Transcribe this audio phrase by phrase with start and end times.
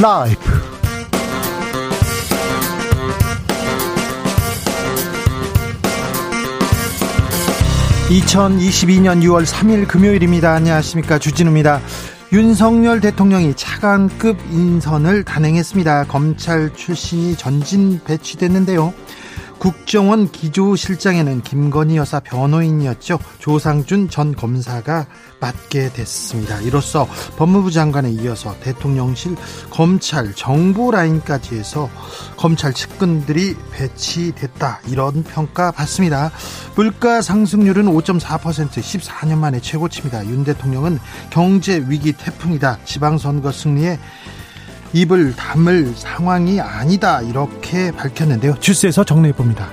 [0.00, 0.38] 라이브.
[8.08, 10.52] 2022년 6월 3일 금요일입니다.
[10.52, 11.18] 안녕하십니까.
[11.18, 11.80] 주진우입니다.
[12.32, 16.04] 윤석열 대통령이 차관급 인선을 단행했습니다.
[16.04, 18.94] 검찰 출신이 전진 배치됐는데요.
[19.58, 23.18] 국정원 기조실장에는 김건희 여사 변호인이었죠.
[23.38, 25.06] 조상준 전 검사가
[25.40, 26.60] 맡게 됐습니다.
[26.60, 29.36] 이로써 법무부 장관에 이어서 대통령실
[29.70, 31.90] 검찰 정보 라인까지 해서
[32.36, 34.80] 검찰 측근들이 배치됐다.
[34.88, 36.30] 이런 평가 받습니다.
[36.76, 40.26] 물가 상승률은 5.4% 14년 만에 최고치입니다.
[40.26, 40.98] 윤 대통령은
[41.30, 42.78] 경제 위기 태풍이다.
[42.84, 43.98] 지방선거 승리에
[44.92, 48.56] 입을 담을 상황이 아니다 이렇게 밝혔는데요.
[48.60, 49.68] 주스에서 정리해 봅니다.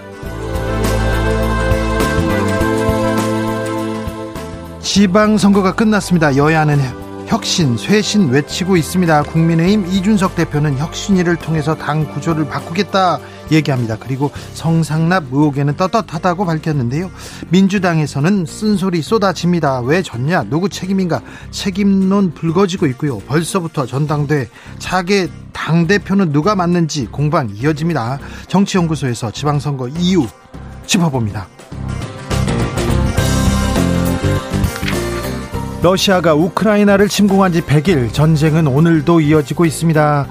[4.81, 6.35] 지방선거가 끝났습니다.
[6.37, 6.79] 여야는
[7.27, 9.23] 혁신, 쇄신 외치고 있습니다.
[9.23, 13.19] 국민의힘 이준석 대표는 혁신위를 통해서 당 구조를 바꾸겠다
[13.51, 13.97] 얘기합니다.
[13.99, 17.11] 그리고 성상납 의혹에는 떳떳하다고 밝혔는데요.
[17.49, 19.81] 민주당에서는 쓴소리 쏟아집니다.
[19.81, 20.43] 왜 졌냐?
[20.49, 21.21] 누구 책임인가?
[21.51, 23.19] 책임론 불거지고 있고요.
[23.19, 24.47] 벌써부터 전당대
[24.79, 28.19] 차기 당대표는 누가 맞는지 공방 이어집니다.
[28.47, 30.27] 정치연구소에서 지방선거 이유
[30.85, 31.47] 짚어봅니다.
[35.81, 40.27] 러시아가 우크라이나를 침공한 지 100일 전쟁은 오늘도 이어지고 있습니다.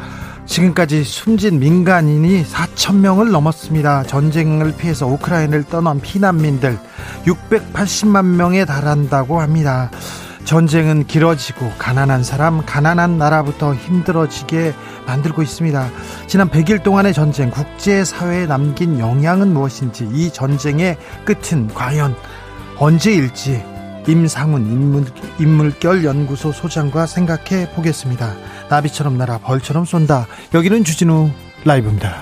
[0.47, 4.05] 지금까지 숨진 민간인이 4천 명을 넘었습니다.
[4.05, 6.79] 전쟁을 피해서 우크라이나를 떠난 피난민들
[7.25, 9.91] 680만 명에 달한다고 합니다.
[10.45, 14.75] 전쟁은 길어지고 가난한 사람, 가난한 나라부터 힘들어지게
[15.07, 15.89] 만들고 있습니다.
[16.27, 22.15] 지난 100일 동안의 전쟁, 국제사회에 남긴 영향은 무엇인지, 이 전쟁의 끝은 과연
[22.77, 23.65] 언제일지
[24.07, 25.07] 임상훈 인물,
[25.39, 28.35] 인물결 연구소 소장과 생각해 보겠습니다.
[28.75, 30.27] 나비처럼 날아 벌처럼 쏜다.
[30.53, 31.31] 여기는 주진우
[31.65, 32.17] 라이브입니다.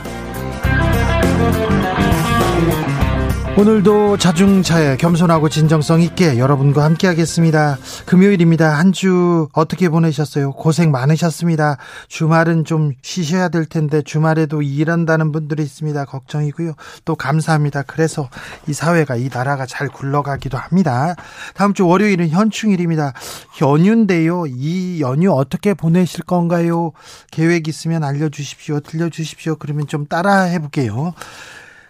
[3.54, 7.76] 오늘도 자중차에 겸손하고 진정성 있게 여러분과 함께 하겠습니다.
[8.06, 8.70] 금요일입니다.
[8.78, 10.52] 한 주 어떻게 보내셨어요?
[10.52, 11.76] 고생 많으셨습니다.
[12.08, 16.04] 주말은 좀 쉬셔야 될 텐데 주말에도 일한다는 분들이 있습니다.
[16.06, 16.74] 걱정이고요.
[17.04, 17.82] 또 감사합니다.
[17.82, 18.28] 그래서
[18.68, 21.14] 이 사회가 이 나라가 잘 굴러가기도 합니다.
[21.54, 23.12] 다음 주 월요일은 현충일입니다.
[23.60, 24.44] 연휴인데요.
[24.46, 26.92] 이 연휴 어떻게 보내실 건가요?
[27.30, 28.80] 계획 있으면 알려주십시오.
[28.80, 29.56] 들려주십시오.
[29.56, 31.12] 그러면 좀 따라 해볼게요.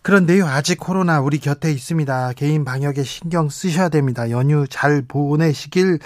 [0.02, 2.32] 그런데요, 아직 코로나 우리 곁에 있습니다.
[2.34, 4.30] 개인 방역에 신경 쓰셔야 됩니다.
[4.30, 6.00] 연휴 잘 보내시길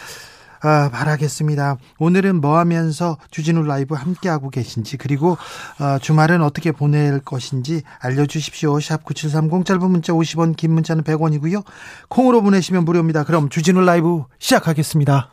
[0.63, 1.77] 아, 바라겠습니다.
[1.99, 5.37] 오늘은 뭐 하면서 주진우 라이브 함께하고 계신지, 그리고
[5.79, 8.81] 어, 주말은 어떻게 보낼 것인지 알려주십시오.
[8.81, 11.65] 샵 9730 짧은 문자 50원, 긴 문자는 100원이고요.
[12.09, 13.25] 콩으로 보내시면 무료입니다.
[13.25, 15.31] 그럼 주진우 라이브 시작하겠습니다.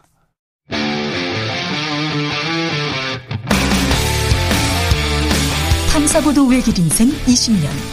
[5.92, 7.93] 탐사보도 외길 인생 20년.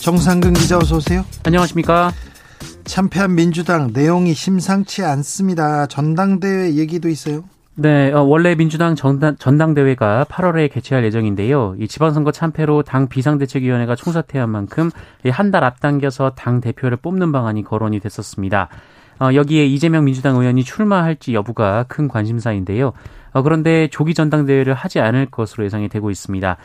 [0.00, 1.24] 정상근 기자 어서 오세요.
[1.44, 2.10] 안녕하십니까?
[2.84, 5.86] 참패한 민주당 내용이 심상치 않습니다.
[5.86, 7.44] 전당대회 얘기도 있어요.
[7.74, 11.76] 네, 어, 원래 민주당 전당, 전당대회가 8월에 개최할 예정인데요.
[11.78, 14.90] 이 지방선거 참패로 당 비상대책위원회가 총사퇴한 만큼
[15.30, 18.68] 한 달 앞당겨서 당 대표를 뽑는 방안이 거론이 됐었습니다.
[19.20, 22.92] 어, 여기에 이재명 민주당 의원이 출마할지 여부가 큰 관심사인데요.
[23.32, 26.56] 어, 그런데 조기 전당대회를 하지 않을 것으로 예상이 되고 있습니다.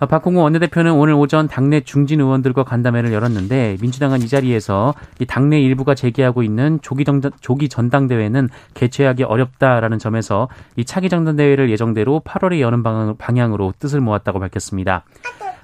[0.00, 5.60] 어, 박홍구 원내대표는 오늘 오전 당내 중진 의원들과 간담회를 열었는데 민주당은 이 자리에서 이 당내
[5.60, 12.60] 일부가 제기하고 있는 조기 정당, 조기 전당대회는 개최하기 어렵다라는 점에서 이 차기 전당대회를 예정대로 8월에
[12.60, 12.82] 여는
[13.18, 15.04] 방향 으로 뜻을 모았다고 밝혔습니다.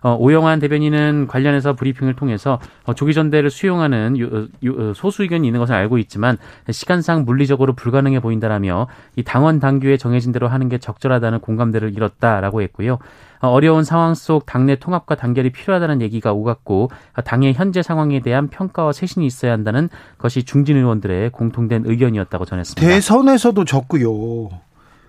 [0.03, 5.61] 어, 오영환 대변인은 관련해서 브리핑을 통해서 어, 조기 전대를 수용하는 유, 유, 소수 의견이 있는
[5.61, 6.37] 것을 알고 있지만
[6.71, 12.99] 시간상 물리적으로 불가능해 보인다라며 이 당원 당규에 정해진 대로 하는 게 적절하다는 공감대를 이뤘다라고 했고요.
[13.41, 16.91] 어, 어려운 상황 속 당내 통합과 단결이 필요하다는 얘기가 오갔고
[17.25, 19.89] 당의 현재 상황에 대한 평가와 쇄신이 있어야 한다는
[20.19, 22.87] 것이 중진 의원들의 공통된 의견이었다고 전했습니다.
[22.87, 24.51] 대선에서도 졌고요.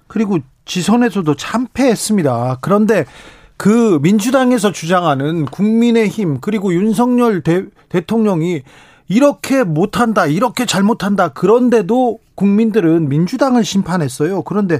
[0.07, 2.57] 그리고 지선에서도 참패했습니다.
[2.61, 3.05] 그런데
[3.57, 8.61] 그 민주당에서 주장하는 국민의힘 그리고 윤석열 대, 대통령이
[9.09, 11.29] 이렇게 못한다, 이렇게 잘못한다.
[11.29, 14.43] 그런데도 국민들은 민주당을 심판했어요.
[14.43, 14.79] 그런데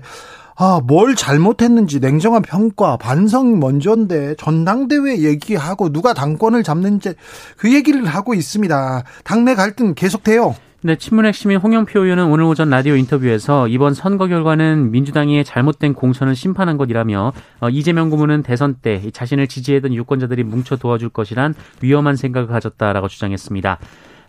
[0.60, 7.14] 아, 뭘 잘못했는지 냉정한 평가, 반성 먼저인데 전당대회 얘기하고 누가 당권을 잡는지
[7.58, 9.04] 그 얘기를 하고 있습니다.
[9.24, 10.56] 당내 갈등 계속돼요.
[10.82, 16.36] 네, 친문핵 시민 홍영표 의원은 오늘 오전 라디오 인터뷰에서 이번 선거 결과는 민주당이 잘못된 공천을
[16.36, 22.48] 심판한 것이라며 어, 이재명 고문은 대선 때 자신을 지지했던 유권자들이 뭉쳐 도와줄 것이란 위험한 생각을
[22.48, 23.78] 가졌다라고 주장했습니다.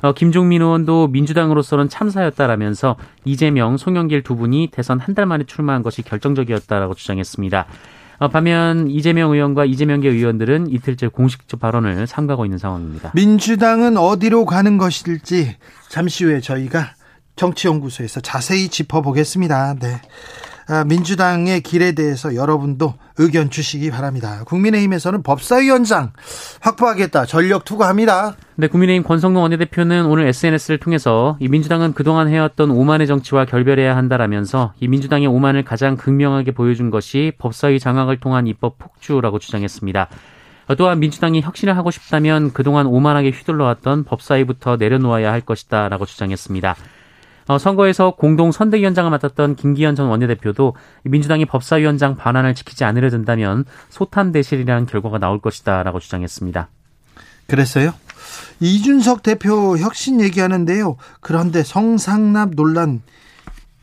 [0.00, 6.02] 어, 김종민 의원도 민주당으로서는 참사였다라면서 이재명, 송영길 두 분이 대선 한 달 만에 출마한 것이
[6.02, 7.66] 결정적이었다라고 주장했습니다.
[8.20, 13.12] 어, 반면 이재명 의원과 이재명계 의원들은 이틀째 공식적 발언을 삼가고 있는 상황입니다.
[13.14, 15.56] 민주당은 어디로 가는 것일지
[15.88, 16.90] 잠시 후에 저희가
[17.36, 19.74] 정치연구소에서 자세히 짚어보겠습니다.
[19.80, 20.00] 네.
[20.70, 24.42] 아, 민주당의 길에 대해서 여러분도 의견 주시기 바랍니다.
[24.44, 26.12] 국민의힘에서는 법사위원장
[26.60, 28.36] 확보하겠다 전력 투구합니다.
[28.56, 34.74] 네, 국민의힘 권성동 원내대표는 오늘 SNS를 통해서 이 민주당은 그동안 해왔던 오만의 정치와 결별해야 한다라면서
[34.78, 40.08] 이 민주당의 오만을 가장 극명하게 보여준 것이 법사위 장악을 통한 입법 폭주라고 주장했습니다.
[40.76, 46.76] 또한 민주당이 혁신을 하고 싶다면 그동안 오만하게 휘둘러왔던 법사위부터 내려놓아야 할 것이다라고 주장했습니다.
[47.48, 50.74] 어, 선거에서 공동 선대위원장을 맡았던 김기현 전 원내대표도
[51.04, 56.68] 민주당이 법사위원장 반환을 지키지 않으려 든다면 소탄 대실이라는 결과가 나올 것이다라고 주장했습니다.
[57.46, 57.94] 그랬어요?
[58.60, 60.96] 이준석 대표 혁신 얘기하는데요.
[61.20, 63.00] 그런데 성상납 논란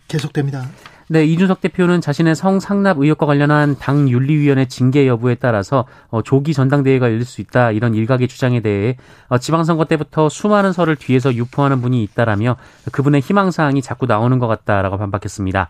[0.07, 0.69] 계속됩니다.
[1.07, 7.05] 네, 이준석 대표는 자신의 성상납 의혹과 관련한 당 윤리위원회 징계 여부에 따라서 어, 조기 전당대회가
[7.11, 8.97] 열릴 수 있다 이런 일각의 주장에 대해
[9.27, 12.55] 어, 지방선거 때부터 수많은 설을 뒤에서 유포하는 분이 있다라며
[12.91, 15.69] 그분의 희망사항이 자꾸 나오는 것 같다라고 반박했습니다.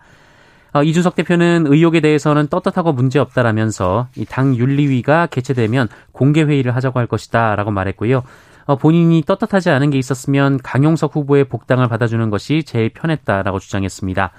[0.71, 7.57] 어, 이준석 대표는 의혹에 대해서는 떳떳하고 문제없다라면서 당 윤리위가 개최되면 공개 회의를 하자고 할 것이다
[7.57, 8.23] 라고 말했고요.
[8.79, 14.31] 본인이 떳떳하지 않은 게 있었으면 강용석 후보의 복당을 받아주는 것이 제일 편했다라고 주장했습니다.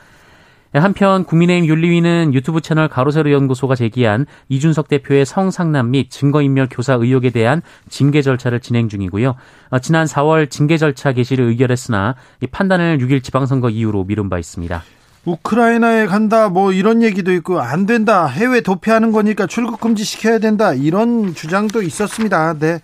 [0.82, 7.30] 한편 국민의힘 윤리위는 유튜브 채널 가로세로 연구소가 제기한 이준석 대표의 성상남 및 증거인멸 교사 의혹에
[7.30, 9.34] 대한 징계 절차를 진행 중이고요.
[9.70, 14.82] 어, 지난 4월 징계 절차 개시를 의결했으나 이 판단을 6일 지방선거 이후로 미룬 바 있습니다.
[15.26, 20.72] 우크라이나에 간다 뭐 이런 얘기도 있고 안 된다 해외 도피하는 거니까 출국 금지 시켜야 된다
[20.72, 22.54] 이런 주장도 있었습니다.
[22.58, 22.80] 네.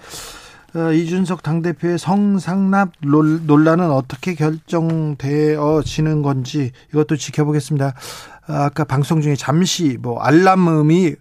[0.75, 7.93] 어, 이준석 당대표의 성상납 논란은 어떻게 결정되어지는 건지 이것도 지켜보겠습니다.
[8.47, 11.15] 아까 방송 중에 잠시 뭐 알람음이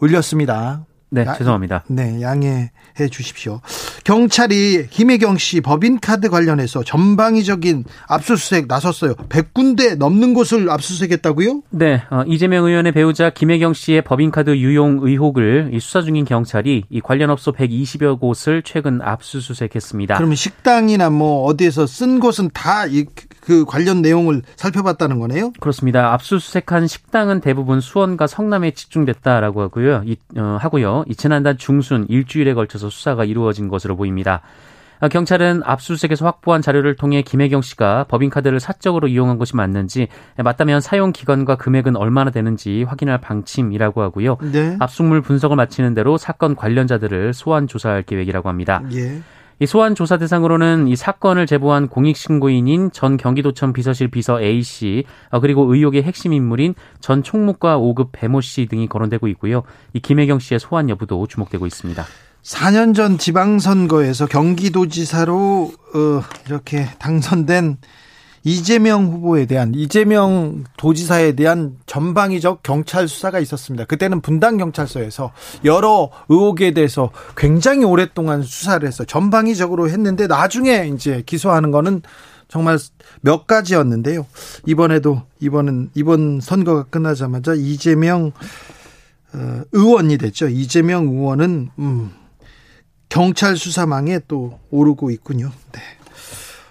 [0.00, 0.84] 울렸습니다.
[1.10, 1.84] 네, 야, 죄송합니다.
[1.88, 2.70] 네, 양해해
[3.10, 3.60] 주십시오.
[4.04, 9.14] 경찰이 김혜경 씨 법인카드 관련해서 전방위적인 압수수색 나섰어요.
[9.14, 11.62] 100군데 넘는 곳을 압수수색했다고요?
[11.70, 17.30] 네, 어, 이재명 의원의 배우자 김혜경 씨의 법인카드 유용 의혹을 수사 중인 경찰이 이 관련
[17.30, 20.16] 업소 120여 곳을 최근 압수수색했습니다.
[20.16, 23.06] 그러면 식당이나 뭐 어디에서 쓴 곳은 다이
[23.48, 25.52] 그 관련 내용을 살펴봤다는 거네요?
[25.58, 26.12] 그렇습니다.
[26.12, 30.02] 압수수색한 식당은 대부분 수원과 성남에 집중됐다라고 하고요.
[30.04, 31.06] 이, 어, 하고요.
[31.08, 34.42] 이 지난달 중순 일주일에 걸쳐서 수사가 이루어진 것으로 보입니다.
[35.00, 41.12] 아, 경찰은 압수수색에서 확보한 자료를 통해 김혜경 씨가 법인카드를 사적으로 이용한 것이 맞는지 맞다면 사용
[41.12, 44.36] 기간과 금액은 얼마나 되는지 확인할 방침이라고 하고요.
[44.52, 44.76] 네.
[44.78, 48.82] 압수물 분석을 마치는 대로 사건 관련자들을 소환 조사할 계획이라고 합니다.
[48.92, 49.22] 예.
[49.60, 55.40] 이 소환 조사 대상으로는 이 사건을 제보한 공익신고인인 전 경기도청 비서실 비서 A 씨 어,
[55.40, 59.64] 그리고 의혹의 핵심 인물인 전 총무과 5급 배모 씨 등이 거론되고 있고요.
[59.94, 62.04] 이 김혜경 씨의 소환 여부도 주목되고 있습니다.
[62.42, 67.78] 4년 전 지방선거에서 경기도지사로 어, 이렇게 당선된
[68.48, 73.84] 이재명 후보에 대한 이재명 도지사에 대한 전방위적 경찰 수사가 있었습니다.
[73.84, 75.32] 그때는 분당 경찰서에서
[75.66, 82.00] 여러 의혹에 대해서 굉장히 오랫동안 수사를 해서 전방위적으로 했는데 나중에 이제 기소하는 거는
[82.48, 82.78] 정말
[83.20, 84.24] 몇 가지였는데요.
[84.66, 88.32] 이번에도 이번은 이번 선거가 끝나자마자 이재명
[89.34, 90.48] 어, 의원이 됐죠.
[90.48, 92.12] 이재명 의원은 음,
[93.10, 95.50] 경찰 수사망에 또 오르고 있군요.
[95.72, 95.80] 네.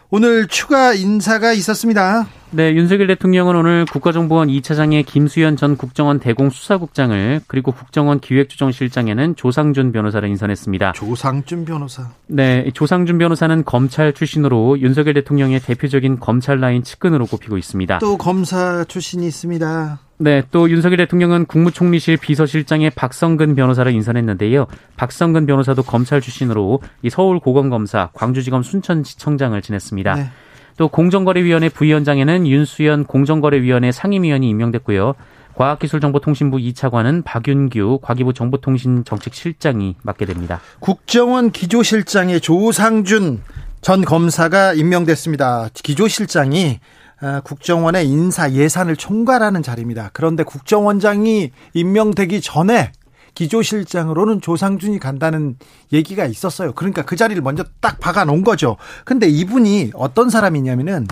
[0.10, 2.28] 오늘 추가 인사가 있었습니다.
[2.50, 10.27] 네, 윤석열 대통령은 오늘 국가정보원 2차장에 김수현 전 국정원 대공수사국장을 그리고 국정원 기획조정실장에는 조상준 변호사를
[10.30, 10.94] 인선했습니다.
[10.94, 12.10] 조상준 변호사.
[12.27, 18.00] 네, 조상준 변호사는 검찰 출신으로 윤석열 대통령의 대표적인 검찰 라인 측근으로 꼽히고 있습니다.
[18.00, 20.00] 또 검사 출신이 있습니다.
[20.20, 24.68] 네, 또 윤석열 대통령은 국무총리실 비서실장에 박성근 변호사를 인선했는데요.
[24.96, 30.16] 박성근 변호사도 검찰 출신으로 이 서울 고검검사, 광주지검 순천지청장을 지냈습니다.
[30.16, 30.32] 네.
[30.77, 35.15] 또 공정거래위원회 부위원장에는 윤수연 공정거래위원회 상임위원이 임명됐고요.
[35.55, 40.62] 과학기술정보통신부 2차관은 박윤규 과기부 정보통신정책실장이 맡게 됩니다.
[40.79, 43.41] 국정원 기조실장에 조상준
[43.81, 45.69] 전 검사가 임명됐습니다.
[45.74, 46.79] 기조실장이
[47.19, 50.12] 어, 국정원의 인사 예산을 총괄하는 자리입니다.
[50.13, 52.91] 그런데 국정원장이 임명되기 전에
[53.38, 55.58] 기조실장으로는 조상준이 간다는
[55.94, 56.74] 얘기가 있었어요.
[56.74, 58.77] 그러니까 그 자리를 먼저 딱 박아 놓은 거죠.
[59.06, 61.08] 근데 이분이 어떤 사람이냐면은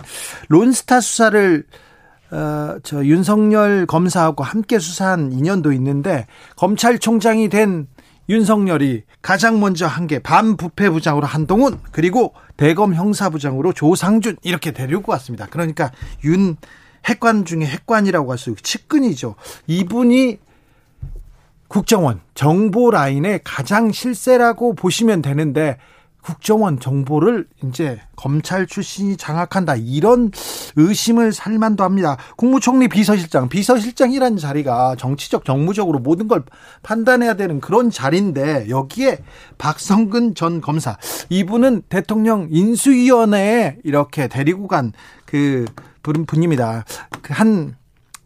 [0.50, 1.64] 론스타 수사를
[2.32, 7.88] 어, 저 윤석열 검사하고 함께 수사한 인연도 있는데 검찰총장이 된
[8.28, 15.46] 윤석열이 가장 먼저 한 게 반부패부장으로 한동훈 그리고 대검 형사부장으로 조상준 이렇게 데리고 왔습니다.
[15.52, 15.92] 그러니까
[16.24, 16.58] 윤
[17.06, 19.36] 핵관 중에 핵관이라고 할 수 있고 측근이죠.
[19.68, 20.40] 이분이
[21.76, 25.76] 국정원 정보 라인의 가장 실세라고 보시면 되는데
[26.22, 30.32] 국정원 정보를 이제 검찰 출신이 장악한다 이런
[30.78, 32.16] 의심을 살만도 합니다.
[32.38, 36.44] 국무총리 비서실장 비서실장이라는 자리가 정치적 정무적으로 모든 걸
[36.82, 39.20] 판단해야 되는 그런 자리인데 여기에
[39.58, 40.98] 박성근 전 검사
[41.30, 44.94] 이분은 대통령 인수위원회에 이렇게 데리고 간
[45.26, 45.66] 그
[46.02, 46.86] 분입니다.
[47.22, 47.76] 그한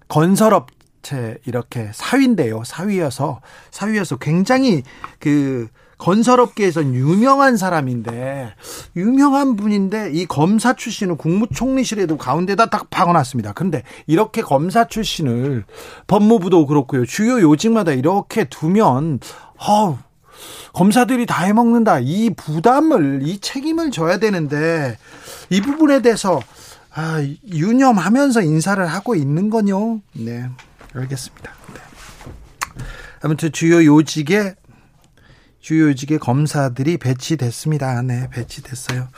[0.08, 0.68] 건설업
[1.01, 2.63] 체 이렇게 사위인데요.
[2.65, 3.41] 사위여서
[3.72, 4.84] 사위여서 굉장히
[5.20, 5.68] 그
[6.00, 8.53] 건설업계에선 유명한 사람인데
[8.96, 13.53] 유명한 분인데 이 검사 출신은 국무총리실에도 가운데다 딱 박아놨습니다.
[13.53, 15.65] 그런데 이렇게 검사 출신을
[16.08, 17.06] 법무부도 그렇고요.
[17.06, 19.20] 주요 요직마다 이렇게 두면
[19.68, 20.00] 어
[20.74, 22.00] 검사들이 다 해먹는다.
[22.00, 24.98] 이 부담을 이 책임을 져야 되는데
[25.50, 26.39] 이 부분에 대해서
[26.91, 30.01] 아, 유념하면서 인사를 하고 있는 거요.
[30.13, 30.50] 네.
[30.93, 31.51] 알겠습니다.
[31.74, 31.79] 네.
[33.22, 34.55] 아무튼 주요 요직에
[35.60, 38.01] 주요 요직의 검사들이 배치됐습니다.
[38.01, 39.10] 네, 배치됐어요.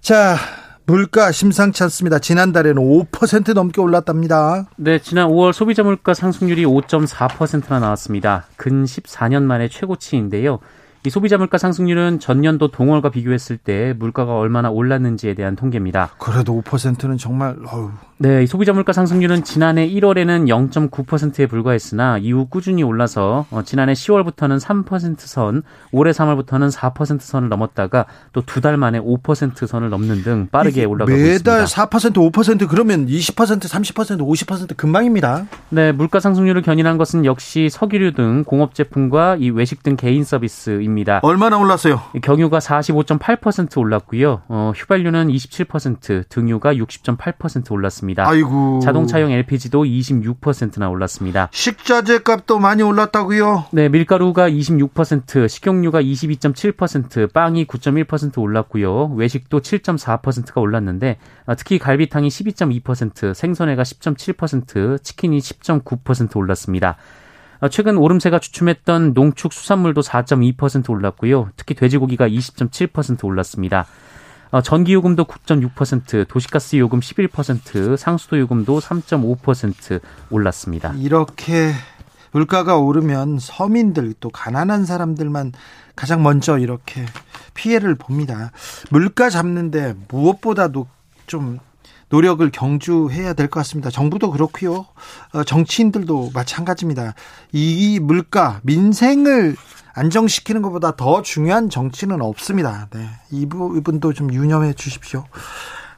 [0.00, 0.36] 자,
[0.84, 2.18] 물가 심상치 않습니다.
[2.18, 4.66] 지난달에는 5% 넘게 올랐답니다.
[4.76, 8.46] 네, 지난 5월 소비자 물가 상승률이 5.4%나 나왔습니다.
[8.56, 10.60] 근 14년 만에 최고치인데요.
[11.06, 16.10] 이 소비자 물가 상승률은 전년도 동월과 비교했을 때 물가가 얼마나 올랐는지에 대한 통계입니다.
[16.18, 17.90] 그래도 5%는 정말 어휴.
[18.18, 24.58] 네, 이 소비자 물가 상승률은 지난해 1월에는 0.9%에 불과했으나 이후 꾸준히 올라서 어, 지난해 10월부터는
[24.58, 30.48] 3% 선, 올해 3월부터는 4% 선을 넘었다가 또 두 달 만에 5% 선을 넘는 등
[30.50, 31.52] 빠르게 올라가고 매달 있습니다.
[31.52, 35.46] 매달 4% 5% 그러면 20% 30% 50% 금방입니다.
[35.68, 40.95] 네, 물가 상승률을 견인한 것은 역시 석유류 등 공업 제품과 이 외식 등 개인 서비스입니다.
[40.96, 41.20] 올랐습니다.
[41.22, 42.00] 얼마나 올랐어요?
[42.22, 44.42] 경유가 45.8% 올랐고요.
[44.48, 48.26] 어, 휘발유는 27%, 등유가 60.8% 올랐습니다.
[48.26, 48.80] 아이고.
[48.82, 51.48] 자동차용 LPG도 26%나 올랐습니다.
[51.52, 53.66] 식자재 값도 많이 올랐다고요?
[53.72, 59.12] 네, 밀가루가 26%, 식용유가 22.7%, 빵이 9.1% 올랐고요.
[59.16, 66.96] 외식도 7.4%가 올랐는데 어, 특히 갈비탕이 12.2%, 생선회가 10.7%, 치킨이 10.9% 올랐습니다.
[67.60, 71.50] 어, 최근 오름세가 주춤했던 농축 수산물도 4.2% 올랐고요.
[71.56, 73.86] 특히 돼지고기가 20.7% 올랐습니다.
[74.50, 80.92] 어, 전기요금도 9.6%, 도시가스 요금 11%, 상수도 요금도 3.5% 올랐습니다.
[80.98, 81.72] 이렇게
[82.32, 85.52] 물가가 오르면 서민들 또 가난한 사람들만
[85.96, 87.06] 가장 먼저 이렇게
[87.54, 88.52] 피해를 봅니다.
[88.90, 90.86] 물가 잡는데 무엇보다도
[91.26, 91.58] 좀
[92.08, 93.90] 노력을 경주해야 될 것 같습니다.
[93.90, 94.86] 정부도 그렇고요.
[95.32, 97.14] 어, 정치인들도 마찬가지입니다.
[97.52, 99.56] 이 물가, 민생을
[99.94, 102.88] 안정시키는 것보다 더 중요한 정치는 없습니다.
[102.92, 103.08] 네.
[103.30, 105.24] 이 부분도 좀 유념해 주십시오.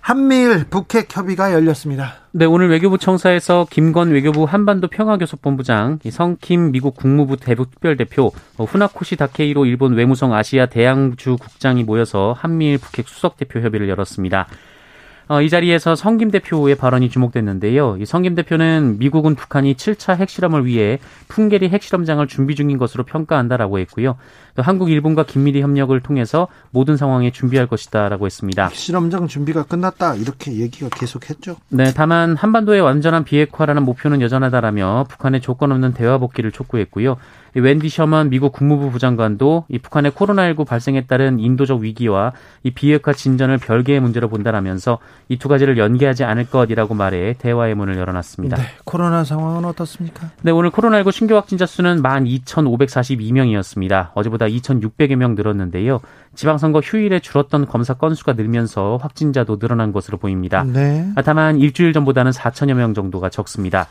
[0.00, 2.14] 한미일 북핵 협의가 열렸습니다.
[2.30, 9.16] 네, 오늘 외교부 청사에서 김건 외교부 한반도 평화교섭본부장, 성킴 미국 국무부 대북 특별대표, 어, 후나코시
[9.16, 14.46] 다케이로 일본 외무성 아시아 대양주 국장이 모여서 한미일 북핵 수석 대표 협의를 열었습니다.
[15.28, 17.98] 어, 이 자리에서 성김 대표의 발언이 주목됐는데요.
[18.00, 24.16] 이 성김 대표는 미국은 북한이 7차 핵실험을 위해 풍계리 핵실험장을 준비 중인 것으로 평가한다라고 했고요.
[24.58, 28.66] 또 한국, 일본과 긴밀히 협력을 통해서 모든 상황에 준비할 것이다라고 했습니다.
[28.66, 31.58] 핵실험장 준비가 끝났다 이렇게 얘기가 계속했죠.
[31.68, 37.18] 네, 다만 한반도의 완전한 비핵화라는 목표는 여전하다라며 북한의 조건 없는 대화 복귀를 촉구했고요.
[37.54, 43.58] 웬디 셔먼 미국 국무부 부장관도 이 북한의 코로나19 발생에 따른 인도적 위기와 이 비핵화 진전을
[43.58, 44.98] 별개의 문제로 본다라면서
[45.28, 48.56] 이 두 가지를 연계하지 않을 것이라고 말해 대화의 문을 열어놨습니다.
[48.56, 50.30] 네, 코로나 상황은 어떻습니까?
[50.42, 54.10] 네, 오늘 코로나19 신규 확진자 수는 12,542명이었습니다.
[54.14, 56.00] 어제보다 2,600여 명 늘었는데요.
[56.34, 60.64] 지방선거 휴일에 줄었던 검사 건수가 늘면서 확진자도 늘어난 것으로 보입니다.
[60.64, 61.08] 네.
[61.24, 63.88] 다만 일주일 전보다는 4천여 명 정도가 적습니다.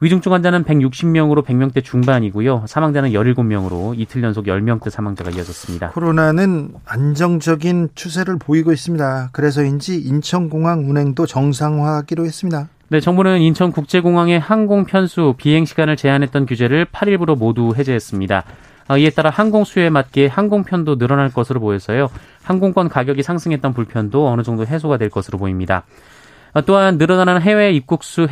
[0.00, 2.64] 위중증 환자는 160명으로 100명대 중반이고요.
[2.66, 5.90] 사망자는 17명으로 이틀 연속 10명대 사망자가 이어졌습니다.
[5.90, 9.28] 코로나는 안정적인 추세를 보이고 있습니다.
[9.30, 12.68] 그래서인지 인천공항 운행도 정상화하기로 했습니다.
[12.88, 18.42] 네, 정부는 인천국제공항의 항공 편수, 비행 시간을 제한했던 규제를 8일부로 모두 해제했습니다.
[18.88, 22.10] 어, 이에 따라 항공 수요에 맞게 항공편도 늘어날 것으로 보여서요.
[22.42, 25.84] 항공권 가격이 상승했던 불편도 어느 정도 해소가 될 것으로 보입니다.
[26.54, 28.26] 어, 또한 늘어나는 해외 입국수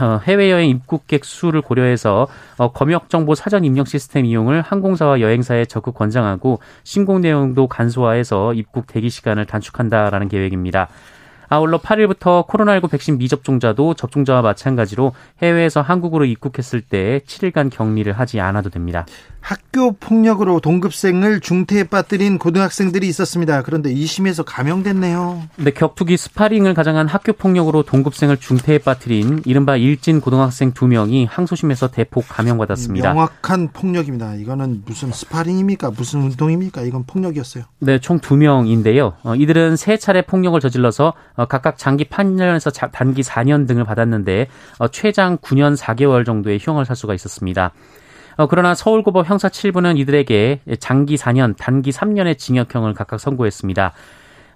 [0.00, 2.26] 어, 해외 여행 입국객 수를 고려해서
[2.58, 8.86] 어, 검역 정보 사전 입력 시스템 이용을 항공사와 여행사에 적극 권장하고 신고 내용도 간소화해서 입국
[8.86, 10.88] 대기 시간을 단축한다라는 계획입니다.
[11.48, 18.70] 아울러 8일부터 코로나19 백신 미접종자도 접종자와 마찬가지로 해외에서 한국으로 입국했을 때 7일간 격리를 하지 않아도
[18.70, 19.06] 됩니다.
[19.44, 23.60] 학교 폭력으로 동급생을 중태에 빠뜨린 고등학생들이 있었습니다.
[23.60, 25.42] 그런데 2심에서 감형됐네요.
[25.56, 32.26] 네, 격투기 스파링을 가장한 학교 폭력으로 동급생을 중태에 빠뜨린 이른바 일진 고등학생 2명이 항소심에서 대폭
[32.26, 33.12] 감형받았습니다.
[33.12, 34.34] 명확한 폭력입니다.
[34.36, 35.90] 이거는 무슨 스파링입니까?
[35.90, 36.80] 무슨 운동입니까?
[36.80, 37.64] 이건 폭력이었어요.
[37.80, 39.12] 네, 총 2명인데요.
[39.24, 44.48] 어, 이들은 세 차례 폭력을 저질러서 어, 각각 장기 8년에서 자, 단기 4년 등을 받았는데
[44.78, 47.72] 어, 최장 9년 4개월 정도의 형을 살 수가 있었습니다.
[48.36, 53.92] 어, 그러나 서울고법 형사 7부는 이들에게 장기 4년, 단기 3년의 징역형을 각각 선고했습니다.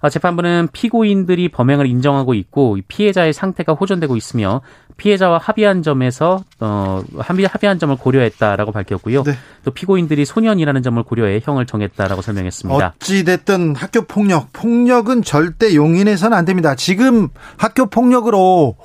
[0.01, 4.61] 어, 재판부는 피고인들이 범행을 인정하고 있고 피해자의 상태가 호전되고 있으며
[4.97, 9.23] 피해자와 합의한 점에서 어 합의 합의한 점을 고려했다라고 밝혔고요.
[9.23, 9.33] 네.
[9.65, 12.95] 또 피고인들이 소년이라는 점을 고려해 형을 정했다라고 설명했습니다.
[12.97, 16.75] 어찌 됐든 학교 폭력, 폭력은 절대 용인해서는 안 됩니다.
[16.75, 18.77] 지금 학교 폭력으로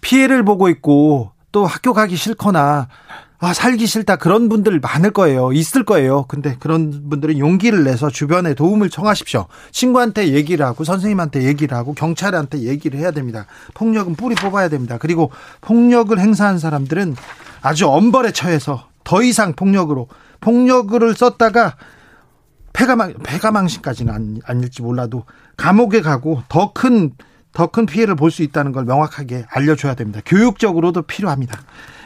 [0.00, 2.88] 피해를 보고 있고 또 학교 가기 싫거나
[3.42, 4.16] 아, 살기 싫다.
[4.16, 5.52] 그런 분들 많을 거예요.
[5.52, 6.24] 있을 거예요.
[6.28, 9.46] 근데 그런 분들은 용기를 내서 주변에 도움을 청하십시오.
[9.72, 13.46] 친구한테 얘기를 하고, 선생님한테 얘기를 하고, 경찰한테 얘기를 해야 됩니다.
[13.72, 14.98] 폭력은 뿌리 뽑아야 됩니다.
[15.00, 15.30] 그리고
[15.62, 17.16] 폭력을 행사한 사람들은
[17.62, 20.08] 아주 엄벌에 처해서 더 이상 폭력으로,
[20.42, 21.76] 폭력을 썼다가
[22.74, 25.24] 폐가망, 폐가망신까지는 아닐지 몰라도
[25.56, 27.12] 감옥에 가고 더 큰,
[27.52, 30.20] 더 큰 피해를 볼 수 있다는 걸 명확하게 알려줘야 됩니다.
[30.26, 31.58] 교육적으로도 필요합니다.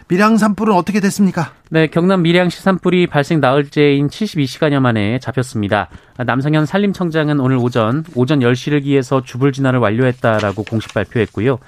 [0.08, 1.52] 밀양 산불은 어떻게 됐습니까?
[1.70, 5.88] 네, 경남 밀양시 산불이 발생 나흘째인 72시간여 만에 잡혔습니다.
[6.18, 11.58] 남성현 산림청장은 오늘 오전 오전 10시를 기해서 주불 진화를 완료했다라고 공식 발표했고요.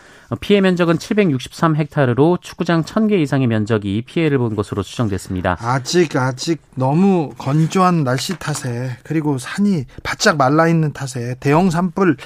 [0.40, 5.56] 피해 면적은 763헥타르로 축구장 1000개 이상의 면적이 피해를 본 것으로 추정됐습니다.
[5.60, 12.16] 아직 아직 너무 건조한 날씨 탓에 그리고 산이 바짝 말라 있는 탓에 대형 산불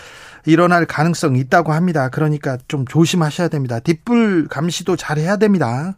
[0.47, 2.09] 일어날 가능성이 있다고 합니다.
[2.09, 3.81] 그러니까 좀 조심하셔야 됩니다.
[3.81, 5.97] 뒷불 감시도 잘 해야 됩니다.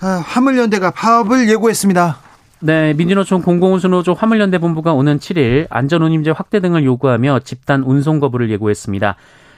[0.00, 2.18] 아, 화물연대가 파업을 예고했습니다.
[2.60, 9.16] 네, 민주노총 공공운수노조 화물연대 본부가 오는 7일 안전운임제 확대 등을 요구하며 집단 운송 거부를 예고했습니다.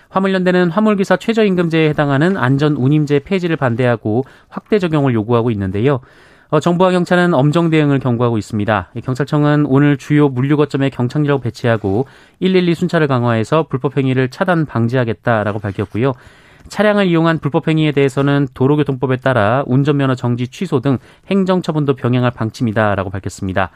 [0.09, 6.01] 화물연대는 화물기사 최저임금제에 해당하는 안전운임제 폐지를 반대하고 확대 적용을 요구하고 있는데요.
[6.51, 8.91] 어, 정부와 경찰은 엄정 대응을 경고하고 있습니다.
[9.03, 12.07] 경찰청은 오늘 주요 물류 거점에 경찰력 배치하고
[12.41, 16.13] 112 순찰을 강화해서 불법 행위를 차단 방지하겠다라고 밝혔고요.
[16.69, 20.99] 차량을 이용한 불법 행위에 대해서는 도로교통법에 따라 운전면허 정지 취소 등
[21.31, 23.71] 행정처분도 병행할 방침이다라고 밝혔습니다.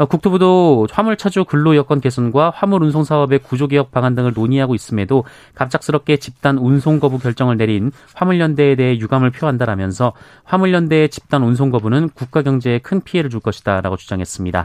[0.00, 5.24] 어, 국토부도 화물차주 근로 여건 개선과 화물 운송 사업의 구조 개혁 방안 등을 논의하고 있음에도
[5.54, 12.40] 갑작스럽게 집단 운송 거부 결정을 내린 화물연대에 대해 유감을 표한다라면서 화물연대의 집단 운송 거부는 국가
[12.40, 14.64] 경제에 큰 피해를 줄 것이다라고 주장했습니다.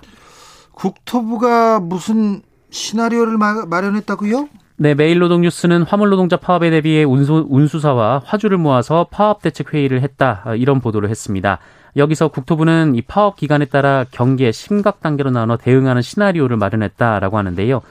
[0.72, 4.48] 국토부가 무슨 시나리오를 마련했다고요?
[4.78, 11.10] 네, 매일노동뉴스는 화물노동자 파업에 대비해 운수, 운수사와 화주를 모아서 파업 대책 회의를 했다 이런 보도를
[11.10, 11.60] 했습니다.
[11.96, 17.82] 여기서 국토부는 이 파업 기간에 따라 경계 심각 단계로 나눠 대응하는 시나리오를 마련했다라고 하는데요.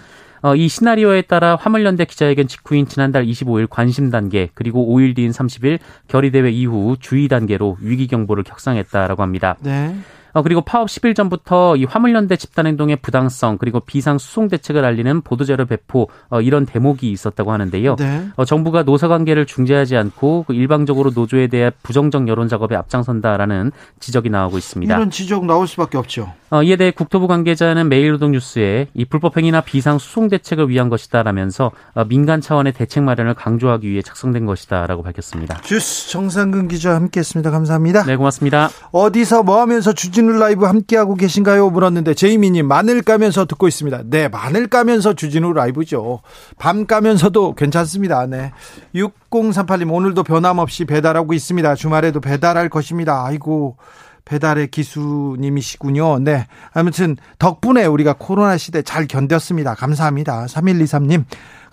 [0.42, 5.78] 어, 이 시나리오에 따라 화물연대 기자회견 직후인 지난달 25일 관심 단계 그리고 5일 뒤인 30일
[6.08, 9.56] 결의대회 이후 주의 단계로 위기 경보를 격상했다라고 합니다.
[9.60, 9.96] 네.
[10.34, 15.64] 어, 그리고 파업 10일 전부터 이 화물연대 집단행동의 부당성 그리고 비상 수송 대책을 알리는 보도자료
[15.64, 17.96] 배포 어, 이런 대목이 있었다고 하는데요.
[17.96, 18.28] 네.
[18.36, 24.30] 어, 정부가 노사 관계를 중재하지 않고 그 일방적으로 노조에 대해 부정적 여론 작업에 앞장선다라는 지적이
[24.30, 24.94] 나오고 있습니다.
[24.94, 26.32] 이런 지적 나올 수밖에 없죠.
[26.50, 32.40] 어, 이에 대해 국토부 관계자는 매일노동뉴스에 이 불법행위나 비상 수송 대책을 위한 것이다라면서 어, 민간
[32.40, 35.60] 차원의 대책 마련을 강조하기 위해 작성된 것이다라고 밝혔습니다.
[35.62, 37.50] 주스 정상근 기자 함께했습니다.
[37.50, 38.04] 감사합니다.
[38.04, 38.68] 네, 고맙습니다.
[38.92, 41.70] 어디서 뭐 하면서 주진 주진우 라이브 함께하고 계신가요?
[41.70, 44.04] 물었는데 제이미님 마늘 까면서 듣고 있습니다.
[44.06, 46.20] 네, 마늘 까면서 주진우 라이브죠.
[46.58, 48.26] 밤 까면서도 괜찮습니다.
[48.26, 48.52] 네.
[48.94, 51.74] 6038님 오늘도 변함없이 배달하고 있습니다.
[51.74, 53.24] 주말에도 배달할 것입니다.
[53.24, 53.76] 아이고.
[54.24, 56.20] 배달의 기수님이시군요.
[56.20, 56.46] 네.
[56.72, 59.76] 아무튼 덕분에 우리가 코로나 시대 잘 견뎠습니다.
[59.76, 60.46] 감사합니다.
[60.46, 61.24] 3123님.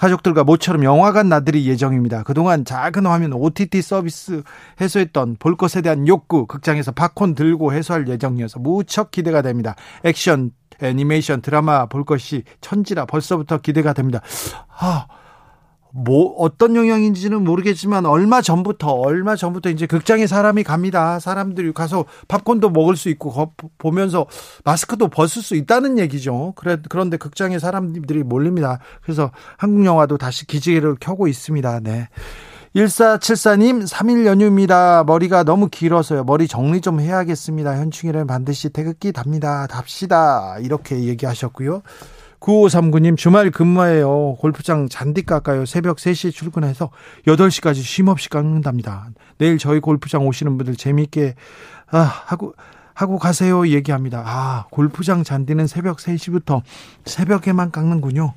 [0.02, 2.24] 가족들과 모처럼 영화관 나들이 예정입니다.
[2.24, 4.42] 그동안 작은 화면 OTT 서비스
[4.82, 9.76] 해소했던 볼 것에 대한 욕구 극장에서 팝콘 들고 해소할 예정이어서 무척 기대가 됩니다.
[10.04, 14.22] 액션 애니메이션 드라마 볼 것이 천지라 벌써부터 기대가 됩니다.
[14.80, 15.06] 아,
[15.94, 21.20] 뭐 어떤 영향인지는 모르겠지만 얼마 전부터 얼마 전부터 이제 극장에 사람이 갑니다.
[21.20, 24.26] 사람들이 가서 팝콘도 먹을 수 있고 보면서
[24.64, 26.54] 마스크도 벗을 수 있다는 얘기죠.
[26.56, 28.80] 그래 그런데 극장에 사람들이 몰립니다.
[29.02, 31.80] 그래서 한국 영화도 다시 기지개를 켜고 있습니다.
[31.82, 32.08] 네.
[32.76, 35.04] 1474님, 3일 연휴입니다.
[35.04, 36.24] 머리가 너무 길어서요.
[36.24, 37.78] 머리 정리 좀 해야겠습니다.
[37.78, 39.68] 현충일은 반드시 태극기 답니다.
[39.68, 40.58] 답시다.
[40.60, 41.82] 이렇게 얘기하셨고요.
[42.42, 44.36] 9539님, 주말 근무해요.
[44.40, 45.66] 골프장 잔디 깎아요.
[45.66, 46.90] 새벽 3시에 출근해서
[47.28, 49.10] 8시까지 쉼없이 깎는답니다.
[49.38, 51.36] 내일 저희 골프장 오시는 분들 재미있게,
[51.92, 52.54] 아, 하고,
[52.94, 53.68] 하고 가세요.
[53.68, 54.24] 얘기합니다.
[54.26, 56.62] 아, 골프장 잔디는 새벽 3시부터
[57.06, 58.34] 새벽에만 깎는군요.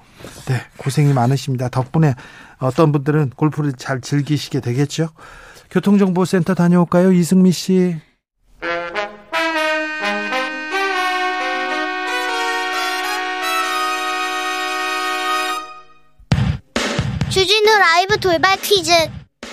[0.46, 1.68] 네, 고생이 많으십니다.
[1.70, 2.14] 덕분에
[2.58, 5.08] 어떤 분들은 골프를 잘 즐기시게 되겠죠.
[5.70, 7.10] 교통정보센터 다녀올까요?
[7.10, 7.96] 이승미 씨.
[17.78, 18.92] 라이브 돌발 퀴즈.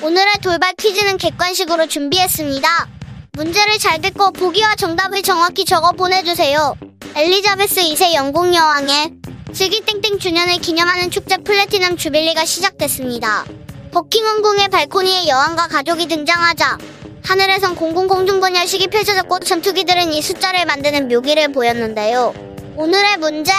[0.01, 2.87] 오늘의 돌발 퀴즈는 객관식으로 준비했습니다.
[3.33, 6.75] 문제를 잘 듣고 보기와 정답을 정확히 적어 보내주세요.
[7.15, 9.11] 엘리자베스 2세 영국 여왕의
[9.53, 13.45] 즉위 땡땡 주년을 기념하는 축제 플래티넘 주빌리가 시작됐습니다.
[13.91, 16.77] 버킹엄궁의 발코니에 여왕과 가족이 등장하자
[17.23, 22.33] 하늘에선 공공 공중번열식이 펼쳐졌고 전투기들은 이 숫자를 만드는 묘기를 보였는데요.
[22.77, 23.51] 오늘의 문제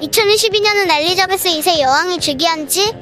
[0.00, 2.92] 2022년은 엘리자베스 2세 여왕이 즉위한 지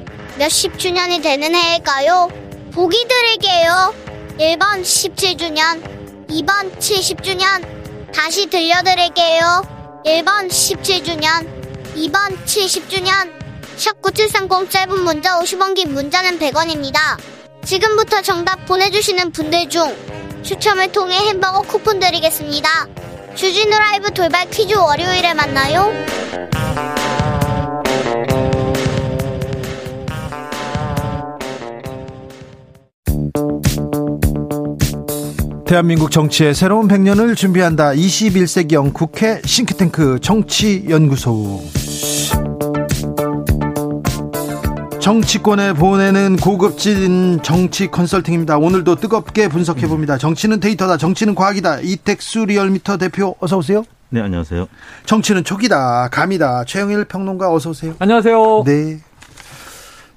[0.43, 2.27] 몇십 주년이 되는 해일까요?
[2.73, 3.93] 보기 드릴게요.
[4.37, 5.81] 1번 17주년,
[6.27, 8.11] 2번 70주년.
[8.13, 10.01] 다시 들려드릴게요.
[10.05, 11.47] 1번 17주년,
[11.95, 13.31] 2번 70주년.
[13.77, 17.17] 샵9730 짧은 문자 50원 긴 문자는 100원입니다.
[17.63, 19.95] 지금부터 정답 보내주시는 분들 중
[20.43, 22.87] 추첨을 통해 햄버거 쿠폰 드리겠습니다.
[23.33, 25.89] 주진우 라이브 돌발 퀴즈 월요일에 만나요.
[35.73, 37.93] 대한민국 정치의 새로운 100년을 준비한다.
[37.93, 41.63] 21세기형 국회 싱크탱크 정치연구소.
[45.01, 48.59] 정치권에 보내는 고급진 정치 컨설팅입니다.
[48.59, 50.19] 오늘도 뜨겁게 분석해 봅니다.
[50.19, 50.97] 정치는 데이터다.
[50.97, 51.79] 정치는 과학이다.
[51.79, 53.83] 이택수 리얼미터 대표 어서 오세요.
[54.09, 54.67] 네, 안녕하세요.
[55.07, 56.09] 정치는 촉이다.
[56.09, 56.65] 감이다.
[56.65, 57.95] 최영일 평론가 어서 오세요.
[57.97, 58.63] 안녕하세요.
[58.67, 58.99] 네.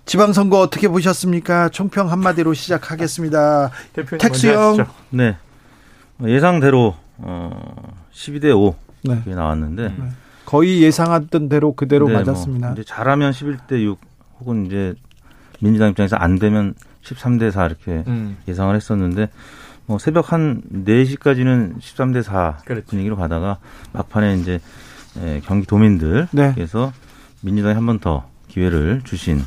[0.05, 1.71] 지방선거 어떻게 보셨습니까?
[1.71, 3.71] 총평 한마디로 시작하겠습니다.
[4.21, 4.85] 택수형.
[5.09, 5.37] 네.
[6.25, 8.75] 예상대로 어 12대 5
[9.05, 9.23] 네.
[9.27, 10.09] 나왔는데 네.
[10.45, 12.69] 거의 예상하던 대로 그대로 네, 뭐 맞았습니다.
[12.69, 13.99] 뭐 이제 잘하면 11대 6
[14.41, 14.95] 혹은 이제
[15.61, 18.37] 민주당 입장에서 안 되면 13대 4 이렇게 음.
[18.49, 19.29] 예상을 했었는데
[19.87, 22.87] 뭐 새벽 한 4시까지는 13대 4 그렇지.
[22.87, 23.59] 분위기로 가다가
[23.93, 24.61] 막판에 이제
[25.23, 26.93] 예, 경기 도민들께서 네.
[27.43, 29.41] 민주당이 한 번 더 기회를 주신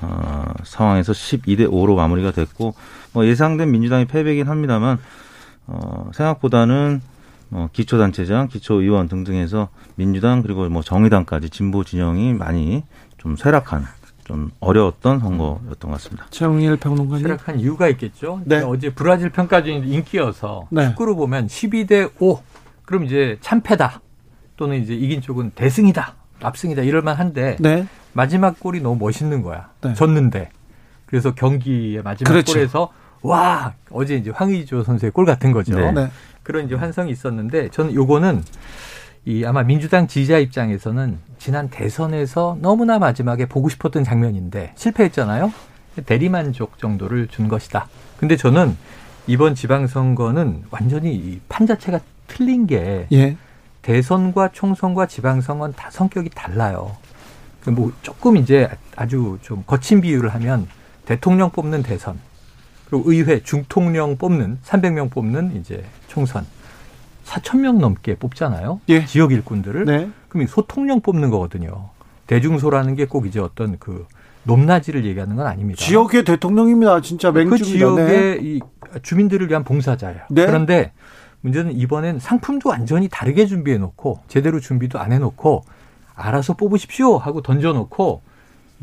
[0.00, 2.74] 어, 상황에서 12대 5로 마무리가 됐고
[3.12, 4.98] 뭐 예상된 민주당이 패배긴 합니다만
[5.68, 7.00] 어, 생각보다는
[7.50, 12.84] 어, 기초단체장, 기초의원 등등해서 민주당 그리고 뭐 정의당까지 진보 진영이 많이
[13.16, 13.84] 좀 쇠락한
[14.24, 16.26] 좀 어려웠던 선거였던 것 같습니다.
[16.30, 17.22] 최영일 평론가님.
[17.22, 18.42] 쇠락한 이유가 있겠죠.
[18.44, 18.56] 네.
[18.58, 20.88] 어제 브라질 평가전이 인기여서 네.
[20.88, 22.40] 축구로 보면 12대 5
[22.84, 24.00] 그럼 이제 참패다
[24.56, 27.86] 또는 이제 이긴 쪽은 대승이다 압승이다 이럴만 한데 네.
[28.12, 29.70] 마지막 골이 너무 멋있는 거야.
[29.80, 29.94] 네.
[29.94, 30.50] 졌는데
[31.06, 32.52] 그래서 경기의 마지막 그렇죠.
[32.52, 35.78] 골에서 와 어제 이제 황의조 선수의 골 같은 거죠.
[35.78, 35.92] 네.
[35.92, 36.10] 네.
[36.42, 38.42] 그런 이제 환성이 있었는데 저는 요거는
[39.26, 45.52] 이 아마 민주당 지지자 입장에서는 지난 대선에서 너무나 마지막에 보고 싶었던 장면인데 실패했잖아요.
[46.06, 47.88] 대리만족 정도를 준 것이다.
[48.16, 48.76] 근데 저는
[49.26, 53.36] 이번 지방선거는 완전히 이판 자체가 틀린 게 예.
[53.82, 56.96] 대선과 총선과 지방선거는 다 성격이 달라요.
[57.66, 60.66] 뭐 조금 이제 아주 좀 거친 비유를 하면
[61.04, 62.18] 대통령 뽑는 대선
[62.88, 66.46] 그리고 의회 중통령 뽑는 300명 뽑는 이제 총선
[67.26, 68.80] 4천 명 넘게 뽑잖아요.
[68.88, 69.04] 예.
[69.04, 69.84] 지역 일꾼들을.
[69.84, 70.08] 네.
[70.28, 71.90] 그럼 소통령 뽑는 거거든요.
[72.26, 74.06] 대중소라는 게 꼭 이제 어떤 그
[74.44, 75.78] 높낮이를 얘기하는 건 아닙니다.
[75.84, 77.02] 지역의 대통령입니다.
[77.02, 77.64] 진짜 맹주입니다.
[77.64, 78.38] 그 지역의 네.
[78.40, 78.60] 이
[79.02, 80.20] 주민들을 위한 봉사자예요.
[80.30, 80.46] 네.
[80.46, 80.92] 그런데
[81.42, 85.64] 문제는 이번엔 상품도 완전히 다르게 준비해 놓고 제대로 준비도 안 해 놓고
[86.14, 88.22] 알아서 뽑으십시오 하고 던져 놓고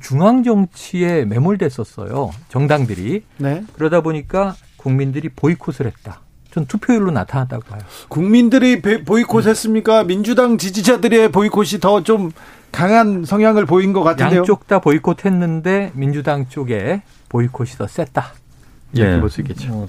[0.01, 2.31] 중앙 정치에 매몰됐었어요.
[2.49, 3.23] 정당들이.
[3.37, 3.63] 네.
[3.73, 6.21] 그러다 보니까 국민들이 보이콧을 했다.
[6.51, 7.81] 전 투표율로 나타났다고 봐요.
[8.07, 10.01] 국민들이 보이콧했습니까?
[10.03, 10.07] 음.
[10.07, 12.31] 민주당 지지자들의 보이콧이 더 좀
[12.71, 14.39] 강한 성향을 보인 것 같은데요.
[14.39, 18.33] 양쪽 다 보이콧했는데 민주당 쪽에 보이콧이 더 셌다.
[18.93, 19.19] 이렇게 네.
[19.21, 19.73] 볼수 있겠죠.
[19.73, 19.87] 어,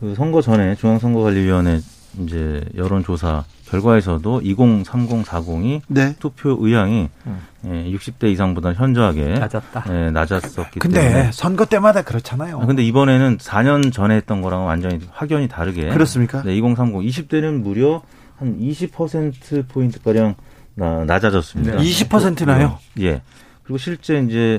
[0.00, 1.80] 그 선거 전에 중앙선거관리위원회
[2.20, 6.16] 이제 여론조사 결과에서도 2030, 40이 네.
[6.18, 7.40] 투표 의향이 음.
[7.66, 9.84] 예, 60대 이상보다 현저하게 낮았다.
[9.90, 11.14] 예, 낮았었기 근데 때문에.
[11.22, 12.58] 근데 선거 때마다 그렇잖아요.
[12.60, 15.88] 아, 근데 이번에는 4년 전에 했던 거랑은 완전히 확연히 다르게.
[15.88, 16.42] 그렇습니까?
[16.42, 18.02] 네, 2030, 20대는 무려
[18.38, 20.34] 한 20% 포인트 가량
[20.74, 21.76] 낮아졌습니다.
[21.76, 21.82] 네.
[21.82, 22.78] 20%나요?
[23.00, 23.22] 예.
[23.62, 24.58] 그리고 실제 이제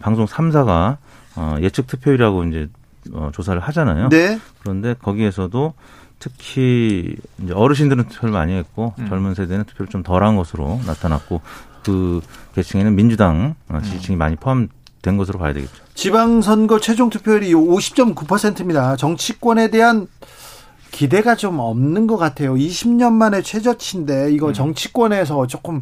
[0.00, 0.98] 방송 3사가
[1.36, 2.68] 어, 예측 투표율이라고 이제
[3.12, 4.08] 어, 조사를 하잖아요.
[4.08, 4.38] 네.
[4.60, 5.74] 그런데 거기에서도
[6.18, 9.08] 특히 이제 어르신들은 투표를 많이 했고 음.
[9.08, 11.42] 젊은 세대는 투표를 좀 덜한 것으로 나타났고
[11.86, 12.20] 그
[12.54, 14.18] 계층에는 민주당 어, 지지층이 음.
[14.18, 15.72] 많이 포함된 것으로 봐야 되겠죠.
[15.94, 18.96] 지방선거 최종 투표율이 50.9%입니다.
[18.96, 20.08] 정치권에 대한
[20.90, 22.54] 기대가 좀 없는 것 같아요.
[22.54, 24.52] 20년 만에 최저치인데 이거 음.
[24.52, 25.80] 정치권에서 조금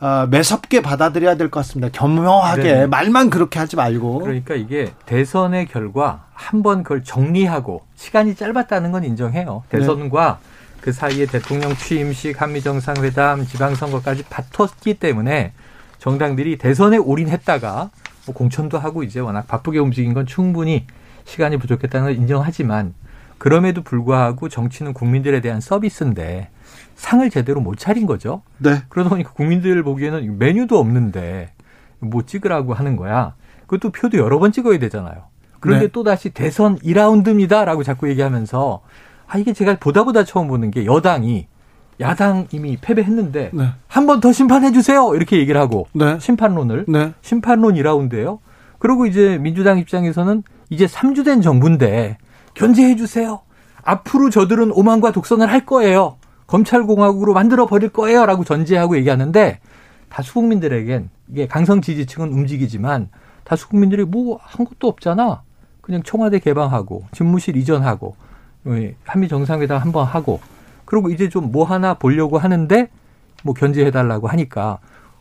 [0.00, 1.88] 어, 매섭게 받아들여야 될 것 같습니다.
[1.92, 4.20] 겸허하게 네 말만 그렇게 하지 말고.
[4.20, 9.62] 그러니까 이게 대선의 결과 한 번 그걸 정리하고 시간이 짧았다는 건 인정해요.
[9.70, 9.78] 네.
[9.78, 10.49] 대선과 네.
[10.80, 15.52] 그 사이에 대통령 취임식, 한미 정상회담, 지방선거까지 바텄기 때문에
[15.98, 17.90] 정당들이 대선에 올인했다가
[18.26, 20.86] 뭐 공천도 하고 이제 워낙 바쁘게 움직인 건 충분히
[21.24, 22.94] 시간이 부족했다는 걸 인정하지만
[23.38, 26.48] 그럼에도 불구하고 정치는 국민들에 대한 서비스인데
[26.94, 28.42] 상을 제대로 못 차린 거죠.
[28.58, 28.82] 네.
[28.88, 31.52] 그러다 보니까 국민들 보기에는 메뉴도 없는데
[31.98, 33.34] 뭐 찍으라고 하는 거야.
[33.66, 35.24] 그것도 표도 여러 번 찍어야 되잖아요.
[35.60, 35.92] 그런데 네.
[35.92, 38.82] 또 다시 대선 2라운드입니다라고 자꾸 얘기하면서
[39.30, 41.46] 아 이게 제가 보다 보다 처음 보는 게 여당이
[42.00, 43.68] 야당 이미 패배했는데 네.
[43.86, 46.18] 한번 더 심판해 주세요 이렇게 얘기를 하고 네.
[46.18, 47.12] 심판론을 네.
[47.22, 48.38] 심판론 2라운드예요.
[48.80, 52.18] 그리고 이제 민주당 입장에서는 이제 3주 된 정부인데
[52.54, 53.40] 견제해 주세요.
[53.82, 56.16] 앞으로 저들은 오만과 독선을 할 거예요.
[56.48, 59.60] 검찰공화국으로 만들어 버릴 거예요라고 전제하고 얘기하는데
[60.08, 63.08] 다수 국민들에겐 이게 강성 지지층은 움직이지만
[63.44, 65.42] 다수 국민들이 뭐 한 것도 없잖아.
[65.80, 68.16] 그냥 청와대 개방하고 집무실 이전하고
[69.04, 70.40] 한미 정상회담 한번 하고
[70.84, 72.88] 그리고 이제 좀 뭐 하나 보려고 하는데
[73.42, 74.78] 뭐 견제해 달라고 하니까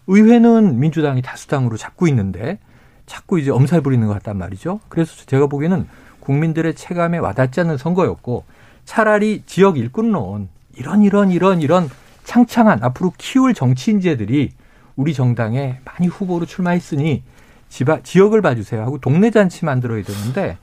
[0.08, 2.60] 의회는 민주당이 다수당으로 잡고 있는데
[3.06, 4.80] 자꾸 이제 엄살 부리는 것 같단 말이죠.
[4.90, 5.88] 그래서 제가 보기에는
[6.20, 8.44] 국민들의 체감에 와닿지 않는 선거였고
[8.86, 11.90] 차라리 지역 일꾼론 이런 이런 이런 이런
[12.24, 14.52] 창창한 앞으로 키울 정치 인재들이
[14.96, 17.24] 우리 정당에 많이 후보로 출마했으니
[17.70, 20.58] 지바, 지역을 봐주세요 하고 동네 잔치 만들어야 되는데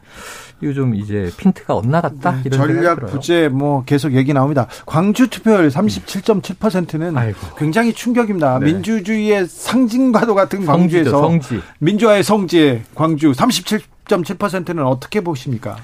[0.61, 4.66] 이거 좀 이제 핀트가 엇나갔다 네, 이런 전략 부재 뭐 계속 얘기 나옵니다.
[4.87, 7.38] 광주 투표율 37.7%는 아이고.
[7.59, 8.59] 굉장히 충격입니다.
[8.61, 8.66] 네.
[8.73, 11.61] 민주주의의 상징과도 같은 광주에서 성지.
[11.79, 15.77] 민주화의 성지 광주 37.7%는 어떻게 보십니까?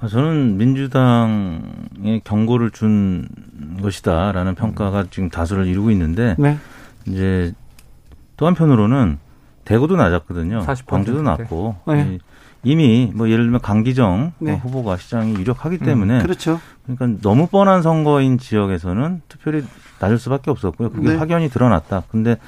[0.00, 3.26] 아, 저는 민주당의 경고를 준
[3.82, 6.56] 것이다라는 평가가 지금 다수를 이루고 있는데 네.
[7.06, 7.52] 이제
[8.36, 9.18] 또 한편으로는
[9.64, 10.66] 대구도 낮았거든요.
[10.86, 12.18] 광주도 낮고 네.
[12.62, 14.56] 이미 뭐 예를 들면 강기정 네.
[14.56, 16.60] 후보가 시장이 유력하기 때문에 음, 그렇죠.
[16.86, 19.64] 그러니까 너무 뻔한 선거인 지역에서는 투표율이
[20.00, 20.90] 낮을 수밖에 없었고요.
[20.90, 21.16] 그게 네.
[21.16, 22.04] 확연히 드러났다.
[22.10, 22.38] 근데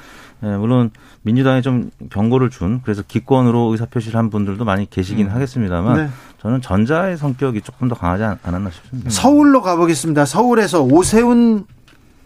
[0.43, 0.91] 예, 물론
[1.23, 5.31] 민주당이 좀 경고를 준 그래서 기권으로 의사표시를 한 분들도 많이 계시긴 음.
[5.33, 6.09] 하겠습니다만 네.
[6.41, 9.09] 저는 전자의 성격이 조금 더 강하지 않았나 싶습니다.
[9.09, 10.25] 서울로 가보겠습니다.
[10.25, 11.65] 서울에서 오세훈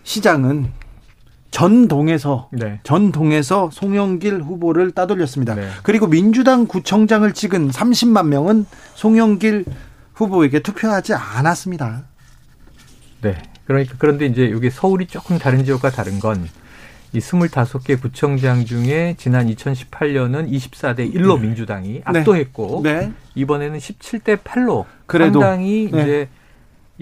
[0.03, 0.71] 시장은
[1.51, 2.79] 전동에서 네.
[2.83, 5.55] 전동에서 송영길 후보를 따돌렸습니다.
[5.55, 5.67] 네.
[5.83, 9.65] 그리고 민주당 구청장을 찍은 30만 명은 송영길
[10.13, 12.03] 후보에게 투표하지 않았습니다.
[13.21, 13.37] 네.
[13.65, 16.47] 그러니까 그런데 이제 여기 서울이 조금 다른 지역과 다른 건
[17.13, 21.47] 이 25개 구청장 중에 지난 2018년은 24대 1로 네.
[21.47, 22.01] 민주당이 네.
[22.05, 23.11] 압도했고 네.
[23.35, 26.01] 이번에는 17대 8로 그래도 상당히 네.
[26.01, 26.29] 이제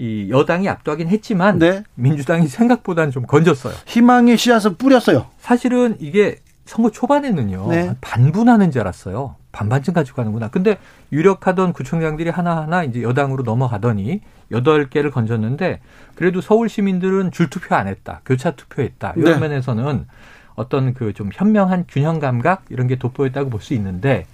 [0.00, 1.84] 이 여당이 압도하긴 했지만 네.
[1.94, 3.74] 민주당이 생각보다는 좀 건졌어요.
[3.84, 5.26] 희망의 씨앗을 뿌렸어요.
[5.38, 7.94] 사실은 이게 선거 초반에는요 네.
[8.00, 9.36] 반분하는 줄 알았어요.
[9.52, 10.48] 반반쯤 가지고 가는구나.
[10.48, 10.78] 근데
[11.12, 15.80] 유력하던 구청장들이 하나하나 이제 여당으로 넘어가더니 여덟 개를 건졌는데
[16.14, 18.22] 그래도 서울 시민들은 줄 투표 안 했다.
[18.24, 19.14] 교차 투표했다.
[19.16, 19.38] 이런 네.
[19.40, 20.06] 면에서는
[20.54, 24.24] 어떤 그 좀 현명한 균형 감각 이런 게 돋보였다고 볼 수 있는데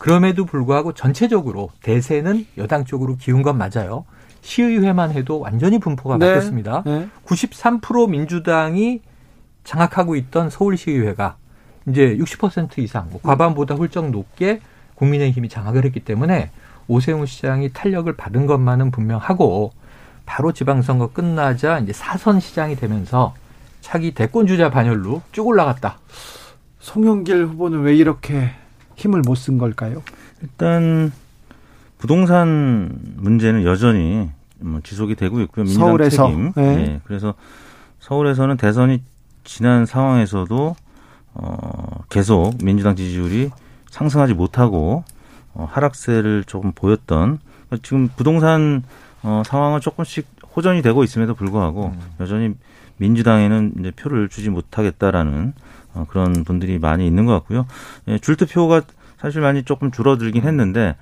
[0.00, 4.04] 그럼에도 불구하고 전체적으로 대세는 여당 쪽으로 기운 건 맞아요.
[4.42, 6.26] 시의회만 해도 완전히 분포가 네.
[6.26, 6.82] 바뀌었습니다.
[6.84, 7.08] 네.
[7.24, 9.00] 93% 민주당이
[9.64, 11.36] 장악하고 있던 서울시의회가
[11.88, 14.60] 이제 60% 이상, 뭐 과반보다 훌쩍 높게
[14.96, 16.50] 국민의힘이 장악을 했기 때문에
[16.88, 19.72] 오세훈 시장이 탄력을 받은 것만은 분명하고
[20.26, 23.34] 바로 지방선거 끝나자 이제 사선 시장이 되면서
[23.80, 25.98] 차기 대권 주자 반열로 쭉 올라갔다.
[26.80, 28.50] 송영길 후보는 왜 이렇게
[28.96, 30.02] 힘을 못 쓴 걸까요?
[30.40, 31.12] 일단
[32.02, 35.64] 부동산 문제는 여전히 뭐 지속이 되고 있고요.
[35.64, 36.26] 민주당 서울에서.
[36.26, 36.52] 책임.
[36.56, 36.76] 네.
[36.76, 37.00] 네.
[37.04, 37.34] 그래서
[38.00, 39.00] 서울에서는 대선이
[39.44, 40.74] 지난 상황에서도
[41.34, 43.50] 어 계속 민주당 지지율이
[43.88, 45.04] 상승하지 못하고
[45.54, 47.38] 어 하락세를 조금 보였던
[47.84, 48.82] 지금 부동산
[49.22, 52.00] 어 상황은 조금씩 호전이 되고 있음에도 불구하고 음.
[52.18, 52.54] 여전히
[52.96, 55.52] 민주당에는 이제 표를 주지 못하겠다라는
[55.94, 57.64] 어 그런 분들이 많이 있는 것 같고요.
[58.08, 58.82] 예, 줄투표가
[59.18, 60.96] 사실 많이 조금 줄어들긴 했는데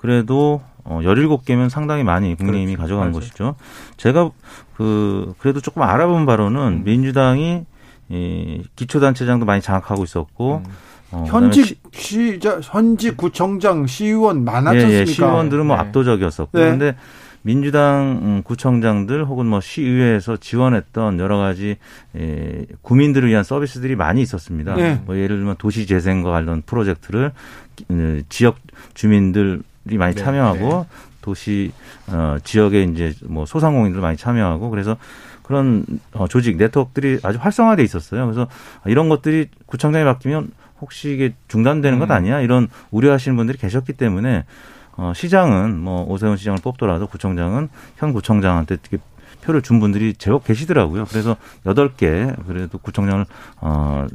[0.00, 2.82] 그래도 어 17개면 상당히 많이 국민의힘이 그렇죠.
[2.82, 3.20] 가져간 맞아요.
[3.20, 3.54] 것이죠.
[3.96, 4.30] 제가
[4.76, 6.84] 그 그래도 조금 알아본 바로는 음.
[6.84, 7.64] 민주당이
[8.10, 10.72] 이 기초단체장도 많이 장악하고 있었고 음.
[11.10, 14.94] 어, 현직 시, 현직 구청장, 시의원 많았지 않습니까?
[14.94, 15.82] 예, 예, 시의원들은 뭐 네.
[15.82, 16.64] 압도적이었었고 네.
[16.64, 16.96] 그런데
[17.42, 21.76] 민주당 음, 구청장들 혹은 뭐 시의회에서 지원했던 여러 가지
[22.16, 24.74] 예, 구민들을 위한 서비스들이 많이 있었습니다.
[24.76, 25.00] 네.
[25.06, 27.32] 뭐 예를 들면 도시 재생과 관련 프로젝트를
[27.90, 28.56] 음, 지역
[28.94, 29.60] 주민들이
[29.96, 30.22] 많이 네.
[30.22, 30.84] 참여하고 네.
[31.22, 31.72] 도시
[32.08, 34.96] 어 지역에 이제 뭐 소상공인들 많이 참여하고 그래서
[35.42, 38.26] 그런 어, 조직 네트워크들이 아주 활성화돼 있었어요.
[38.26, 38.48] 그래서
[38.84, 42.12] 이런 것들이 구청장이 바뀌면 혹시 이게 중단되는 것 음.
[42.12, 42.40] 아니야?
[42.40, 44.44] 이런 우려하시는 분들이 계셨기 때문에
[44.98, 48.98] 어, 시장은 뭐 오세훈 시장을 뽑더라도 구청장은 현 구청장한테 특히
[49.42, 51.06] 표를 준 분들이 제법 계시더라고요.
[51.06, 53.24] 그래서 여덟 개 그래도 구청장을
[53.60, 54.06] 어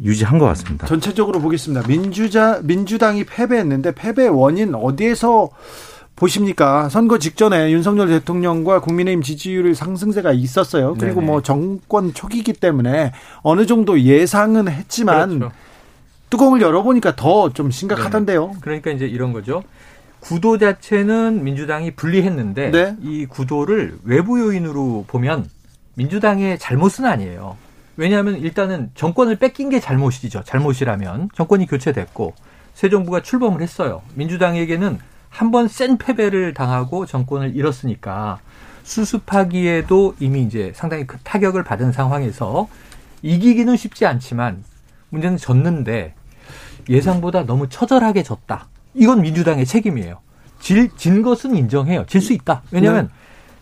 [0.00, 0.86] 유지한 것 같습니다.
[0.86, 1.86] 전체적으로 보겠습니다.
[1.86, 5.50] 민주자 민주당이 패배했는데 패배 원인 어디에서
[6.16, 6.88] 보십니까?
[6.88, 10.94] 선거 직전에 윤석열 대통령과 국민의힘 지지율의 상승세가 있었어요.
[10.98, 11.26] 그리고 네네.
[11.26, 15.54] 뭐 정권 초기이기 때문에 어느 정도 예상은 했지만 그렇죠.
[16.30, 18.46] 뚜껑을 열어보니까 더 좀 심각하던데요.
[18.46, 18.58] 네.
[18.60, 19.62] 그러니까 이제 이런 거죠.
[20.20, 22.96] 구도 자체는 민주당이 불리했는데 네.
[23.02, 25.48] 이 구도를 외부 요인으로 보면
[25.94, 27.56] 민주당의 잘못은 아니에요.
[27.96, 30.42] 왜냐하면 일단은 정권을 뺏긴 게 잘못이죠.
[30.44, 32.34] 잘못이라면 정권이 교체됐고
[32.74, 34.02] 새 정부가 출범을 했어요.
[34.14, 38.38] 민주당에게는 한 번 센 패배를 당하고 정권을 잃었으니까
[38.82, 42.68] 수습하기에도 이미 이제 상당히 큰 타격을 받은 상황에서
[43.22, 44.64] 이기기는 쉽지 않지만
[45.10, 46.14] 문제는 졌는데
[46.88, 48.66] 예상보다 너무 처절하게 졌다.
[48.94, 50.18] 이건 민주당의 책임이에요.
[50.60, 52.04] 질, 진 것은 인정해요.
[52.06, 52.62] 질 수 있다.
[52.70, 53.12] 왜냐하면 네.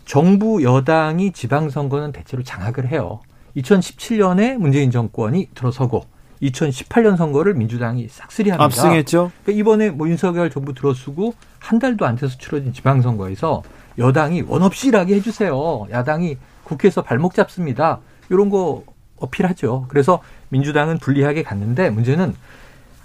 [0.06, 3.20] 정부 여당이 지방선거는 대체로 장악을 해요.
[3.56, 6.04] 2017년에 문재인 정권이 들어서고
[6.42, 8.64] 2018년 선거를 민주당이 싹쓸이합니다.
[8.64, 9.30] 압승했죠.
[9.42, 13.62] 그러니까 이번에 뭐 윤석열 정부 들어서고 한 달도 안 돼서 치러진 지방선거에서
[13.98, 15.86] 여당이 원없이 일하게 해주세요.
[15.90, 18.00] 야당이 국회에서 발목 잡습니다.
[18.30, 18.84] 이런 거
[19.16, 19.86] 어필하죠.
[19.88, 22.34] 그래서 민주당은 불리하게 갔는데 문제는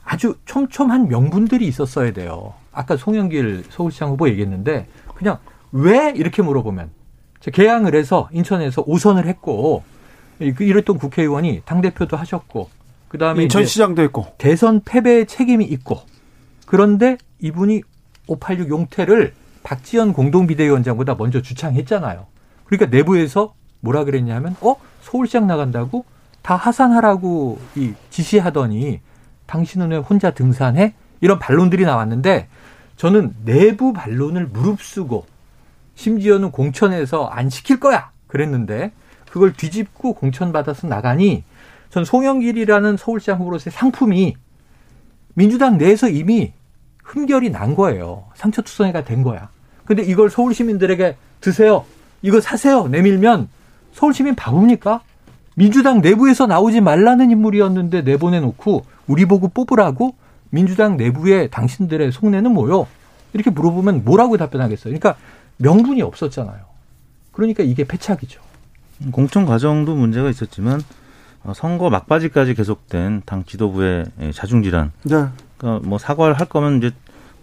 [0.05, 2.53] 아주 촘촘한 명분들이 있었어야 돼요.
[2.71, 5.39] 아까 송영길 서울시장 후보 얘기했는데 그냥
[5.71, 6.91] 왜 이렇게 물어보면
[7.41, 9.94] 개항을 해서 인천에서 오선을 했고 그
[10.39, 12.69] 이랬던 국회의원이 당 대표도 하셨고
[13.08, 16.02] 그다음에 인천 시장도 했고 대선 패배의 책임이 있고
[16.65, 17.82] 그런데 이분이
[18.28, 22.26] 586 용태를 박지원 공동비대위원장보다 먼저 주창했잖아요.
[22.65, 26.06] 그러니까 내부에서 뭐라 그랬냐면 어 서울시장 나간다고
[26.41, 29.00] 다 하산하라고 이 지시하더니
[29.45, 30.93] 당신은 왜 혼자 등산해?
[31.21, 32.48] 이런 반론들이 나왔는데
[32.98, 35.26] 저는 내부 반론을 무릅쓰고
[35.95, 38.91] 심지어는 공천에서 안 시킬 거야 그랬는데
[39.36, 41.43] 그걸 뒤집고 공천 받아서 나가니
[41.89, 44.34] 전 송영길이라는 서울시장 후보로서의 상품이
[45.34, 46.54] 민주당 내에서 이미
[47.04, 48.28] 흠결이 난 거예요.
[48.36, 49.50] 상처투성이가 된 거야.
[49.84, 51.84] 근데 이걸 서울 시민들에게 드세요.
[52.21, 52.88] 이거 사세요.
[52.88, 53.50] 내밀면
[53.91, 55.02] 서울 시민 바보입니까?
[55.56, 60.15] 민주당 내부에서 나오지 말라는 인물이었는데 내보내놓고 우리 보고 뽑으라고
[60.50, 62.88] 민주당 내부에 당신들의 속내는 뭐요?
[63.34, 64.98] 이렇게 물어보면 뭐라고 답변하겠어요?
[64.98, 65.17] 그러니까
[65.58, 66.62] 명분이 없었잖아요.
[67.34, 68.44] 그러니까 이게 패착이죠.
[69.12, 70.81] 공천 과정도 문제가 있었지만
[71.43, 74.91] 어, 선거 막바지까지 계속된 당 지도부의 예, 자중 질환.
[75.03, 75.27] 네.
[75.58, 76.91] 그러니까 뭐 사과를 할 거면 이제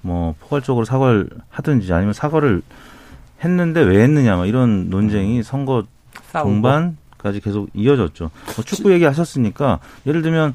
[0.01, 2.63] 뭐 포괄적으로 사과를 하든지 아니면 사과를
[3.45, 5.85] 했는데 왜 했느냐 뭐 이런 논쟁이 선거
[6.33, 8.31] 동반 까지 계속 이어졌죠.
[8.57, 10.55] 뭐 축구 얘기하셨으니까 예를 들면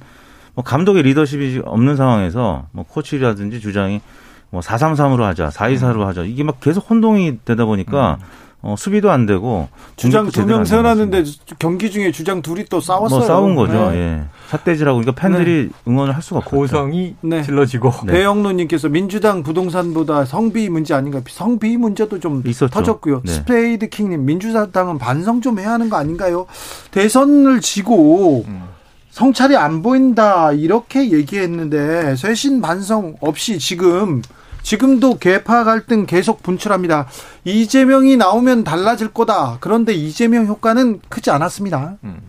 [0.53, 4.01] 뭐 감독의 리더십이 없는 상황에서 뭐 코치라든지 주장이
[4.49, 6.23] 뭐 433으로 하자, 424로 하자.
[6.23, 8.25] 이게 막 계속 혼동이 되다 보니까 음.
[8.63, 11.23] 어, 수비도 안 되고 주장 두 명 세워놨는데
[11.59, 13.19] 경기 중에 주장 둘이 또 싸웠어요.
[13.19, 13.91] 뭐 싸운 거죠.
[13.91, 13.97] 네.
[13.97, 14.21] 예.
[14.49, 15.91] 삿대질하고 그러니까 팬들이 네.
[15.91, 17.43] 응원을 할 수가 없고 고성이 네.
[17.43, 18.13] 질러지고 네.
[18.13, 21.21] 배영로님께서 민주당 부동산보다 성비위 문제 아닌가?
[21.29, 22.71] 성비위 문제도 좀 있었죠.
[22.73, 23.21] 터졌고요.
[23.25, 23.31] 네.
[23.31, 26.47] 스페이드 킹님 민주당은 반성 좀 해야 하는 거 아닌가요?
[26.91, 28.63] 대선을 지고 음.
[29.11, 34.21] 성찰이 안 보인다 이렇게 얘기했는데 쇄신 반성 없이 지금
[34.67, 37.07] 지금도 계파 갈등 계속 분출합니다.
[37.45, 39.59] 이재명이 나오면 달라질 거다.
[39.61, 41.95] 그런데 이재명 효과는 크지 않았습니다.
[42.03, 42.19] 음.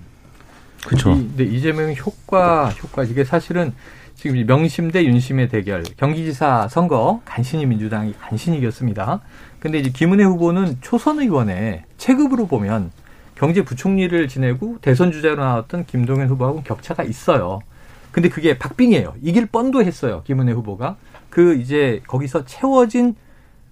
[0.86, 1.10] 그렇죠.
[1.10, 3.74] 근데 이재명 효과 효과 이게 사실은
[4.14, 9.20] 지금 명심 대 윤심의 대결 경기지사 선거 간신히 민주당이 간신히 이겼습니다.
[9.58, 12.92] 근데 이제 김은혜 후보는 초선 의원의 체급으로 보면
[13.34, 17.58] 경제부총리를 지내고 대선 주자로 나왔던 김동연 후보하고 격차가 있어요.
[18.12, 19.14] 근데 그게 박빙이에요.
[19.22, 20.22] 이길 뻔도 했어요.
[20.24, 20.96] 김은혜 후보가.
[21.30, 23.14] 그 이제 거기서 채워진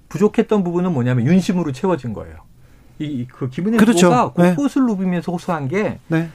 [0.09, 2.37] 부족했던 부분은 뭐냐면 윤심으로 채워진 거예요.
[2.99, 4.07] 이 그 김은혜 그렇죠.
[4.07, 4.55] 후보가 네.
[4.55, 4.93] 곳곳을 네.
[4.93, 6.29] 누비면서 호소한 게 네.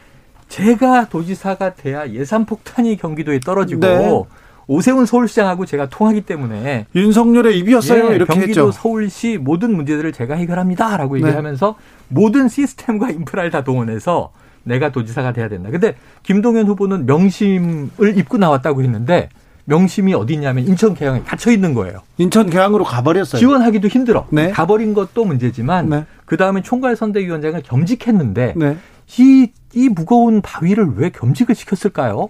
[0.50, 4.24] 제가 도지사가 돼야 예산 폭탄이 경기도에 떨어지고 네.
[4.68, 8.12] 오세훈 서울시장하고 제가 통하기 때문에 윤석열의 입이었어요.
[8.12, 8.72] 예, 이렇게 경기도 했죠.
[8.72, 11.84] 서울시 모든 문제들을 제가 해결합니다라고 얘기하면서 네.
[12.10, 14.32] 모든 시스템과 인프라를 다 동원해서
[14.64, 15.70] 내가 도지사가 돼야 된다.
[15.72, 19.30] 근데 김동연 후보는 명심을 입고 나왔다고 했는데
[19.66, 22.02] 명심이 어디 있냐면 인천 계양에 갇혀 있는 거예요.
[22.18, 23.40] 인천 계양으로 가버렸어요.
[23.40, 24.28] 지원하기도 힘들어.
[24.30, 24.52] 네.
[24.52, 26.06] 가버린 것도 문제지만 네.
[26.26, 28.78] 그 다음에 총괄 선대위원장을 겸직했는데 네.
[29.20, 32.30] 이, 이 무거운 바위를 왜 겸직을 시켰을까요?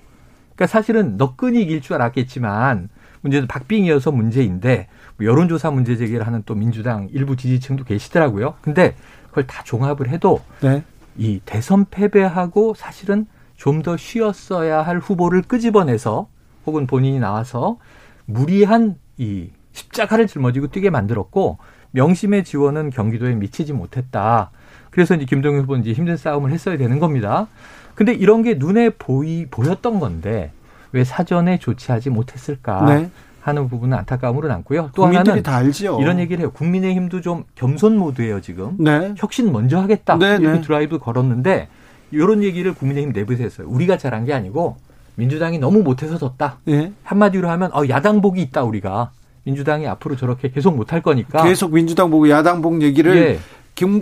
[0.55, 2.89] 그러니까 사실은 너끈히 이길 줄 알았겠지만
[3.21, 8.55] 문제는 박빙이어서 문제인데 뭐 여론조사 문제 제기를 하는 또 민주당 일부 지지층도 계시더라고요.
[8.61, 8.95] 근데
[9.29, 10.83] 그걸 다 종합을 해도 네.
[11.17, 13.25] 이 대선 패배하고 사실은
[13.55, 16.27] 좀 더 쉬었어야 할 후보를 끄집어내서
[16.65, 17.77] 혹은 본인이 나와서
[18.25, 21.57] 무리한 이 십자가를 짊어지고 뛰게 만들었고
[21.91, 24.51] 명심의 지원은 경기도에 미치지 못했다.
[24.89, 27.47] 그래서 이제 김동연 후보는 이제 힘든 싸움을 했어야 되는 겁니다.
[27.95, 30.51] 근데 이런 게 눈에 보이 보였던 건데
[30.91, 33.09] 왜 사전에 조치하지 못했을까 네.
[33.41, 34.91] 하는 부분은 안타까움으로 남고요.
[34.93, 35.99] 또 하나는 다 알지요.
[35.99, 36.51] 이런 얘기를 해요.
[36.51, 38.75] 국민의힘도 좀 겸손 모드예요 지금.
[38.77, 39.13] 네.
[39.17, 40.61] 혁신 먼저 하겠다 네, 이렇게 네.
[40.61, 41.67] 드라이브 걸었는데
[42.11, 43.67] 이런 얘기를 국민의힘 내부에서 했어요.
[43.69, 44.77] 우리가 잘한 게 아니고
[45.15, 46.59] 민주당이 너무 못해서 졌다.
[46.65, 46.93] 네.
[47.03, 49.11] 한마디로 하면 어, 야당 복이 있다 우리가.
[49.43, 51.43] 민주당이 앞으로 저렇게 계속 못할 거니까.
[51.43, 53.39] 계속 민주당 보고 야당 복 얘기를 예.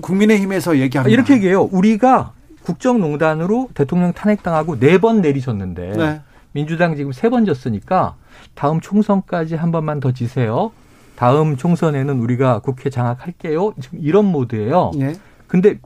[0.01, 1.13] 국민의힘에서 얘기합니다.
[1.13, 1.63] 이렇게 얘기해요.
[1.71, 2.33] 우리가
[2.63, 6.21] 국정농단으로 대통령 탄핵당하고 네 번 내리셨는데 네.
[6.51, 8.15] 민주당 지금 세 번 졌으니까
[8.55, 10.71] 다음 총선까지 한 번만 더 지세요.
[11.15, 13.73] 다음 총선에는 우리가 국회 장악할게요.
[13.81, 14.91] 지금 이런 모드예요.
[14.99, 15.13] 예.
[15.47, 15.79] 근데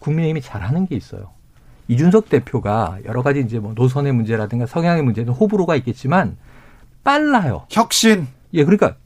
[0.00, 1.30] 국민의힘이 잘하는 게 있어요.
[1.88, 6.36] 이준석 대표가 여러 가지 이제 뭐 노선의 문제라든가 성향의 문제는 호불호가 있겠지만
[7.02, 7.64] 빨라요.
[7.70, 8.26] 혁신.
[8.52, 8.96] 예, 그러니까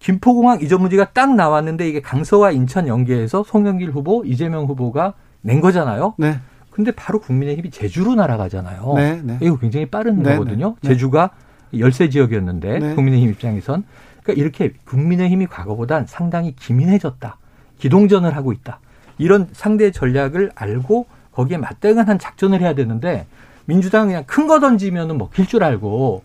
[0.00, 6.14] 김포공항 이전 문제가 딱 나왔는데 이게 강서와 인천 연계해서 송영길 후보, 이재명 후보가 낸 거잖아요.
[6.18, 6.40] 네.
[6.70, 8.94] 근데 바로 국민의힘이 제주로 날아가잖아요.
[8.96, 9.38] 네, 네.
[9.40, 10.76] 이거 굉장히 빠른 네, 거거든요.
[10.80, 10.88] 네.
[10.88, 11.30] 제주가
[11.78, 12.94] 열세 지역이었는데 네.
[12.94, 13.84] 국민의힘 입장에선
[14.22, 17.36] 그러니까 이렇게 국민의힘이 과거보단 상당히 기민해졌다.
[17.78, 18.80] 기동전을 하고 있다.
[19.18, 23.26] 이런 상대 전략을 알고 거기에 맞대응한 작전을 해야 되는데
[23.64, 26.22] 민주당 그냥 큰 거 던지면은 먹힐 줄 알고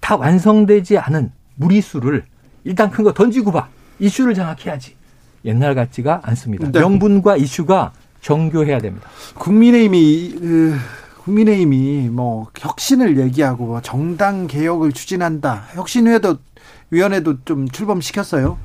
[0.00, 2.24] 다 완성되지 않은 무리수를
[2.64, 3.68] 일단 큰 거 던지고 봐.
[3.98, 4.94] 이슈를 장악해야지.
[5.44, 6.70] 옛날 같지가 않습니다.
[6.70, 6.80] 네.
[6.80, 9.08] 명분과 이슈가 정교해야 됩니다.
[9.36, 10.76] 국민의힘이 그
[11.24, 15.64] 국민의힘이 뭐 혁신을 얘기하고 뭐 정당 개혁을 추진한다.
[15.74, 16.36] 혁신위에도
[16.90, 18.58] 위원회도 좀 출범시켰어요.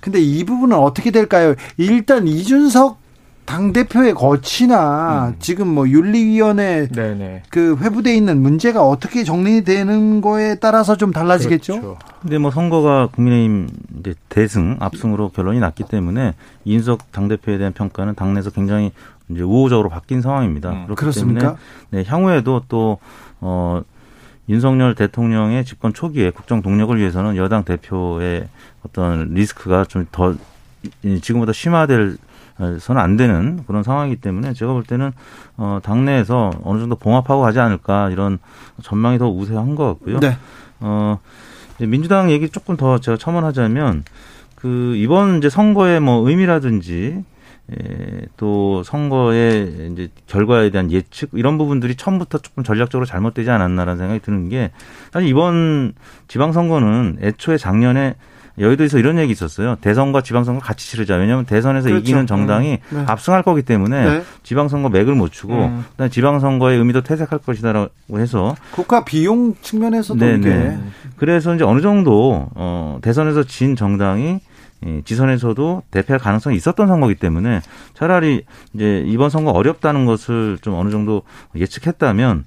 [0.00, 1.54] 근데 이 부분은 어떻게 될까요?
[1.78, 2.98] 일단 이준석
[3.46, 5.36] 당 대표의 거치나 음.
[5.38, 7.44] 지금 뭐 윤리위원회 네네.
[7.48, 11.80] 그 회부돼 있는 문제가 어떻게 정리되는 거에 따라서 좀 달라지겠죠.
[11.80, 11.98] 그렇죠.
[12.20, 13.68] 근데 뭐 선거가 국민의힘
[14.00, 16.34] 이제 대승 압승으로 결론이 났기 때문에
[16.64, 18.90] 이준석 당 대표에 대한 평가는 당내에서 굉장히
[19.28, 20.70] 이제 우호적으로 바뀐 상황입니다.
[20.70, 20.84] 음.
[20.84, 21.40] 그렇기 그렇습니까?
[21.40, 21.58] 때문에
[21.90, 22.98] 네, 향후에도 또
[23.40, 23.82] 어.
[24.48, 28.46] 윤석열 대통령의 집권 초기에 국정 동력을 위해서는 여당 대표의
[28.84, 30.36] 어떤 리스크가 좀 더
[31.22, 32.16] 지금보다 심화될
[32.58, 35.12] 서는 안 되는 그런 상황이기 때문에 제가 볼 때는
[35.56, 38.38] 어 당내에서 어느 정도 봉합하고 가지 않을까 이런
[38.82, 40.20] 전망이 더 우세한 것 같고요.
[40.20, 40.38] 네.
[40.80, 41.18] 어
[41.76, 44.04] 이제 민주당 얘기 조금 더 제가 첨언하자면
[44.54, 47.22] 그 이번 이제 선거의 뭐 의미라든지
[47.72, 54.20] 예, 또 선거의 이제 결과에 대한 예측 이런 부분들이 처음부터 조금 전략적으로 잘못되지 않았나라는 생각이
[54.20, 54.70] 드는 게
[55.12, 55.94] 사실 이번
[56.28, 58.14] 지방선거는 애초에 작년에
[58.58, 59.76] 여의도에서 이런 얘기 있었어요.
[59.80, 61.16] 대선과 지방선거 같이 치르자.
[61.16, 62.02] 왜냐하면 대선에서 그렇죠.
[62.02, 62.96] 이기는 정당이 음.
[62.96, 63.04] 네.
[63.06, 64.22] 압승할 거기 때문에 네.
[64.42, 65.84] 지방선거 맥을 못 추고 음.
[65.92, 70.38] 그다음에 지방선거의 의미도 퇴색할 것이다라고 해서 국가 비용 측면에서도 네네.
[70.38, 70.78] 네.
[71.16, 74.40] 그래서 이제 어느 정도 어 대선에서 진 정당이
[75.04, 77.60] 지선에서도 대패할 가능성이 있었던 선거기 때문에
[77.94, 78.44] 차라리
[78.74, 81.22] 이제 이번 선거 어렵다는 것을 좀 어느 정도
[81.54, 82.44] 예측했다면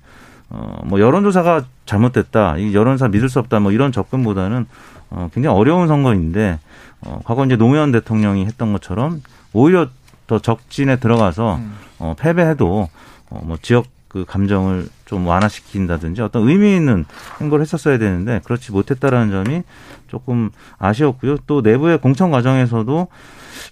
[0.52, 4.66] 어, 뭐 여론조사가 잘못됐다, 이 여론조사 믿을 수 없다, 뭐 이런 접근보다는
[5.10, 6.60] 어, 굉장히 어려운 선거인데
[7.02, 9.22] 어, 과거 이제 노무현 대통령이 했던 것처럼
[9.54, 9.88] 오히려
[10.28, 11.74] 더 적진에 들어가서 음.
[11.98, 12.90] 어, 패배해도
[13.30, 17.06] 어, 뭐 지역 그 감정을 좀 완화시킨다든지 어떤 의미 있는
[17.40, 19.64] 행보를 했었어야 되는데 그렇지 못했다라는 점이
[20.08, 20.50] 조금
[20.80, 21.38] 아쉬웠고요.
[21.46, 23.08] 또 내부의 공천 과정에서도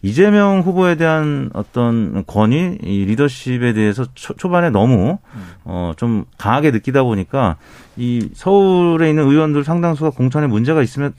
[0.03, 5.17] 이재명 후보에 대한 어떤 권위, 이 리더십에 대해서 초, 반에 너무
[5.63, 7.57] 어, 좀 강하게 느끼다 보니까
[7.95, 11.13] 이 서울에 있는 의원들 상당수가 공천에 문제가 있으면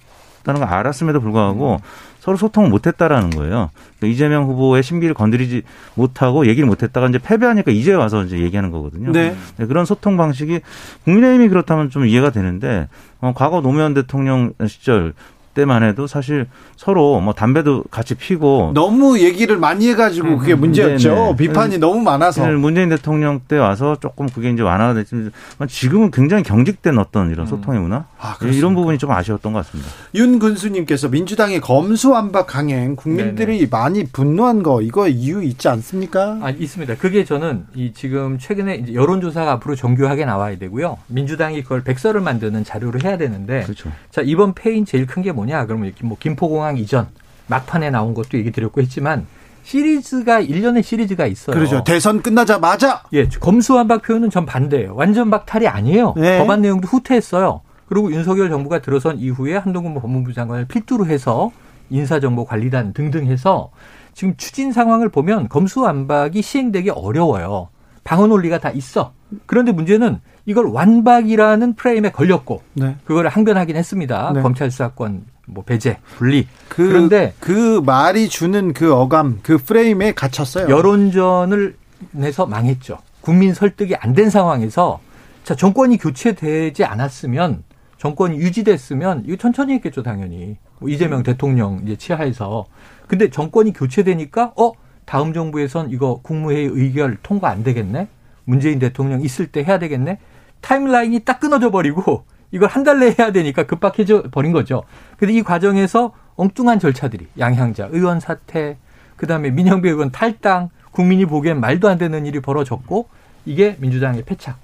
[0.48, 1.82] 다는 걸 알았음에도 불구하고
[2.20, 3.70] 서로 소통을 못했다라는 거예요.
[3.98, 5.62] 그러니까 이재명 후보의 심기를 건드리지
[5.94, 9.12] 못하고 얘기를 못했다가 이제 패배하니까 이제 와서 이제 얘기하는 거거든요.
[9.12, 9.36] 네.
[9.58, 10.60] 네, 그런 소통 방식이
[11.04, 12.88] 국민의힘이 그렇다면 좀 이해가 되는데
[13.20, 15.12] 어, 과거 노무현 대통령 시절
[15.58, 16.46] 때만 해도 사실
[16.76, 21.14] 서로 뭐 담배도 같이 피고 너무 얘기를 많이 해가지고 그게 음, 문제였죠.
[21.14, 21.36] 네네.
[21.36, 25.32] 비판이 너무 많아서 문재인 대통령 때 와서 조금 그게 이제 완화가 됐지만
[25.68, 27.50] 지금은 굉장히 경직된 어떤 이런 음.
[27.50, 29.90] 소통의 문화 아, 이런 부분이 좀 아쉬웠던 것 같습니다.
[30.14, 33.68] 윤 군수님께서 민주당의 검수완박 강행 국민들이 네네.
[33.70, 36.38] 많이 분노한 거 이거 이유 있지 않습니까?
[36.40, 36.94] 아 있습니다.
[36.98, 40.98] 그게 저는 이 지금 최근에 이제 여론조사가 앞으로 정교하게 나와야 되고요.
[41.08, 43.90] 민주당이 그걸 백서를 만드는 자료로 해야 되는데 그렇죠.
[44.12, 45.47] 자 이번 패인 제일 큰 게 뭐냐?
[45.66, 47.08] 그러면 이렇게 뭐 김포공항 이전
[47.46, 49.26] 막판에 나온 것도 얘기 드렸고 했지만
[49.62, 51.54] 시리즈가 1년의 시리즈가 있어요.
[51.54, 51.84] 그렇죠.
[51.84, 54.94] 대선 끝나자마자 예, 검수완박 표현은 전 반대예요.
[54.94, 56.14] 완전 박탈이 아니에요.
[56.16, 56.38] 네.
[56.38, 57.60] 법안 내용도 후퇴했어요.
[57.86, 61.50] 그리고 윤석열 정부가 들어선 이후에 한동훈 법무부 장관을 필두로 해서
[61.90, 63.70] 인사정보관리단 등등 해서
[64.14, 67.68] 지금 추진 상황을 보면 검수완박이 시행되기 어려워요.
[68.04, 69.12] 방어 논리가 다 있어.
[69.46, 72.96] 그런데 문제는 이걸 완박이라는 프레임에 걸렸고 네.
[73.04, 74.32] 그걸 항변하긴 했습니다.
[74.34, 74.40] 네.
[74.40, 76.46] 검찰 수사권 뭐 배제, 분리.
[76.68, 80.68] 그, 그런데 그 말이 주는 그 어감, 그 프레임에 갇혔어요.
[80.68, 81.76] 여론전을
[82.12, 82.98] 내서 망했죠.
[83.20, 85.00] 국민 설득이 안 된 상황에서
[85.44, 87.64] 자 정권이 교체되지 않았으면
[87.98, 92.66] 정권이 유지됐으면 이거 천천히 했겠죠 당연히 뭐 이재명 대통령 이제 치하에서
[93.06, 94.72] 근데 정권이 교체되니까 어
[95.04, 98.08] 다음 정부에선 이거 국무회의 의결 통과 안 되겠네
[98.44, 100.18] 문재인 대통령 있을 때 해야 되겠네
[100.60, 104.82] 타임라인이 딱 끊어져 버리고 이걸 한 달 내에 해야 되니까 급박해져 버린 거죠.
[105.18, 108.78] 근데 이 과정에서 엉뚱한 절차들이 양향자 의원 사퇴
[109.16, 113.08] 그다음에 민영배 의원 탈당 국민이 보기엔 말도 안 되는 일이 벌어졌고
[113.44, 114.58] 이게 민주당의 패착.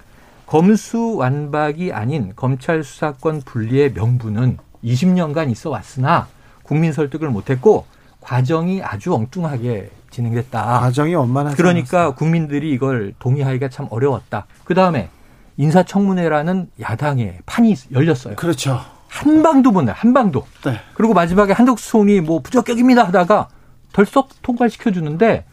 [0.45, 6.27] 검수 완박이 아닌 검찰 수사권 분리의 명분은 20년간 있어 왔으나
[6.63, 7.85] 국민 설득을 못했고
[8.21, 10.79] 과정이 아주 엉뚱하게 진행됐다.
[10.79, 12.15] 과정이 얼마나 그러니까 않았어요.
[12.15, 14.45] 국민들이 이걸 동의하기가 참 어려웠다.
[14.63, 15.09] 그 다음에
[15.57, 18.35] 인사청문회라는 야당의 판이 열렸어요.
[18.35, 18.81] 그렇죠.
[19.07, 19.95] 한 방도 못 나요.
[19.97, 20.45] 한 방도.
[20.65, 20.79] 네.
[20.93, 23.47] 그리고 마지막에 한덕수 총리 뭐 부적격입니다 하다가
[23.93, 25.45] 덜썩 통과시켜 주는데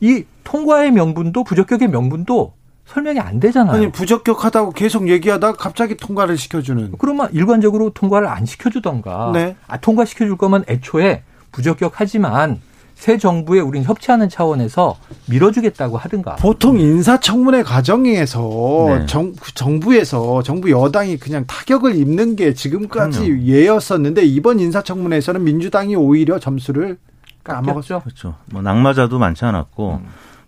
[0.00, 2.54] 이 통과의 명분도 부적격의 명분도
[2.86, 3.76] 설명이 안 되잖아요.
[3.76, 6.92] 아니 부적격하다고 계속 얘기하다가 갑자기 통과를 시켜주는.
[6.98, 9.30] 그러면 일관적으로 통과를 안 시켜주던가.
[9.34, 9.56] 네.
[9.68, 12.60] 아 통과 시켜줄 거면 애초에 부적격하지만
[13.00, 14.94] 새 정부에 우린 협치하는 차원에서
[15.26, 16.36] 밀어주겠다고 하든가.
[16.36, 19.06] 보통 인사청문회 과정에서 네.
[19.06, 23.42] 정, 정부에서 정부 여당이 그냥 타격을 입는 게 지금까지 그럼요.
[23.44, 26.98] 예였었는데 이번 인사청문회에서는 민주당이 오히려 점수를
[27.42, 28.00] 까먹었죠.
[28.00, 28.34] 그렇죠.
[28.52, 30.06] 뭐 낙마자도 많지 않았고 음.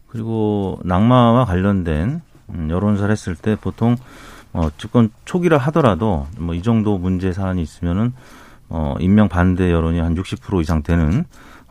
[0.09, 3.97] 그리고 낙마와 관련된 음, 여론조사를 했을 때 보통
[4.53, 8.13] 어, 집권 초기라 하더라도 뭐 이 정도 문제 사안이 있으면은
[8.69, 11.25] 어, 임명 반대 여론이 한 60% 이상 되는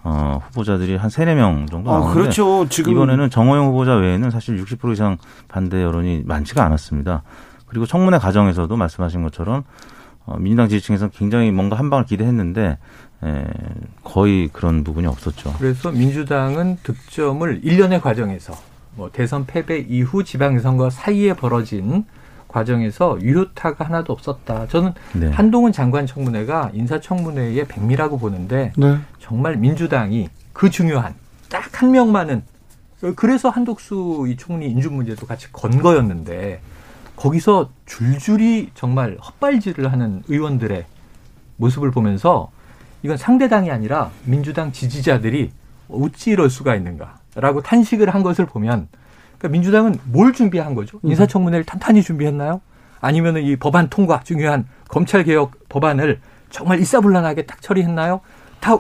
[0.04, 2.68] 어, 후보자들이 한 세네 명 정도 아, 나오는데 아, 그렇죠.
[2.70, 7.24] 지금 이번에는 정호영 후보자 외에는 사실 60% 이상 반대 여론이 많지가 않았습니다.
[7.68, 9.64] 그리고 청문회 과정에서도 말씀하신 것처럼
[10.26, 12.78] 어, 민주당 지지층에서 굉장히 뭔가 한 방을 기대했는데
[13.24, 13.45] 에,
[14.04, 15.54] 거의 그런 부분이 없었죠.
[15.58, 18.54] 그래서 민주당은 득점을 1년의 과정에서
[18.95, 22.06] 뭐 대선 패배 이후 지방선거 사이에 벌어진
[22.52, 24.68] 과정에서 유효타가 하나도 없었다.
[24.68, 25.30] 저는 네.
[25.30, 28.97] 한동훈 장관 청문회가 인사청문회의 백미라고 보는데 네.
[29.20, 31.16] 정말 민주당이 그 중요한
[31.49, 32.43] 딱 한 명만은
[33.16, 36.62] 그래서 한독수 이 총리 인준 문제도 같이 건 거였는데
[37.16, 40.86] 거기서 줄줄이 정말 헛발질을 하는 의원들의
[41.58, 42.52] 모습을 보면서
[43.02, 45.52] 이건 상대당이 아니라 민주당 지지자들이
[45.89, 48.88] 어찌 이럴 수가 있는가라고 탄식을 한 것을 보면
[49.41, 50.99] 그러니까 민주당은 뭘 준비한 거죠?
[51.03, 51.09] 음.
[51.09, 52.61] 인사청문회를 탄탄히 준비했나요?
[52.99, 56.19] 아니면 은 이 법안 통과 중요한 검찰 개혁 법안을
[56.51, 58.21] 정말 일사불란하게 딱 처리했나요?
[58.59, 58.77] 다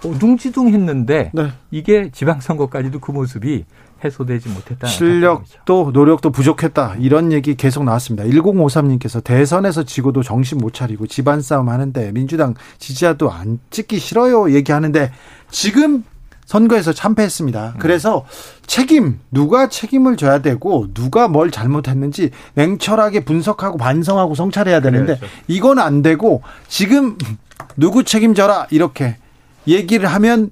[0.00, 1.52] 둥지둥했는데 네.
[1.72, 3.64] 이게 지방선거까지도 그 모습이
[4.04, 4.86] 해소되지 못했다.
[4.86, 6.96] 실력도 노력도 부족했다.
[6.98, 8.24] 이런 얘기 계속 나왔습니다.
[8.24, 15.10] 1053님께서 대선에서 지고도 정신 못 차리고 집안 싸움 하는데 민주당 지지자도 안 찍기 싫어요 얘기하는데
[15.50, 16.04] 지금
[16.44, 17.76] 선거에서 참패했습니다.
[17.78, 18.24] 그래서
[18.66, 25.18] 책임 누가 책임을 져야 되고 누가 뭘 잘못했는지 냉철하게 분석하고 반성하고 성찰해야 되는데.
[25.48, 27.16] 이건 안 되고 지금
[27.76, 29.16] 누구 책임져라 이렇게
[29.66, 30.50] 얘기를 하면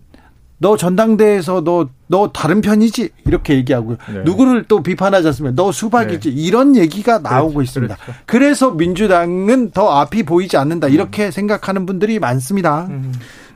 [0.58, 3.10] 너 전당대회에서 너, 너 다른 편이지?
[3.26, 4.22] 이렇게 얘기하고 네.
[4.24, 5.60] 누구를 또 비판하지 않습니까?
[5.60, 6.28] 너 수박이지?
[6.28, 6.40] 네.
[6.40, 7.62] 이런 얘기가 나오고 그렇죠.
[7.62, 7.96] 있습니다.
[7.96, 8.20] 그렇죠.
[8.26, 10.86] 그래서 민주당은 더 앞이 보이지 않는다.
[10.86, 11.30] 이렇게 음.
[11.32, 12.86] 생각하는 분들이 많습니다.
[12.90, 13.12] 음.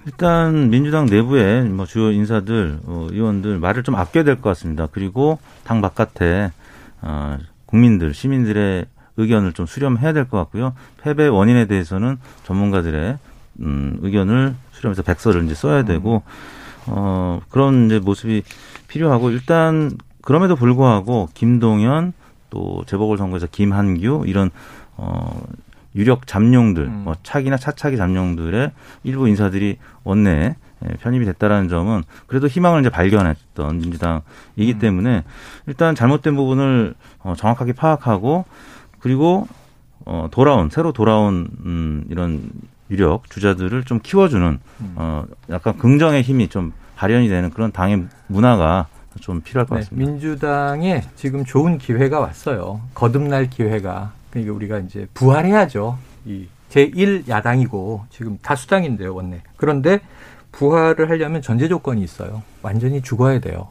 [0.07, 4.87] 일단 민주당 내부에 뭐 주요 인사들, 어, 의원들 말을 좀 아껴야 될 것 같습니다.
[4.91, 6.53] 그리고 당 바깥에
[7.03, 8.87] 어, 국민들, 시민들의
[9.17, 10.75] 의견을 좀 수렴해야 될 것 같고요.
[11.03, 13.19] 패배 원인에 대해서는 전문가들의
[13.61, 16.23] 음, 의견을 수렴해서 백서를 이제 써야 되고
[16.87, 18.43] 어, 그런 이제 모습이
[18.87, 19.91] 필요하고 일단
[20.23, 22.13] 그럼에도 불구하고 김동연
[22.51, 24.51] 또 재보궐 선거에서 김한규 이런
[24.97, 25.43] 어
[25.97, 27.03] 유력 잠룡들, 음.
[27.05, 28.71] 뭐 차기나 차차기 잠룡들의
[29.03, 34.79] 일부 인사들이 원내 에 편입이 됐다라는 점은 그래도 희망을 이제 발견했던 민주당이기 음.
[34.79, 35.25] 때문에
[35.67, 38.45] 일단 잘못된 부분을 어, 정확하게 파악하고
[38.99, 39.49] 그리고
[40.05, 42.51] 어, 돌아온 새로 돌아온 음, 이런
[42.91, 44.93] 유력 주자들을 좀 키워주는 음.
[44.97, 48.87] 어, 약간 긍정의 힘이 좀 발현이 되는 그런 당의 문화가
[49.21, 50.05] 좀 필요할 것 네, 같습니다.
[50.05, 52.83] 네, 민주당에 지금 좋은 기회가 왔어요.
[52.95, 54.13] 거듭날 기회가.
[54.37, 55.99] 그러니까 우리가 이제 부활해야죠.
[56.27, 59.43] 이 제1 야당이고 지금 다수당인데요, 원내.
[59.57, 60.01] 그런데
[60.53, 62.43] 부활을 하려면 전제 조건이 있어요.
[62.63, 63.69] 완전히 죽어야 돼요.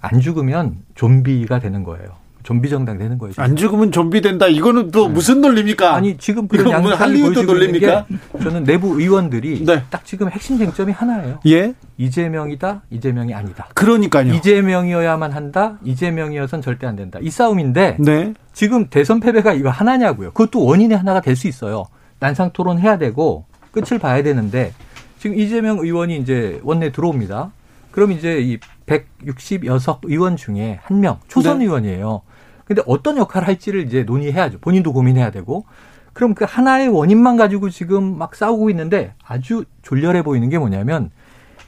[0.00, 2.21] 안 죽으면 좀비가 되는 거예요.
[2.42, 3.32] 좀비 정당 되는 거예요.
[3.32, 3.44] 지금.
[3.44, 4.46] 안 죽으면 좀비 된다.
[4.48, 5.14] 이거는 또 네.
[5.14, 5.94] 무슨 논리입니까?
[5.94, 8.06] 아니 지금 그런 양상이 할리우드 논리입니까?
[8.42, 9.82] 저는 내부 의원들이 네.
[9.90, 11.40] 딱 지금 핵심 쟁점이 하나예요.
[11.46, 11.74] 예.
[11.98, 12.82] 이재명이다.
[12.90, 13.68] 이재명이 아니다.
[13.74, 14.32] 그러니까요.
[14.34, 15.78] 이재명이어야만 한다.
[15.84, 17.18] 이재명이어선 절대 안 된다.
[17.22, 18.34] 이 싸움인데 네.
[18.52, 20.32] 지금 대선 패배가 이거 하나냐고요.
[20.32, 21.84] 그것도 원인의 하나가 될 수 있어요.
[22.18, 24.72] 난상 토론 해야 되고 끝을 봐야 되는데
[25.18, 27.50] 지금 이재명 의원이 이제 원내 들어옵니다.
[27.90, 31.64] 그럼 이제 이 160여석 의원 중에 한 명 초선 네.
[31.64, 32.22] 의원이에요.
[32.64, 34.58] 근데 어떤 역할을 할지를 이제 논의해야죠.
[34.60, 35.64] 본인도 고민해야 되고.
[36.12, 41.10] 그럼 그 하나의 원인만 가지고 지금 막 싸우고 있는데 아주 졸렬해 보이는 게 뭐냐면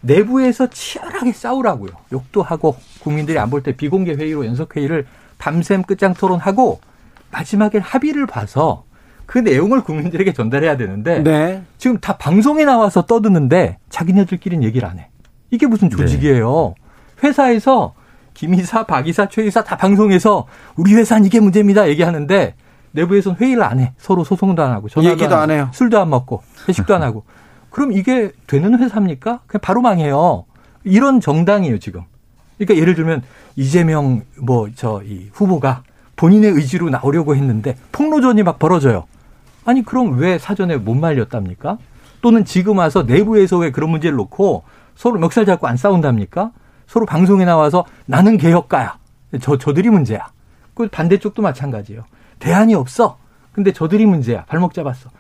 [0.03, 1.91] 내부에서 치열하게 싸우라고요.
[2.13, 5.07] 욕도 하고 국민들이 안 볼 때 비공개 회의로 연석 회의를
[5.39, 6.81] 밤샘 끝장 토론하고
[7.31, 8.85] 마지막에 합의를 봐서
[9.27, 11.63] 그 내용을 국민들에게 전달해야 되는데 네.
[11.79, 15.09] 지금 다 방송에 나와서 떠드는데 자기네들끼리는 얘기를 안 해.
[15.51, 16.75] 이게 무슨 조직이에요.
[17.23, 17.29] 네.
[17.29, 17.95] 회사에서
[18.35, 22.55] 김이사, 박이사, 최이사 다 방송에서 우리 회사는 이게 문제입니다 얘기하는데
[22.93, 23.93] 내부에서는 회의를 안 해.
[23.99, 25.71] 서로 소송도 안 하고 전화도 얘기도 안, 안 해요.
[25.73, 27.25] 술도 안 먹고 회식도 안 하고.
[27.71, 29.41] 그럼 이게 되는 회사입니까?
[29.47, 30.45] 그냥 바로 망해요.
[30.85, 32.03] 이런 정당이에요 지금.
[32.59, 33.23] 그러니까 예를 들면
[33.57, 35.83] 이재명 뭐 저 이 후보가
[36.17, 39.05] 본인의 의지로 나오려고 했는데 폭로전이 막 벌어져요.
[39.65, 41.79] 아니 그럼 왜 사전에 못 말렸답니까?
[42.21, 44.63] 또는 지금 와서 내부에서 왜 그런 문제를 놓고
[44.95, 46.53] 서로 멱살 잡고 안 싸운답니까?
[46.95, 48.99] 서로 방송에 나와서 나는 개혁가야.
[49.41, 50.29] 저, 저들이 문제야.
[50.75, 52.05] 그 반대쪽도 마찬가지예요.
[52.39, 53.19] 대안이 없어.
[53.51, 54.45] 근데 저들이 문제야.
[54.45, 55.11] 발목 잡았어.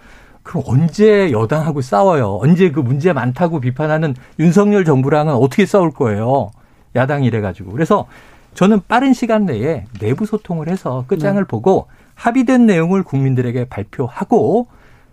[0.44, 2.38] 그럼 언제 여당하고 싸워요?
[2.40, 6.52] 언제 그 문제 많다고 비판하는 윤석열 정부랑은 어떻게 싸울 거예요?
[6.94, 8.06] 야당이 래가지고 그래서
[8.54, 11.48] 저는 빠른 시간 내에 내부 소통을 해서 끝장을 네.
[11.48, 14.68] 보고 합의된 내용을 국민들에게 발표하고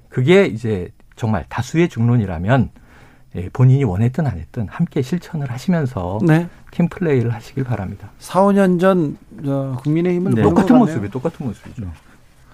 [0.10, 2.81] 그게 이제 정말 다수의 중론이라면 예,
[3.54, 6.50] 본인이 원했든 안 했든 함께 실천을 하시면서 네.
[6.72, 8.10] 팀 플레이를 하시길 바랍니다.
[8.20, 9.18] 4, 5년 전
[9.78, 10.42] 국민의힘은 네.
[10.42, 11.84] 똑같은 모습이 똑같은 모습이죠.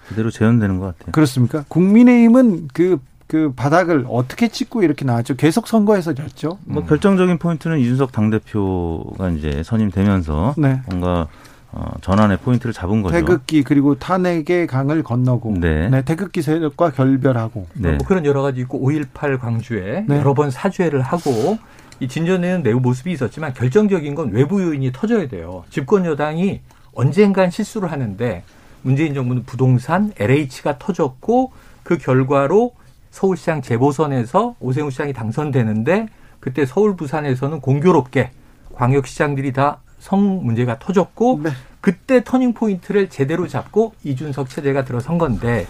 [0.08, 1.12] 그대로 재현되는 것 같아요.
[1.12, 1.66] 그렇습니까?
[1.68, 5.36] 국민의힘은 그, 그 바닥을 어떻게 찍고 이렇게 나왔죠?
[5.36, 6.60] 계속 선거에서 졌죠?
[6.66, 6.88] 뭐 음.
[6.88, 10.82] 결정적인 포인트는 이준석 당대표가 이제 선임되면서 네.
[10.88, 11.28] 뭔가
[11.72, 13.14] 어, 전환의 포인트를 잡은 거죠.
[13.14, 15.90] 태극기 그리고 탄핵의 강을 건너고 네.
[15.90, 17.92] 네 태극기 세력과 결별하고 네.
[17.92, 20.18] 뭐 그런 여러 가지 있고 5.18 광주에 네.
[20.18, 21.58] 여러 번 사죄를 하고
[22.00, 25.66] 이 진전에는 내부 모습이 있었지만 결정적인 건 외부 요인이 터져야 돼요.
[25.70, 26.62] 집권 여당이
[26.94, 28.44] 언젠간 실수를 하는데
[28.82, 31.52] 문재인 정부는 부동산 LH가 터졌고
[31.84, 32.74] 그 결과로
[33.12, 36.08] 서울시장 재보선에서 오세훈 시장이 당선되는데
[36.40, 38.32] 그때 서울 부산에서는 공교롭게
[38.74, 41.50] 광역시장들이 다 성 문제가 터졌고 네.
[41.82, 45.68] 그때 터닝 포인트를 제대로 잡고 이준석 체제가 들어선 건데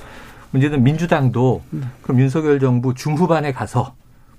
[0.51, 1.81] 문제는 민주당도 네.
[2.03, 3.95] 그럼 윤석열 정부 중후반에 가서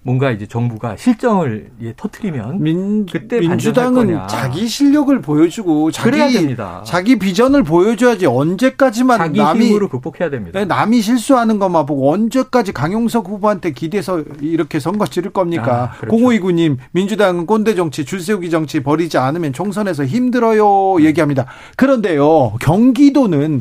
[0.08, 6.56] 뭔가 이제 정부가 실정을 예, 터트리면 민, 그때 민주당은 자기 실력을 보여주고 자기
[6.86, 10.58] 자기 비전을 보여줘야지 언제까지만 자기 남이 힘으로 극복해야 됩니다.
[10.58, 15.90] 네, 남이 실수하는 것만 보고 언제까지 강용석 후보한테 기대서 이렇게 선거 치를 겁니까?
[15.92, 16.16] 아, 그렇죠.
[16.16, 21.44] 0529님 민주당은 꼰대 정치 줄세우기 정치 버리지 않으면 총선에서 힘들어요 얘기합니다.
[21.76, 23.60] 그런데요 경기도는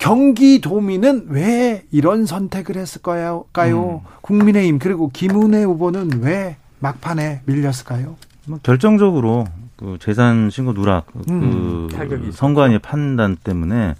[0.00, 3.44] 경기도민은 왜 이런 선택을 했을까요?
[3.58, 4.00] 음.
[4.22, 8.16] 국민의힘 그리고 김은혜 후보는 왜 막판에 밀렸을까요?
[8.46, 9.46] 뭐 결정적으로
[9.76, 11.88] 그 재산 신고 누락 음.
[11.90, 13.94] 그 선관위 판단 때문에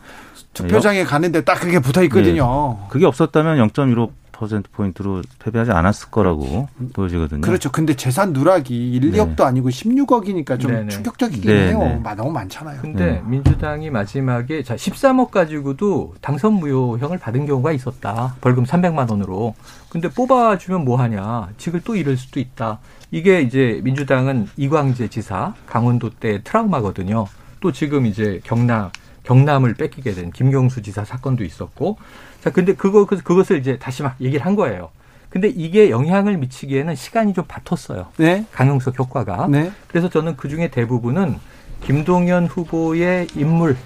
[0.55, 2.79] 투표장에 가는데 딱 그게 붙어 있거든요.
[2.81, 2.87] 네.
[2.89, 4.11] 그게 없었다면 0.15
[4.41, 7.43] 퍼센트 포인트로 패배하지 않았을 거라고 보여지거든요.
[7.43, 7.71] 그렇죠.
[7.71, 9.19] 근데 재산 누락이 1, 네.
[9.19, 10.89] 2억도 아니고 16억이니까 좀 네네.
[10.89, 11.69] 충격적이긴 네네.
[11.69, 12.01] 해요.
[12.03, 12.15] 네.
[12.15, 12.81] 너무 많잖아요.
[12.81, 13.23] 근데 네.
[13.27, 18.35] 민주당이 마지막에 자 13억 가지고도 당선 무효형을 받은 경우가 있었다.
[18.41, 19.55] 벌금 300만 원으로.
[19.91, 21.51] 근데 뽑아주면 뭐 하냐.
[21.59, 22.79] 직을 또 잃을 수도 있다.
[23.11, 27.27] 이게 이제 민주당은 이광재 지사 강원도 때 트라우마거든요.
[27.61, 28.91] 또 지금 이제 경남
[29.25, 31.99] 경남을 뺏기게 된 김경수 지사 사건도 있었고
[32.43, 34.91] 자, 근데 그거, 그것을 이제 다시 막 얘기를 한 거예요.
[35.29, 38.07] 근데 이게 영향을 미치기에는 시간이 좀 바텄어요.
[38.17, 38.45] 네.
[38.53, 39.47] 강용석 효과가.
[39.49, 39.71] 네.
[39.87, 41.39] 그래서 저는 그 중에 대부분은
[41.85, 43.77] 김동연 후보의 인물,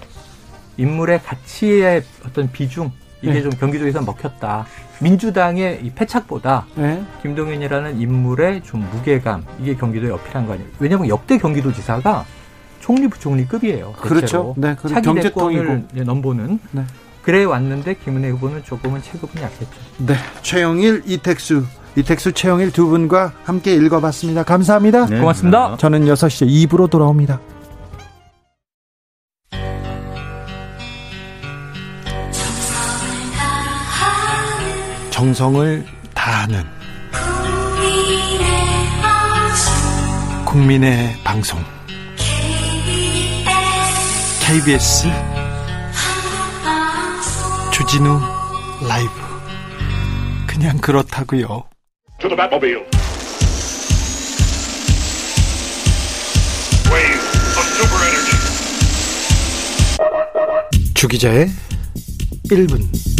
[0.79, 2.91] 인물의 가치의 어떤 비중,
[3.21, 3.43] 이게 네.
[3.43, 4.67] 좀 경기도에서 먹혔다.
[5.01, 7.03] 민주당의 이 패착보다 네.
[7.23, 10.69] 김동연이라는 인물의 좀 무게감 이게 경기도에 어필한 거 아니에요.
[10.79, 12.25] 왜냐하면 역대 경기도지사가
[12.81, 13.93] 총리 부총리급이에요.
[13.93, 14.55] 그렇죠.
[14.57, 16.61] 네, 차기 대권을 넘보는.
[16.73, 16.85] 네.
[17.25, 19.71] 그래 왔는데 김은혜 후보는 조금은 체급은 약했죠.
[19.99, 21.65] 네, 최영일, 이택수.
[21.97, 24.43] 이택수, 최영일 두 분과 함께 읽어봤습니다.
[24.43, 25.07] 감사합니다.
[25.07, 25.77] 네, 고맙습니다.
[25.79, 27.41] 저는 6시 2부로 돌아옵니다.
[35.11, 36.65] 정성을 다하는
[40.45, 41.59] 국민의 방송
[44.41, 45.34] KBS
[47.75, 48.21] 주진우
[48.87, 49.11] 라이브.
[50.47, 51.65] 그냥 그렇다고요.
[60.95, 61.49] 주 기자의
[62.45, 63.14] 1분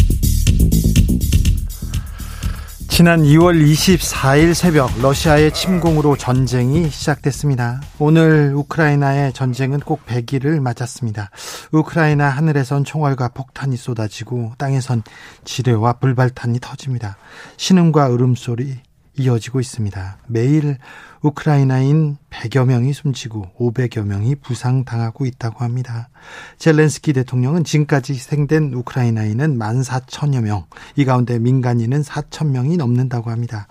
[2.95, 7.81] 지난 2월 24일 새벽 러시아의 침공으로 전쟁이 시작됐습니다.
[7.99, 11.31] 오늘 우크라이나의 전쟁은 꼭 100일을 맞았습니다.
[11.73, 15.03] 우크라이나 하늘에선 총알과 폭탄이 쏟아지고 땅에선
[15.43, 17.17] 지뢰와 불발탄이 터집니다.
[17.57, 18.79] 신음과 울음소리
[19.17, 20.19] 이어지고 있습니다.
[20.27, 20.79] 매일
[21.23, 26.11] 우크라이나인 100여 명이 숨지고 500여 명이 부상당하고 있다고 합니다.
[26.59, 33.69] 젤렌스키 대통령은 지금까지 희생된 우크라이나인은 14,000여 명, 이 가운데 민간인은 4,000명이 넘는다고 합니다.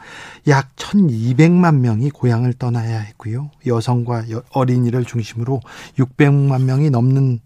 [0.47, 3.51] 약 1,200만 명이 고향을 떠나야 했고요.
[3.67, 5.61] 여성과 어린이를 중심으로
[5.99, 7.39] 600만 명이 넘는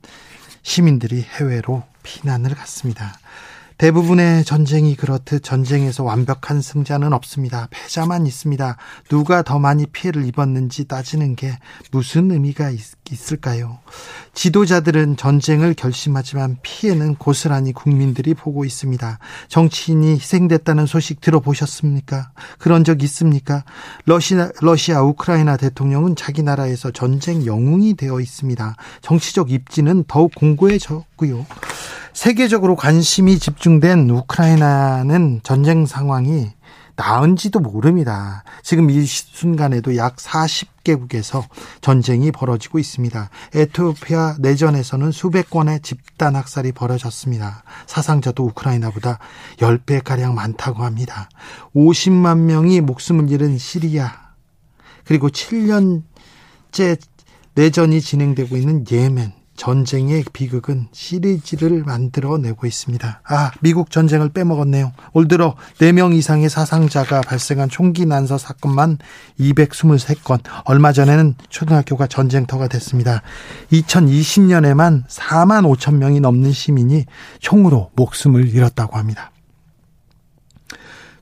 [0.61, 3.17] 시민들이 해외로 피난을 갔습니다.
[3.77, 7.67] 대부분의 전쟁이 그렇듯 전쟁에서 완벽한 승자는 없습니다.
[7.69, 8.75] 패자만 있습니다.
[9.07, 11.57] 누가 더 많이 피해를 입었는지 따지는 게
[11.91, 12.81] 무슨 의미가 있,
[13.31, 13.79] 을까요
[14.33, 19.19] 지도자들은 전쟁을 결심하지만 피해는 고스란히 국민들이 보고 있습니다.
[19.47, 22.31] 정치인이 희생됐다는 소식 들어보셨습니까?
[22.57, 23.63] 그런 적 있습니까?
[24.05, 28.75] 러시아, 러시아 우크라이나 대통령은 자기 나라에서 전쟁 영웅이 되어 있습니다.
[29.01, 31.45] 정치적 입지는 더욱 공고해졌고요.
[32.17, 36.49] 세계적으로 관심이 집중된 우크라이나는 전쟁 상황이
[36.95, 38.43] 나은지도 모릅니다.
[38.63, 41.43] 지금 이 순간에도 약 40개국에서
[41.79, 43.29] 전쟁이 벌어지고 있습니다.
[43.53, 47.61] 에티오피아 내전에서는 수백 건의 집단 학살이 벌어졌습니다.
[47.85, 49.19] 사상자도 우크라이나보다
[49.59, 51.29] 10배 가량 많다고 합니다.
[51.75, 54.11] 50만 명이 목숨을 잃은 시리아,
[55.05, 56.99] 그리고 7년째
[57.53, 63.21] 내전이 진행되고 있는 예멘, 전쟁의 비극은 시리즈를 만들어내고 있습니다.
[63.25, 64.93] 아, 미국 전쟁을 빼먹었네요.
[65.13, 68.99] 올 들어 4명 이상의 사상자가 발생한 총기 난사 사건만
[69.39, 70.41] 223건.
[70.63, 73.21] 얼마 전에는 초등학교가 전쟁터가 됐습니다.
[73.71, 77.05] 2020년에만 4만 5천 명이 넘는 시민이
[77.39, 79.31] 총으로 목숨을 잃었다고 합니다.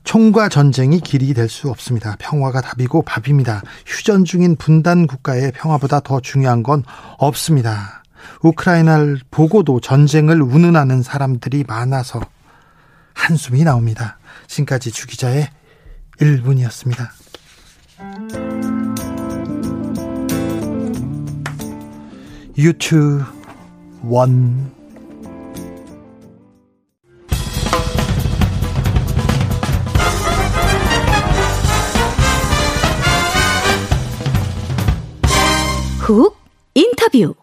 [0.04, 2.16] 총과 전쟁이 길이 될 수 없습니다.
[2.20, 3.62] 평화가 답이고 밥입니다.
[3.86, 6.84] 휴전 중인 분단 국가의 평화보다 더 중요한 건
[7.18, 8.04] 없습니다.
[8.42, 12.20] 우크라이나를 보고도 전쟁을 운운하는 사람들이 많아서
[13.14, 14.18] 한숨이 나옵니다.
[14.46, 15.48] 지금까지 주기자의
[16.20, 17.08] 1분이었습니다.
[22.58, 23.22] 유튜
[24.02, 24.76] 원훅
[36.74, 37.34] 인터뷰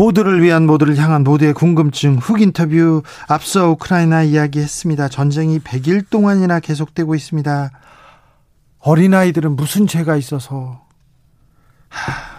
[0.00, 5.10] 모두를 위한 모두를 향한 모두의 궁금증 훅 인터뷰 앞서 우크라이나 이야기했습니다.
[5.10, 7.70] 전쟁이 100일 동안이나 계속되고 있습니다.
[8.78, 10.86] 어린아이들은 무슨 죄가 있어서
[11.90, 12.29] 하,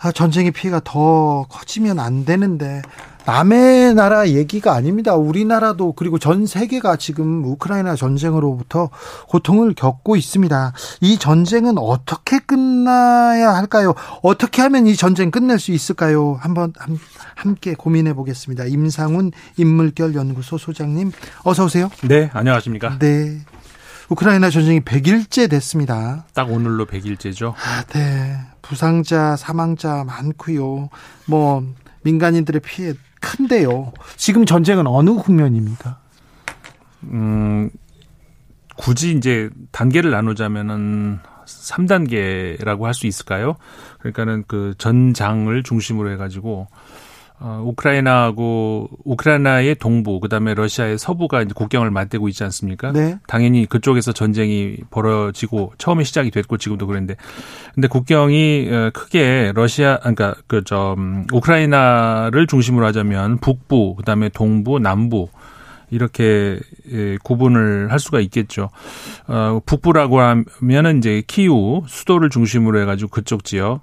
[0.00, 2.82] 아, 전쟁의 피해가 더 커지면 안 되는데
[3.26, 5.14] 남의 나라 얘기가 아닙니다.
[5.14, 8.88] 우리나라도 그리고 전 세계가 지금 우크라이나 전쟁으로부터
[9.28, 10.72] 고통을 겪고 있습니다.
[11.02, 13.94] 이 전쟁은 어떻게 끝나야 할까요?
[14.22, 16.38] 어떻게 하면 이 전쟁 끝낼 수 있을까요?
[16.40, 16.72] 한번
[17.34, 18.64] 함께 고민해 보겠습니다.
[18.64, 21.90] 임상훈 인물결 연구소 소장님 어서 오세요.
[22.04, 22.98] 네, 안녕하십니까?
[22.98, 23.40] 네.
[24.08, 26.24] 우크라이나 전쟁이 100일째 됐습니다.
[26.32, 27.52] 딱 오늘로 100일째죠.
[27.52, 28.38] 아, 네.
[28.68, 30.90] 부상자, 사망자 많고요.
[31.26, 31.64] 뭐
[32.02, 33.92] 민간인들의 피해 큰데요.
[34.16, 35.98] 지금 전쟁은 어느 국면입니까?
[37.04, 37.70] 음,
[38.76, 43.56] 굳이 이제 단계를 나누자면은 3단계라고 할 수 있을까요?
[44.00, 46.68] 그러니까는 그 전장을 중심으로 해가지고
[47.40, 52.92] 어, 우크라이나하고 우크라이나의 동부 그다음에 러시아의 서부가 이제 국경을 맞대고 있지 않습니까?
[52.92, 53.18] 네.
[53.28, 57.14] 당연히 그쪽에서 전쟁이 벌어지고 처음에 시작이 됐고 지금도 그런데
[57.74, 65.28] 근데 국경이 어, 크게 러시아 그러니까 그저 음, 우크라이나를 중심으로 하자면 북부 그다음에 동부 남부
[65.90, 66.58] 이렇게
[66.92, 68.70] 예, 구분을 할 수가 있겠죠.
[69.26, 73.82] 어, 북부라고 하면은 이제 키우 수도를 중심으로 해가지고 그쪽 지역.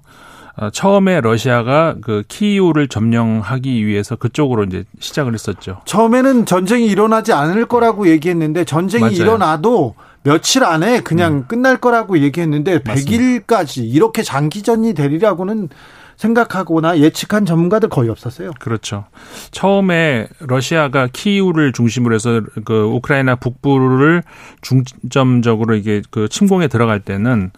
[0.58, 5.82] 어, 처음에 러시아가 그 키이우를 점령하기 위해서 그쪽으로 이제 시작을 했었죠.
[5.84, 9.16] 처음에는 전쟁이 일어나지 않을 거라고 얘기했는데 전쟁이 맞아요.
[9.16, 11.44] 일어나도 며칠 안에 그냥 음.
[11.46, 13.12] 끝날 거라고 얘기했는데 맞습니다.
[13.46, 15.68] 100일까지 이렇게 장기전이 되리라고는
[16.16, 18.52] 생각하거나 예측한 전문가들 거의 없었어요.
[18.58, 19.04] 그렇죠.
[19.50, 24.22] 처음에 러시아가 키이우를 중심으로 해서 그 우크라이나 북부를
[24.62, 27.50] 중점적으로 이게 그 침공에 들어갈 때는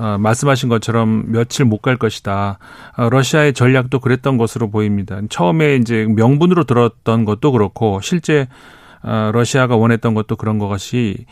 [0.00, 2.58] 어, 말씀하신 것처럼 며칠 못 갈 것이다.
[2.96, 5.20] 어, 러시아의 전략도 그랬던 것으로 보입니다.
[5.28, 8.48] 처음에 이제 명분으로 들었던 것도 그렇고 실제
[9.02, 11.26] 어, 러시아가 원했던 것도 그런 것이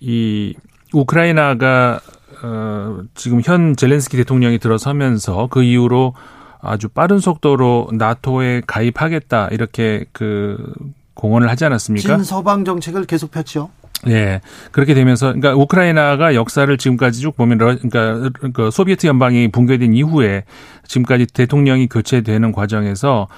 [0.00, 0.54] 이
[0.92, 2.00] 우크라이나가
[2.42, 6.14] 어, 지금 현 젤렌스키 대통령이 들어서면서 그 이후로
[6.60, 10.72] 아주 빠른 속도로 나토에 가입하겠다 이렇게 그
[11.14, 12.16] 공언을 하지 않았습니까?
[12.16, 13.70] 친서방 정책을 계속 폈죠.
[14.06, 14.40] 예.
[14.70, 20.44] 그렇게 되면서 그러니까 우크라이나가 역사를 지금까지 쭉 보면 그러니까 그 소비에트 연방이 붕괴된 이후에
[20.86, 23.28] 지금까지 대통령이 교체되는 과정에서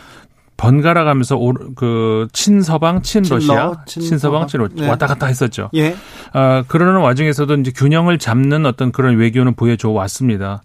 [0.61, 1.39] 번갈아 가면서
[1.75, 4.87] 그 친서방, 친러시아, 친서방, 친러 네.
[4.87, 5.71] 왔다 갔다 했었죠.
[5.75, 5.97] 예.
[6.35, 10.61] 아, 그러는 와중에서도 이제 균형을 잡는 어떤 그런 외교는 보여줘 왔습니다.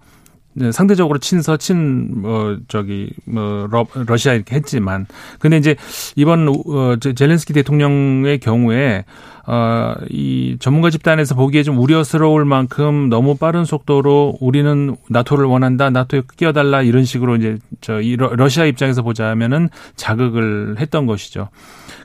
[0.58, 5.06] 네, 상대적으로 친서 친뭐 저기 뭐 러, 러시아 이렇게 했지만
[5.40, 5.76] 근데 이제
[6.16, 9.04] 이번 어 젤렌스키 대통령의 경우에
[9.48, 16.82] 어이 전문가 집단에서 보기에 좀 우려스러울 만큼 너무 빠른 속도로 우리는 나토를 원한다 나토에 끼어달라
[16.82, 21.50] 이런 식으로 이제 저 이 러시아 입장에서 보자면은 자극을 했던 것이죠.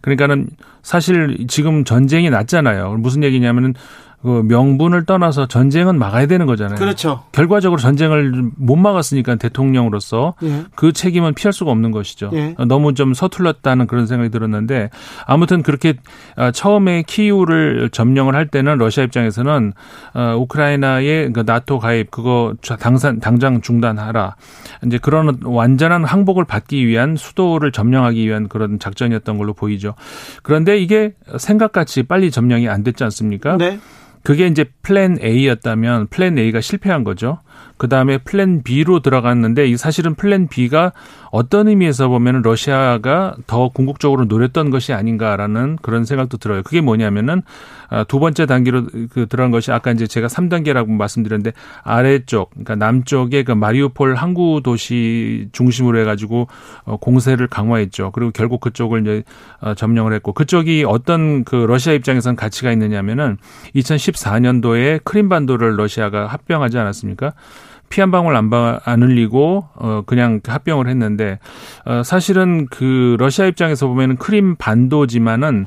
[0.02, 0.48] 그러니까는
[0.82, 2.96] 사실 지금 전쟁이 났잖아요.
[2.98, 3.74] 무슨 얘기냐면은
[4.22, 6.78] 그 명분을 떠나서 전쟁은 막아야 되는 거잖아요.
[6.78, 7.22] 그렇죠.
[7.32, 10.64] 결과적으로 전쟁을 못 막았으니까 대통령으로서 예.
[10.74, 12.30] 그 책임은 피할 수가 없는 것이죠.
[12.34, 12.54] 예.
[12.68, 14.90] 너무 좀 서툴렀다는 그런 생각이 들었는데
[15.26, 15.94] 아무튼 그렇게
[16.36, 19.72] 아, 처음에 키이우를 점령을 할 때는 러시아 입장에서는
[20.12, 24.36] 어, 우크라이나의 그 나토 가입 그거 당산 당장 중단하라.
[24.84, 29.94] 이제 그런 완전한 항복을 받기 위한 수도를 점령하기 위한 그런 작전이었던 걸로 보이죠.
[30.42, 33.56] 그런데 이게 생각같이 빨리 점령이 안 됐지 않습니까?
[33.56, 33.78] 네.
[34.22, 37.38] 그게 이제 플랜 A였다면 플랜 A가 실패한 거죠.
[37.76, 40.92] 그 다음에 플랜 B로 들어갔는데 이 사실은 플랜 B가
[41.30, 46.62] 어떤 의미에서 보면 러시아가 더 궁극적으로 노렸던 것이 아닌가라는 그런 생각도 들어요.
[46.62, 47.42] 그게 뭐냐면은
[47.88, 51.52] 아, 두 번째 단계로 그 들어간 것이 아까 이제 제가 3단계라고 말씀드렸는데
[51.82, 56.48] 아래쪽 그러니까 남쪽의 그 마리우폴 항구 도시 중심으로 해 가지고
[56.84, 58.12] 어, 공세를 강화했죠.
[58.12, 59.22] 그리고 결국 그쪽을 이제
[59.60, 63.38] 어, 점령을 했고 그쪽이 어떤 그 러시아 입장에서는 가치가 있느냐면은
[63.74, 67.32] 2014년도에 크림반도를 러시아가 합병하지 않았습니까?
[67.90, 68.50] 피 한 방울 안,
[68.84, 71.38] 안 흘리고 어 그냥 합병을 했는데
[71.84, 75.66] 어 사실은 그 러시아 입장에서 보면은 크림 반도지만은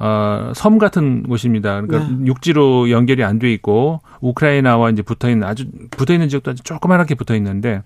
[0.00, 1.80] 어, 섬 같은 곳입니다.
[1.80, 2.26] 그러니까 네.
[2.26, 7.14] 육지로 연결이 안 돼 있고 우크라이나와 이제 붙어 있는 아주 붙어 있는 지역도 아주 조그만하게
[7.14, 7.82] 붙어 있는데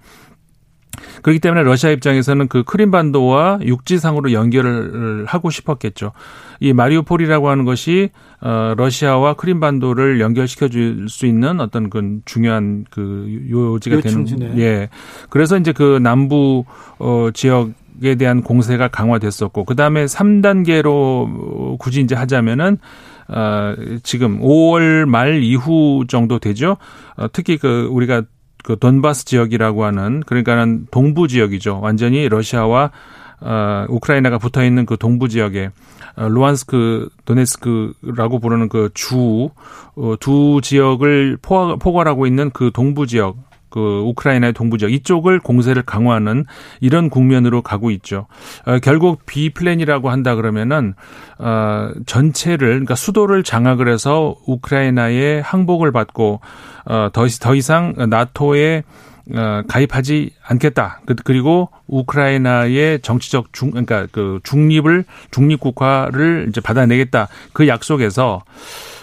[1.22, 6.12] 그렇기 때문에 러시아 입장에서는 그 크림반도와 육지상으로 연결을 하고 싶었겠죠.
[6.60, 13.26] 이 마리우폴이라고 하는 것이 어 러시아와 크림반도를 연결시켜 줄 수 있는 어떤 그 중요한 그
[13.50, 14.88] 요지가 되는 예.
[15.30, 16.64] 그래서 이제 그 남부
[16.98, 17.70] 어 지역
[18.00, 22.78] 에 대한 공세가 강화됐었고 그다음에 3단계로 굳이 이제 하자면은
[23.26, 23.74] 어
[24.04, 26.76] 지금 5월 말 이후 정도 되죠.
[27.16, 28.22] 어 특히 그 우리가
[28.64, 31.80] 그 돈바스 지역이라고 하는 그러니까는 동부 지역이죠.
[31.80, 32.90] 완전히 러시아와
[33.40, 35.70] 어, 우크라이나가 붙어 있는 그 동부 지역에
[36.16, 39.50] 어, 루안스크, 도네스크라고 부르는 그 주,
[39.94, 43.36] 어, 두 지역을 포괄, 포괄하고 있는 그 동부 지역,
[43.70, 46.44] 그 우크라이나의 동부 지역 이쪽을 공세를 강화하는
[46.80, 48.26] 이런 국면으로 가고 있죠.
[48.66, 50.94] 어, 결국 B 플랜이라고 한다 그러면은
[51.38, 56.40] 어 전체를 그러니까 수도를 장악을 해서 우크라이나의 항복을 받고
[56.86, 58.82] 어 더 더 이상 나토에
[59.34, 61.00] 어, 가입하지 않겠다.
[61.04, 67.28] 그, 그리고 우크라이나의 정치적 중, 그러니까 그 중립을 중립국화를 이제 받아내겠다.
[67.52, 68.42] 그 약속에서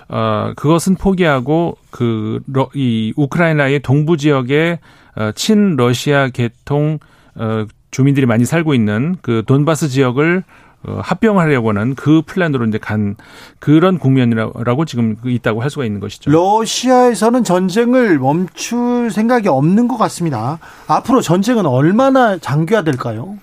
[0.08, 2.40] 어, 그것은 포기하고 그,
[2.74, 4.80] 이 우크라이나의 동부 지역에
[5.16, 7.00] 어, 친러시아 계통
[7.36, 10.44] 어, 주민들이 많이 살고 있는 그 돈바스 지역을
[10.88, 13.16] 어, 합병하려고 하는 그 플랜으로 이제 간
[13.60, 16.30] 그런 국면이라고 지금 있다고 할 수가 있는 것이죠.
[16.30, 20.60] 러시아에서는 전쟁을 멈출 생각이 없는 것 같습니다.
[20.88, 23.38] 앞으로 전쟁은 얼마나 장기화될까요?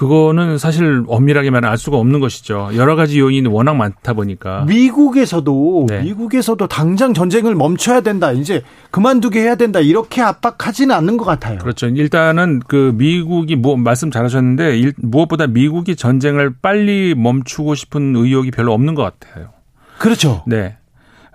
[0.00, 2.70] 그거는 사실 엄밀하게 말하면 알 수가 없는 것이죠.
[2.74, 4.64] 여러 가지 요인이 워낙 많다 보니까.
[4.66, 6.00] 미국에서도 네.
[6.04, 8.32] 미국에서도 당장 전쟁을 멈춰야 된다.
[8.32, 9.78] 이제 그만두게 해야 된다.
[9.78, 11.58] 이렇게 압박하지는 않는 것 같아요.
[11.58, 11.86] 그렇죠.
[11.86, 18.72] 일단은 그 미국이 뭐 말씀 잘하셨는데 일, 무엇보다 미국이 전쟁을 빨리 멈추고 싶은 의욕이 별로
[18.72, 19.50] 없는 것 같아요.
[19.98, 20.42] 그렇죠.
[20.46, 20.78] 네.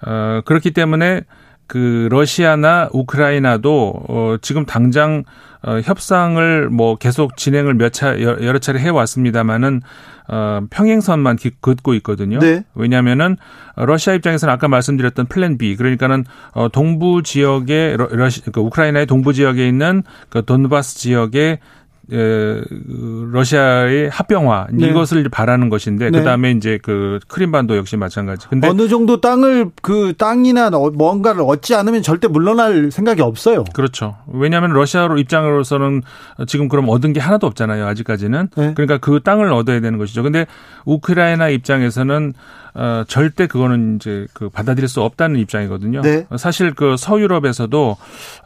[0.03, 1.21] 어, 그렇기 때문에
[1.67, 5.23] 그 러시아나 우크라이나도 어 지금 당장
[5.63, 9.81] 어 협상을 뭐 계속 진행을 몇 차 여러 차례 해 왔습니다마는
[10.27, 12.39] 어 평행선만 긋고 있거든요.
[12.39, 12.63] 네.
[12.75, 13.37] 왜냐면은
[13.75, 19.67] 러시아 입장에서는 아까 말씀드렸던 플랜 B 그러니까는 어 동부 지역에 러시 그 우크라이나의 동부 지역에
[19.67, 21.59] 있는 그 돈바스 지역에 에,
[22.07, 24.87] 러시아의 합병화 네.
[24.87, 26.19] 이것을 바라는 것인데 네.
[26.19, 28.47] 그다음에 이제 그 크림반도 역시 마찬가지.
[28.47, 33.63] 근데 어느 정도 땅을 그 땅이나 뭔가를 얻지 않으면 절대 물러날 생각이 없어요.
[33.73, 34.15] 그렇죠.
[34.27, 36.03] 왜냐하면 러시아로 입장으로서는
[36.47, 37.85] 지금 그럼 얻은 게 하나도 없잖아요.
[37.87, 38.49] 아직까지는.
[38.55, 38.73] 네.
[38.75, 40.23] 그러니까 그 땅을 얻어야 되는 것이죠.
[40.23, 40.45] 근데
[40.85, 42.33] 우크라이나 입장에서는
[42.75, 46.01] 어, 절대 그거는 이제 그 받아들일 수 없다는 입장이거든요.
[46.01, 46.27] 네.
[46.37, 47.97] 사실 그 서유럽에서도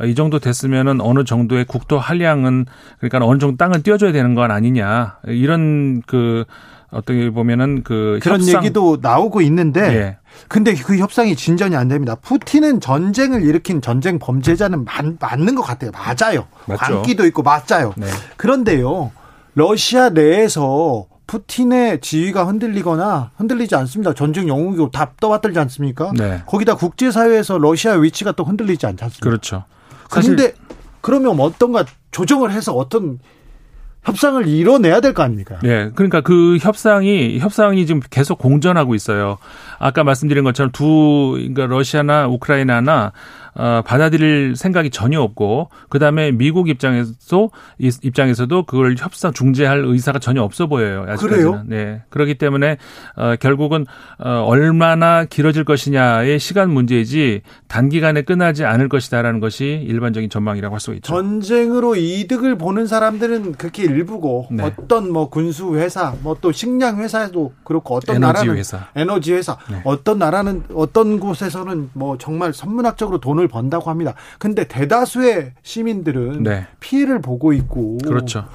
[0.05, 2.65] 이 정도 됐으면은 어느 정도의 국토 한량은
[2.99, 6.45] 그러니까 어느 정도 땅을 띄워줘야 되는 건 아니냐 이런 그
[6.91, 8.63] 어떻게 보면은 그 그런 협상.
[8.63, 10.17] 얘기도 나오고 있는데 예.
[10.47, 12.15] 근데 그 협상이 진전이 안 됩니다.
[12.15, 15.91] 푸틴은 전쟁을 일으킨 전쟁 범죄자는 맞, 맞는 것 같아요.
[15.91, 16.45] 맞아요.
[16.67, 16.77] 맞죠.
[16.77, 17.93] 광기도 있고 맞아요.
[17.97, 18.07] 네.
[18.38, 19.11] 그런데요.
[19.55, 24.15] 러시아 내에서 푸틴의 지위가 흔들리거나 흔들리지 않습니다.
[24.15, 26.11] 전쟁 영웅이고 다 떠받들지 않습니까?
[26.17, 26.41] 네.
[26.47, 29.30] 거기다 국제사회에서 러시아 위치가 또 흔들리지 않지 않습니까?
[29.30, 29.63] 그렇죠.
[30.09, 30.53] 그런데
[31.01, 33.19] 그러면 어떤가 조정을 해서 어떤
[34.05, 35.59] 협상을 이뤄내야 될 거 아닙니까?
[35.61, 35.91] 네.
[35.93, 39.38] 그러니까 그 협상이, 협상이 지금 계속 공전하고 있어요.
[39.77, 43.11] 아까 말씀드린 것처럼 두, 그러니까 러시아나 우크라이나나
[43.56, 50.68] 어, 받아들일 생각이 전혀 없고 그다음에 미국 입장에서 입장에서도 그걸 협상 중재할 의사가 전혀 없어
[50.68, 51.06] 보여요.
[51.08, 51.30] 아직까지는.
[51.30, 51.64] 그래요?
[51.66, 52.02] 네.
[52.10, 52.78] 그렇기 때문에
[53.16, 53.86] 어, 결국은
[54.18, 60.93] 어, 얼마나 길어질 것이냐의 시간 문제이지 단기간에 끝나지 않을 것이다라는 것이 일반적인 전망이라고 할 수
[60.95, 61.02] 있죠.
[61.14, 64.64] 전쟁으로 이득을 보는 사람들은 그렇게 일부고 네.
[64.64, 68.88] 어떤 뭐 군수 회사, 뭐 또 식량 회사도 그렇고 어떤 에너지 나라는 회사.
[68.95, 69.82] 에너지 회사, 네.
[69.84, 74.16] 어떤 나라는 어떤 곳에서는 뭐 정말 선문학적으로 돈을 번다고 합니다.
[74.38, 76.68] 근데 대다수의 시민들은 네.
[76.80, 78.46] 피해를 보고 있고 그렇죠.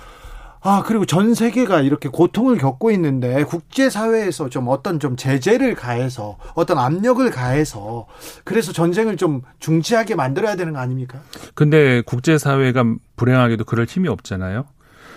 [0.67, 6.79] 아, 그리고 전 세계가 이렇게 고통을 겪고 있는데 국제사회에서 좀 어떤 좀 제재를 가해서 어떤
[6.79, 8.07] 압력을 가해서
[8.45, 11.21] 그래서 전쟁을 좀 중지하게 만들어야 되는 거 아닙니까?
[11.55, 12.83] 근데 국제사회가
[13.17, 14.65] 불행하게도 그럴 힘이 없잖아요.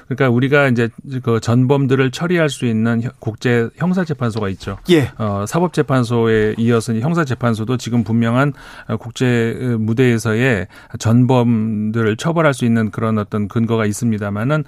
[0.07, 0.89] 그러니까 우리가 이제
[1.21, 4.77] 그 전범들을 처리할 수 있는 국제 형사 재판소가 있죠.
[4.89, 5.11] 예.
[5.17, 8.53] 어, 사법 재판소에 이어서 형사 재판소도 지금 분명한
[8.99, 10.67] 국제 무대에서의
[10.99, 14.63] 전범들을 처벌할 수 있는 그런 어떤 근거가 있습니다만은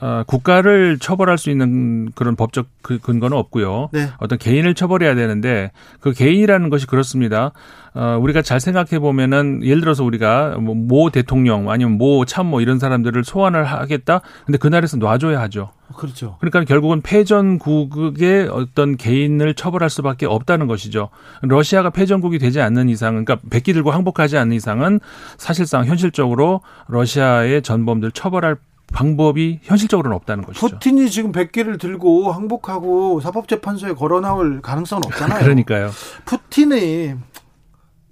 [0.00, 3.90] 어, 국가를 처벌할 수 있는 그런 법적 그 근거는 없고요.
[3.92, 4.08] 네.
[4.18, 7.52] 어떤 개인을 처벌해야 되는데 그 개인이라는 것이 그렇습니다.
[7.92, 13.24] 어, 우리가 잘 생각해 보면은 예를 들어서 우리가 뭐모 대통령 아니면 모 참모 이런 사람들을
[13.24, 14.22] 소환을 하겠다.
[14.46, 15.72] 근데 그날에서 놔줘야 하죠.
[15.96, 16.36] 그렇죠.
[16.38, 21.10] 그러니까 결국은 패전국의 어떤 개인을 처벌할 수밖에 없다는 것이죠.
[21.42, 25.00] 러시아가 패전국이 되지 않는 이상은, 그러니까 백기 들고 항복하지 않는 이상은
[25.36, 28.56] 사실상 현실적으로 러시아의 전범들 처벌할
[28.92, 30.66] 방법이 현실적으로는 없다는 것이죠.
[30.68, 35.40] 푸틴이 지금 100개를 들고 항복하고 사법재판소에 걸어 나올 가능성은 없잖아요.
[35.44, 35.90] 그러니까요.
[36.24, 37.14] 푸틴이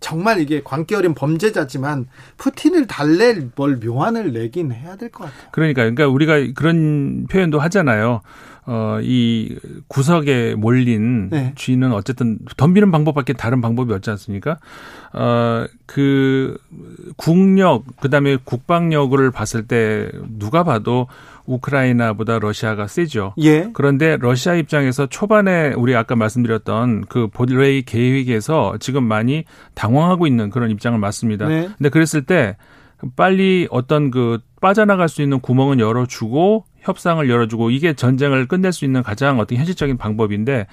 [0.01, 2.07] 정말 이게 광기 어린 범죄자지만
[2.37, 5.49] 푸틴을 달랠 뭘 묘안을 내긴 해야 될 것 같아요.
[5.51, 8.21] 그러니까 그러니까 우리가 그런 표현도 하잖아요.
[8.71, 9.59] 어, 이
[9.89, 11.55] 구석에 몰린 네.
[11.57, 14.59] 쥐는 어쨌든 덤비는 방법밖에 다른 방법이 없지 않습니까?
[15.15, 16.59] 어, 그
[17.17, 21.07] 국력, 그 다음에 국방력을 봤을 때 누가 봐도
[21.47, 23.33] 우크라이나보다 러시아가 세죠.
[23.39, 23.71] 예.
[23.73, 30.71] 그런데 러시아 입장에서 초반에 우리 아까 말씀드렸던 그 보드레이 계획에서 지금 많이 당황하고 있는 그런
[30.71, 31.49] 입장을 맞습니다.
[31.49, 31.71] 네.
[31.79, 32.59] 근데 그랬을 때
[33.17, 39.03] 빨리 어떤 그 빠져나갈 수 있는 구멍은 열어주고 협상을 열어주고 이게 전쟁을 끝낼 수 있는
[39.03, 40.67] 가장 어떤 현실적인 방법인데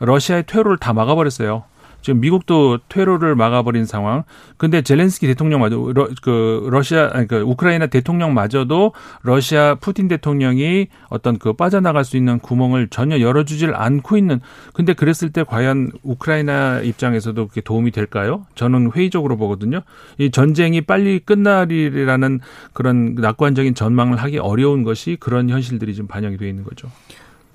[0.00, 1.64] 러시아의 퇴로를 다 막아버렸어요.
[2.00, 4.24] 지금 미국도 퇴로를 막아버린 상황.
[4.56, 8.92] 근데 젤렌스키 대통령마저 러, 그 러시아 아니 그 우크라이나 대통령마저도
[9.22, 14.40] 러시아 푸틴 대통령이 어떤 그 빠져나갈 수 있는 구멍을 전혀 열어주질 않고 있는.
[14.72, 18.46] 근데 그랬을 때 과연 우크라이나 입장에서도 그게 도움이 될까요?
[18.54, 19.82] 저는 회의적으로 보거든요.
[20.18, 22.40] 이 전쟁이 빨리 끝나리라는
[22.72, 26.88] 그런 낙관적인 전망을 하기 어려운 것이 그런 현실들이 좀 반영이 되어 있는 거죠.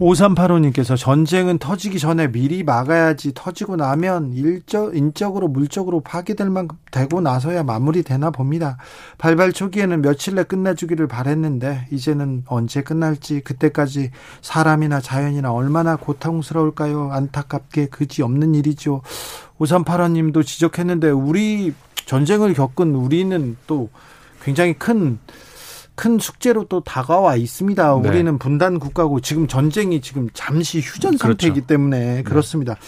[0.03, 7.63] 5385님께서 전쟁은 터지기 전에 미리 막아야지 터지고 나면 일적, 인적으로 물적으로 파괴될 만큼 되고 나서야
[7.63, 8.77] 마무리되나 봅니다.
[9.17, 17.11] 발발 초기에는 며칠 내 끝내주기를 바랬는데 이제는 언제 끝날지 그때까지 사람이나 자연이나 얼마나 고통스러울까요?
[17.11, 19.01] 안타깝게 그지 없는 일이죠.
[19.59, 21.73] 5385님도 지적했는데 우리
[22.05, 23.89] 전쟁을 겪은 우리는 또
[24.43, 25.19] 굉장히 큰
[25.95, 27.99] 큰 숙제로 또 다가와 있습니다.
[28.01, 28.09] 네.
[28.09, 31.27] 우리는 분단 국가고 지금 전쟁이 지금 잠시 휴전 그렇죠.
[31.27, 31.67] 상태이기 그렇죠.
[31.67, 32.23] 때문에 네.
[32.23, 32.75] 그렇습니다.
[32.75, 32.79] 네.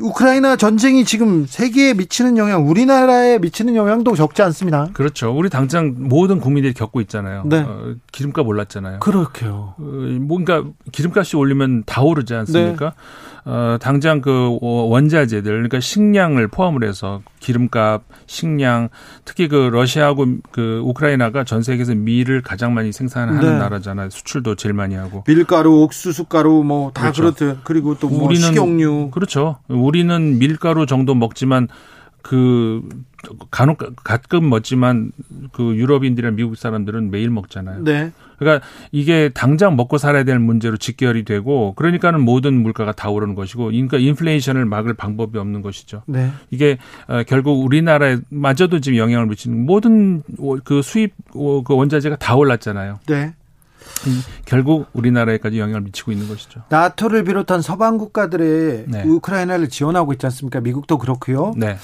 [0.00, 4.88] 우크라이나 전쟁이 지금 세계에 미치는 영향, 우리나라에 미치는 영향도 적지 않습니다.
[4.94, 5.36] 그렇죠.
[5.36, 7.42] 우리 당장 모든 국민들이 겪고 있잖아요.
[7.44, 7.58] 네.
[7.58, 9.00] 어, 기름값 올랐잖아요.
[9.00, 9.74] 그렇게요.
[9.76, 9.82] 어,
[10.20, 12.86] 뭔가 기름값이 올리면 다 오르지 않습니까?
[12.86, 12.96] 네.
[13.44, 18.88] 어, 당장 그 원자재들, 그러니까 식량을 포함을 해서 기름값, 식량,
[19.24, 23.58] 특히 그 러시아하고 그 우크라이나가 전 세계에서 밀을 가장 많이 생산하는 네.
[23.58, 24.10] 나라잖아요.
[24.10, 25.24] 수출도 제일 많이 하고.
[25.26, 27.22] 밀가루, 옥수수 가루 뭐다 그렇죠.
[27.22, 29.10] 그렇듯 그리고 또 뭐 우리는 식용유.
[29.10, 29.56] 그렇죠.
[29.68, 31.66] 우리는 밀가루 정도 먹지만
[32.22, 32.82] 그
[33.50, 35.10] 간혹 가끔 먹지만
[35.52, 37.82] 그 유럽인들이나 미국 사람들은 매일 먹잖아요.
[37.82, 38.12] 네.
[38.42, 43.66] 그러니까 이게 당장 먹고 살아야 될 문제로 직결이 되고 그러니까는 모든 물가가 다 오르는 것이고
[43.66, 46.02] 그러니까 인플레이션을 막을 방법이 없는 것이죠.
[46.06, 46.30] 네.
[46.50, 46.78] 이게
[47.08, 50.22] 어, 결국 우리나라에 마저도 지금 영향을 미치는 모든
[50.64, 52.98] 그 수입 그 원자재가 다 올랐잖아요.
[53.08, 53.34] 네.
[54.44, 56.62] 결국 우리나라에까지 영향을 미치고 있는 것이죠.
[56.68, 59.02] 나토를 비롯한 서방 국가들의 네.
[59.04, 60.60] 우크라이나를 지원하고 있지 않습니까?
[60.60, 61.54] 미국도 그렇고요.
[61.56, 61.76] 네.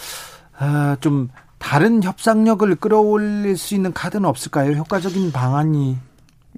[0.59, 1.29] 아, 좀
[1.59, 4.73] 다른 협상력을 끌어올릴 수 있는 카드는 없을까요?
[4.73, 5.97] 효과적인 방안이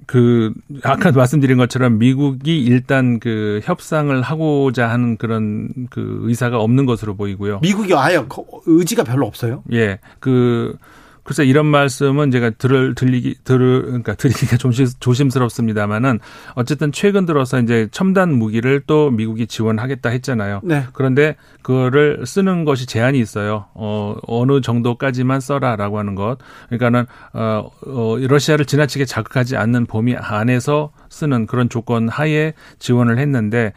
[0.07, 7.15] 그 아까 말씀드린 것처럼 미국이 일단 그 협상을 하고자 하는 그런 그 의사가 없는 것으로
[7.15, 7.59] 보이고요.
[7.61, 8.19] 미국이 아예
[8.65, 9.63] 의지가 별로 없어요?
[9.71, 9.99] 예.
[10.19, 10.75] 그
[11.23, 16.19] 글쎄 이런 말씀은 제가 들을 들리기 들을 그러니까 드리기가 좀 조심스럽습니다만은
[16.55, 20.61] 어쨌든 최근 들어서 이제 첨단 무기를 또 미국이 지원하겠다 했잖아요.
[20.63, 20.85] 네.
[20.93, 23.65] 그런데 그거를 쓰는 것이 제한이 있어요.
[23.75, 26.37] 어 어느 정도까지만 써라라고 하는 것.
[26.69, 33.73] 그러니까는 어, 어 러시아를 지나치게 자극하지 않는 범위 안에서 쓰는 그런 조건 하에 지원을 했는데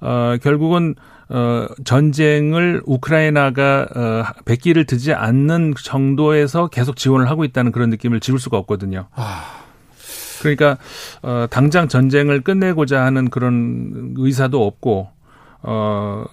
[0.00, 0.96] 어 결국은
[1.30, 8.38] 어, 전쟁을 우크라이나가 어, 백기를 드지 않는 정도에서 계속 지원을 하고 있다는 그런 느낌을 지울
[8.38, 9.08] 수가 없거든요.
[9.14, 9.64] 아.
[10.40, 10.78] 그러니까
[11.22, 15.08] 어, 당장 전쟁을 끝내고자 하는 그런 의사도 없고
[15.62, 16.24] 어,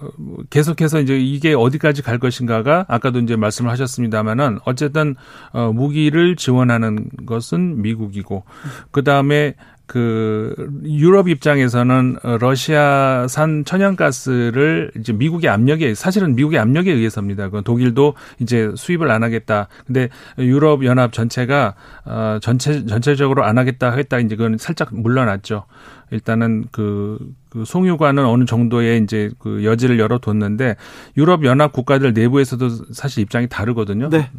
[0.50, 5.16] 계속해서 이제 이게 어디까지 갈 것인가가 아까도 이제 말씀을 하셨습니다만은 어쨌든
[5.52, 8.44] 어, 무기를 지원하는 것은 미국이고
[8.92, 9.54] 그 다음에
[9.86, 17.50] 그 유럽 입장에서는 러시아산 천연가스를 이제 미국의 압력에 사실은 미국의 압력에 의해서입니다.
[17.50, 19.68] 그 독일도 이제 수입을 안 하겠다.
[19.86, 20.08] 근데
[20.38, 21.74] 유럽 연합 전체가
[22.04, 25.64] 어 전체 전체적으로 안 하겠다 했다 이제 그건 살짝 물러났죠.
[26.10, 27.18] 일단은 그,
[27.48, 30.76] 그 송유관은 어느 정도의 이제 그 여지를 열어뒀는데
[31.16, 34.08] 유럽 연합 국가들 내부에서도 사실 입장이 다르거든요.
[34.08, 34.30] 네.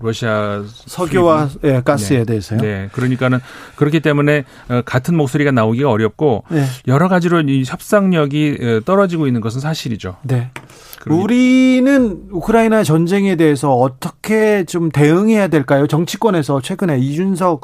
[0.00, 2.24] 러시아 석유와 예, 가스에 네.
[2.24, 2.60] 대해서요.
[2.60, 2.88] 네.
[2.92, 3.40] 그러니까는
[3.76, 6.64] 그렇기 때문에 어, 같은 목소리가 나오기가 어렵고 네.
[6.86, 10.16] 여러 가지로 이 협상력이 어, 떨어지고 있는 것은 사실이죠.
[10.22, 10.50] 네.
[11.06, 15.86] 우리는 우크라이나 전쟁에 대해서 어떻게 좀 대응해야 될까요?
[15.86, 17.62] 정치권에서 최근에 이준석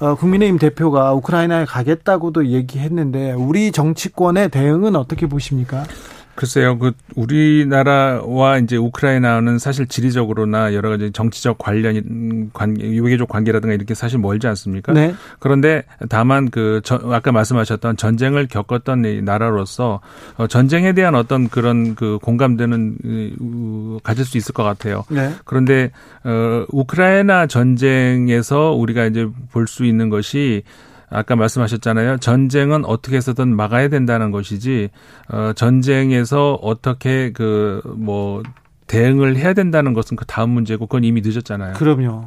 [0.00, 5.84] 어, 국민의힘 대표가 우크라이나에 가겠다고도 얘기했는데 우리 정치권의 대응은 어떻게 보십니까?
[6.36, 13.94] 글쎄요, 그 우리나라와 이제 우크라이나는 사실 지리적으로나 여러 가지 정치적 관련 관 유계적 관계라든가 이렇게
[13.94, 14.92] 사실 멀지 않습니까?
[14.92, 15.14] 네.
[15.38, 20.00] 그런데 다만 그 저, 아까 말씀하셨던 전쟁을 겪었던 이 나라로서
[20.36, 22.96] 어, 전쟁에 대한 어떤 그런 그 공감대는
[23.40, 25.04] 우, 가질 수 있을 것 같아요.
[25.10, 25.32] 네.
[25.44, 25.90] 그런데
[26.22, 30.62] 어 우크라이나 전쟁에서 우리가 이제 볼 수 있는 것이
[31.16, 32.18] 아까 말씀하셨잖아요.
[32.18, 34.90] 전쟁은 어떻게 해서든 막아야 된다는 것이지
[35.30, 38.42] 어 전쟁에서 어떻게 그뭐
[38.86, 41.72] 대응을 해야 된다는 것은 그 다음 문제고 그건 이미 늦었잖아요.
[41.72, 42.26] 그럼요.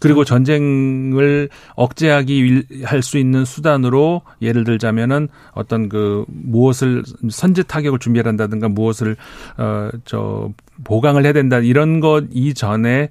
[0.00, 8.70] 그리고 전쟁을 억제하기 할 수 있는 수단으로 예를 들자면은 어떤 그 무엇을 선제 타격을 준비한다든가
[8.70, 9.16] 무엇을
[9.58, 10.52] 어저
[10.84, 13.10] 보강을 해야 된다 이런 것 이전에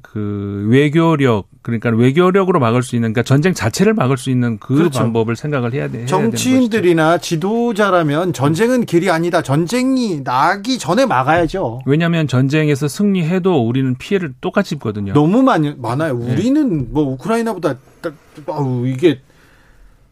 [0.00, 4.98] 그 외교력 그러니까 외교력으로 막을 수 있는 그러니까 전쟁 자체를 막을 수 있는 그 그렇죠.
[4.98, 6.06] 방법을 생각을 해야 돼.
[6.06, 9.42] 정치인들이나 지도자라면 전쟁은 길이 아니다.
[9.42, 11.80] 전쟁이 나기 전에 막아야죠.
[11.86, 15.12] 왜냐하면 전쟁에서 승리해도 우리는 피해를 똑같이 입거든요.
[15.12, 16.18] 너무 많이 많아요.
[16.18, 16.32] 네.
[16.32, 17.76] 우리는 뭐 우크라이나보다
[18.48, 19.20] 아우 이게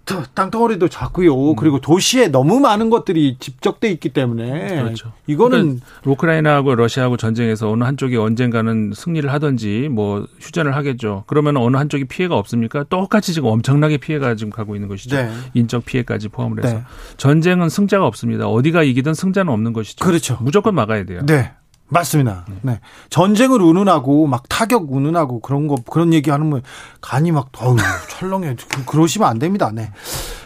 [0.05, 1.51] 땅덩어리도 작고요.
[1.51, 1.57] 음.
[1.57, 5.13] 그리고 도시에 너무 많은 것들이 집적돼 있기 때문에 그렇죠.
[5.27, 11.25] 이거는 그러니까 우크라이나하고 러시아하고 전쟁에서 어느 한쪽이 언젠가는 승리를 하든지 뭐 휴전을 하겠죠.
[11.27, 12.85] 그러면 어느 한쪽이 피해가 없습니까?
[12.85, 15.17] 똑같이 지금 엄청나게 피해가 지금 가고 있는 것이죠.
[15.17, 15.31] 네.
[15.55, 16.83] 인적 피해까지 포함을 해서 네.
[17.17, 18.49] 전쟁은 승자가 없습니다.
[18.49, 20.05] 어디가 이기든 승자는 없는 것이죠.
[20.05, 20.39] 그렇죠.
[20.41, 21.21] 무조건 막아야 돼요.
[21.25, 21.53] 네.
[21.91, 22.47] 맞습니다.
[22.49, 22.57] 네.
[22.63, 22.81] 네.
[23.11, 26.63] 전쟁을 운운하고 막 타격 운운하고 그런 거 그런 얘기 하는 분
[27.01, 27.77] 간이 막 어우
[28.09, 28.57] 철렁해.
[28.69, 29.71] 그, 그러시면 안 됩니다.
[29.73, 29.91] 네.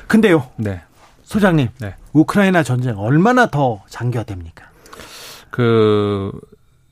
[0.08, 0.48] 근데요.
[0.56, 0.82] 네.
[1.24, 1.68] 소장님.
[1.78, 1.94] 네.
[2.12, 4.64] 우크라이나 전쟁 얼마나 더 장기화됩니까?
[5.50, 6.32] 그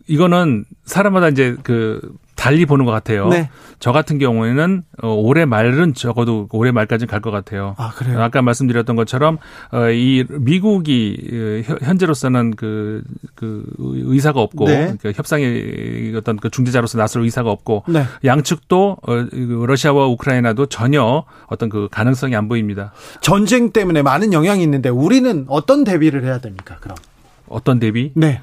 [0.06, 3.28] 이거는 사람마다 이제 그 달리 보는 것 같아요.
[3.28, 3.50] 네.
[3.78, 7.76] 저 같은 경우에는 어, 올해 말은 적어도 올해 말까지는 갈 것 같아요.
[7.78, 8.20] 아, 그래요?
[8.20, 9.38] 아까 말씀드렸던 것처럼
[9.70, 13.04] 어, 이 미국이 어, 현재로서는 그,
[13.36, 14.96] 그 의사가 없고 네.
[15.00, 18.02] 그 협상의 어떤 그 중재자로서 나설 의사가 없고 네.
[18.24, 22.90] 양측도 그 러시아와 우크라이나도 전혀 어떤 그 가능성이 안 보입니다.
[23.20, 26.76] 전쟁 때문에 많은 영향이 있는데 우리는 어떤 대비를 해야 됩니까?
[26.80, 26.96] 그럼
[27.48, 28.10] 어떤 대비?
[28.16, 28.40] 네.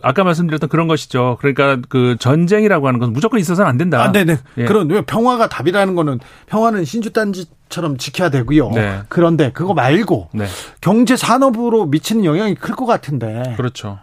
[0.00, 1.36] 아까 말씀드렸던 그런 것이죠.
[1.40, 4.02] 그러니까 그 전쟁이라고 하는 것은 무조건 있어서는 안 된다.
[4.02, 4.38] 아, 네네.
[4.58, 4.64] 예.
[4.64, 8.70] 그런 왜 평화가 답이라는 거는 평화는 신주단지처럼 지켜야 되고요.
[8.70, 9.00] 네.
[9.08, 10.46] 그런데 그거 말고 네.
[10.80, 13.54] 경제 산업으로 미치는 영향이 클 것 같은데.
[13.56, 13.98] 그렇죠.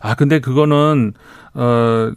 [0.00, 1.12] 아 근데 그거는
[1.54, 2.10] 어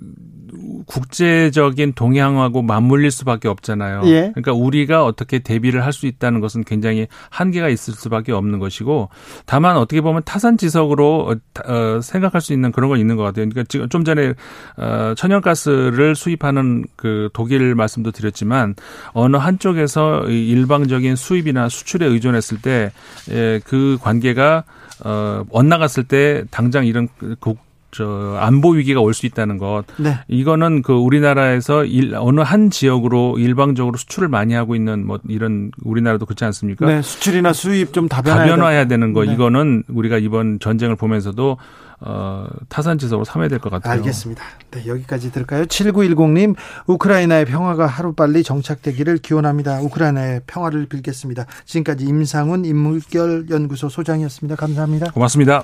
[0.86, 4.04] 국제적인 동향하고 맞물릴 수밖에 없잖아요.
[4.06, 4.32] 예.
[4.34, 9.10] 그러니까 우리가 어떻게 대비를 할 수 있다는 것은 굉장히 한계가 있을 수밖에 없는 것이고
[9.46, 13.48] 다만 어떻게 보면 타산지석으로 어, 어, 생각할 수 있는 그런 건 있는 것 같아요.
[13.50, 14.34] 그러니까 지금 좀 전에
[14.78, 18.76] 어, 천연가스를 수입하는 그 독일 말씀도 드렸지만
[19.14, 22.92] 어느 한쪽에서 일방적인 수입이나 수출에 의존했을 때그
[23.32, 24.64] 예, 관계가
[25.04, 27.08] 어, 엇나갔을 때 당장 이런
[27.40, 27.60] 국,
[27.96, 29.84] 저 안보 위기가 올 수 있다는 것.
[29.98, 30.20] 네.
[30.28, 36.26] 이거는 그 우리나라에서 일, 어느 한 지역으로 일방적으로 수출을 많이 하고 있는 뭐 이런 우리나라도
[36.26, 36.86] 그렇지 않습니까?
[36.86, 39.24] 네, 수출이나 수입 좀 다변화해야, 되는 거.
[39.24, 39.34] 네.
[39.34, 41.58] 이거는 우리가 이번 전쟁을 보면서도
[42.02, 43.94] 어, 타산지석으로 삼아야 될 것 같아요.
[43.94, 44.44] 알겠습니다.
[44.72, 45.64] 네, 여기까지 들을까요?
[45.64, 46.56] 7910님,
[46.88, 49.80] 우크라이나의 평화가 하루빨리 정착되기를 기원합니다.
[49.80, 51.46] 우크라이나의 평화를 빌겠습니다.
[51.64, 54.58] 지금까지 임상훈 인물결 연구소 소장이었습니다.
[54.58, 55.12] 감사합니다.
[55.12, 55.64] 고맙습니다.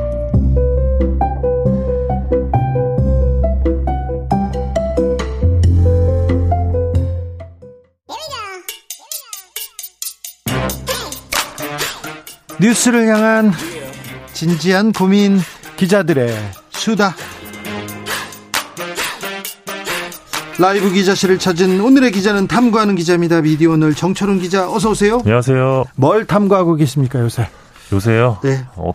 [12.61, 13.51] 뉴스를 향한
[14.33, 15.39] 진지한 고민
[15.77, 16.31] 기자들의
[16.69, 17.15] 수다.
[20.59, 23.41] 라이브 기자실을 찾은 오늘의 기자는 탐구하는 기자입니다.
[23.41, 25.21] 미디어 오늘 정철훈 기자 어서 오세요.
[25.21, 25.85] 안녕하세요.
[25.95, 27.49] 뭘 탐구하고 계십니까 요새?
[27.91, 28.37] 요새요?
[28.41, 28.65] 네.
[28.77, 28.91] 어,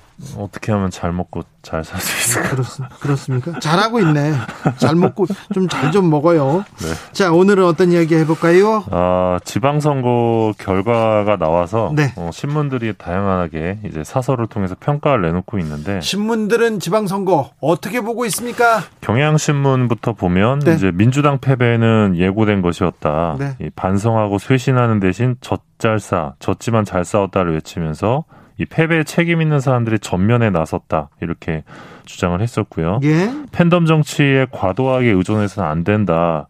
[0.51, 2.51] 떻게 하면 잘 먹고 잘 살 수 있을까?
[2.51, 2.65] 그렇,
[3.01, 3.59] 그렇습니까?
[3.59, 4.33] 잘하고 있네.
[4.79, 6.65] 잘 먹고 좀 잘좀 좀 먹어요.
[6.79, 6.87] 네.
[7.13, 8.85] 자, 오늘은 어떤 이야기 해볼까요?
[8.91, 12.13] 아, 지방선거 결과가 나와서 네.
[12.17, 18.83] 어, 신문들이 다양하게 이제 사설을 통해서 평가를 내놓고 있는데 신문들은 지방선거 어떻게 보고 있습니까?
[19.01, 20.75] 경향신문부터 보면 네.
[20.75, 23.37] 이제 민주당 패배는 예고된 것이었다.
[23.39, 23.57] 네.
[23.77, 28.25] 반성하고 쇄신하는 대신 젖잘 싸, 졌지만 잘 싸웠다를 외치면서
[28.59, 31.65] 이 패배에 책임 있는 사람들이 전면에 나섰다 이렇게
[32.05, 33.01] 주장을 했었고요.
[33.05, 33.31] 예?
[33.53, 36.49] 팬덤 정치에 과도하게 의존해서는 안 된다.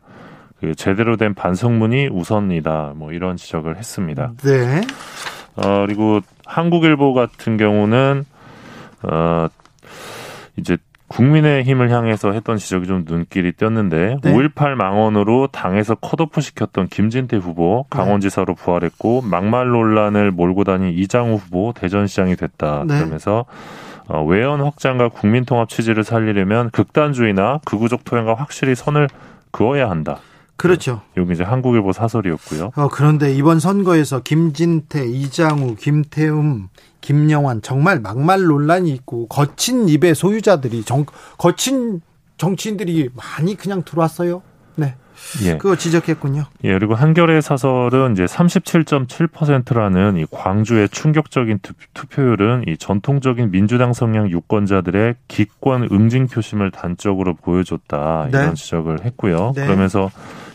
[0.61, 2.93] 그 제대로 된 반성문이 우선이다.
[2.97, 4.33] 뭐 이런 지적을 했습니다.
[4.43, 4.81] 네.
[5.57, 8.25] 어, 그리고 한국일보 같은 경우는
[9.03, 9.49] 어
[10.57, 10.79] 이제
[11.09, 14.33] 국민의힘을 향해서 했던 지적이 좀 눈길이 띄었는데 네.
[14.33, 21.73] 5.18 망언으로 당에서 컷오프 시켰던 김진태 후보 강원지사로 부활했고 막말 논란을 몰고 다닌 이장우 후보
[21.75, 22.99] 대전시장이 됐다 네.
[22.99, 23.45] 그러면서
[24.09, 29.09] 어, 외연 확장과 국민통합 취지를 살리려면 극단주의나 극우적 토양과 확실히 선을
[29.51, 30.19] 그어야 한다.
[30.57, 31.03] 그렇죠.
[31.17, 32.71] 여기 이제 한국일보 사설이었고요.
[32.75, 36.69] 어, 그런데 이번 선거에서 김진태, 이장우, 김태움,
[37.01, 41.05] 김영환 정말 막말 논란이 있고 거친 입의 소유자들이 정,
[41.39, 42.01] 거친
[42.39, 44.43] 정치인들이 많이 그냥 들어왔어요.
[44.77, 44.95] 네.
[45.45, 45.57] 예.
[45.57, 46.45] 그거 지적했군요.
[46.65, 51.61] 예, 그리고 한겨레 사설은 이제 37.7%라는 이 광주의 충격적인
[51.95, 58.55] 투표율은 이 전통적인 민주당 성향 유권자들의 기권 응징 표심을 단적으로 보여줬다 이런 네.
[58.55, 59.53] 지적을 했고요.
[59.55, 59.65] 네.
[59.65, 60.11] 그러면서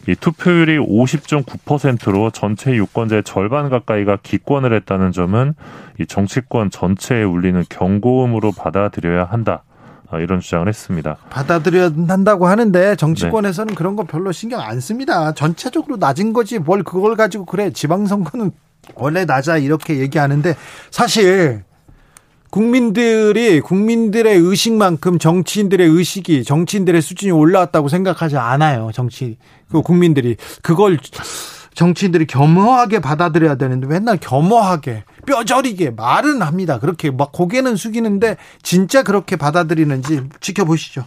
[0.07, 5.53] 이 투표율이 50.9%로 전체 유권자의 절반 가까이가 기권을 했다는 점은
[5.99, 9.63] 이 정치권 전체에 울리는 경고음으로 받아들여야 한다.
[10.09, 11.15] 어, 이런 주장을 했습니다.
[11.29, 13.75] 받아들여야 한다고 하는데 정치권에서는 네.
[13.75, 15.31] 그런 거 별로 신경 안 씁니다.
[15.33, 18.51] 전체적으로 낮은 거지 뭘 그걸 가지고 그래 지방선거는
[18.95, 20.55] 원래 낮아 이렇게 얘기하는데
[20.89, 21.63] 사실
[22.51, 28.91] 국민들이 국민들의 의식만큼 정치인들의 의식이 정치인들의 수준이 올라왔다고 생각하지 않아요.
[28.93, 29.37] 정치
[29.69, 30.99] 그 국민들이 그걸
[31.73, 36.77] 정치인들이 겸허하게 받아들여야 되는데 맨날 겸허하게 뼈저리게 말은 합니다.
[36.79, 41.05] 그렇게 막 고개는 숙이는데 진짜 그렇게 받아들이는지 지켜보시죠.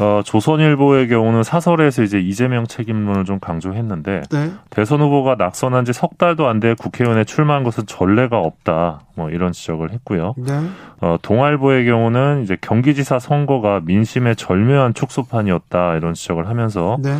[0.00, 4.50] 어, 조선일보의 경우는 사설에서 이제 이재명 책임론을 좀 강조했는데 네.
[4.70, 9.00] 대선 후보가 낙선한 지 석 달도 안 돼 국회의원에 출마한 것은 전례가 없다.
[9.16, 10.34] 뭐 이런 지적을 했고요.
[10.38, 10.52] 네.
[11.00, 17.14] 어, 동아일보의 경우는 이제 경기지사 선거가 민심의 절묘한 축소판이었다 이런 지적을 하면서 네.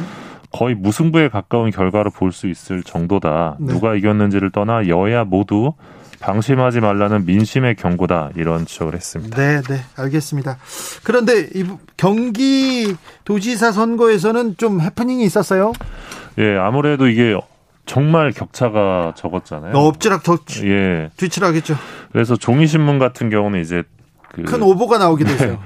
[0.52, 3.56] 거의 무승부에 가까운 결과로 볼 수 있을 정도다.
[3.60, 3.72] 네.
[3.72, 5.74] 누가 이겼는지를 떠나 여야 모두
[6.20, 9.36] 방심하지 말라는 민심의 경고다 이런 지적을 했습니다.
[9.36, 10.58] 네, 네, 알겠습니다.
[11.02, 11.64] 그런데 이
[11.96, 12.94] 경기
[13.24, 15.72] 도지사 선거에서는 좀 해프닝이 있었어요?
[16.38, 17.36] 예, 아무래도 이게
[17.86, 19.72] 정말 격차가 적었잖아요.
[19.74, 21.10] 엎지락 더 예.
[21.16, 21.74] 뒤치락했죠.
[22.12, 23.82] 그래서 종이 신문 같은 경우는 이제
[24.32, 25.52] 그 큰 오보가 나오게 됐어요.
[25.52, 25.58] 네,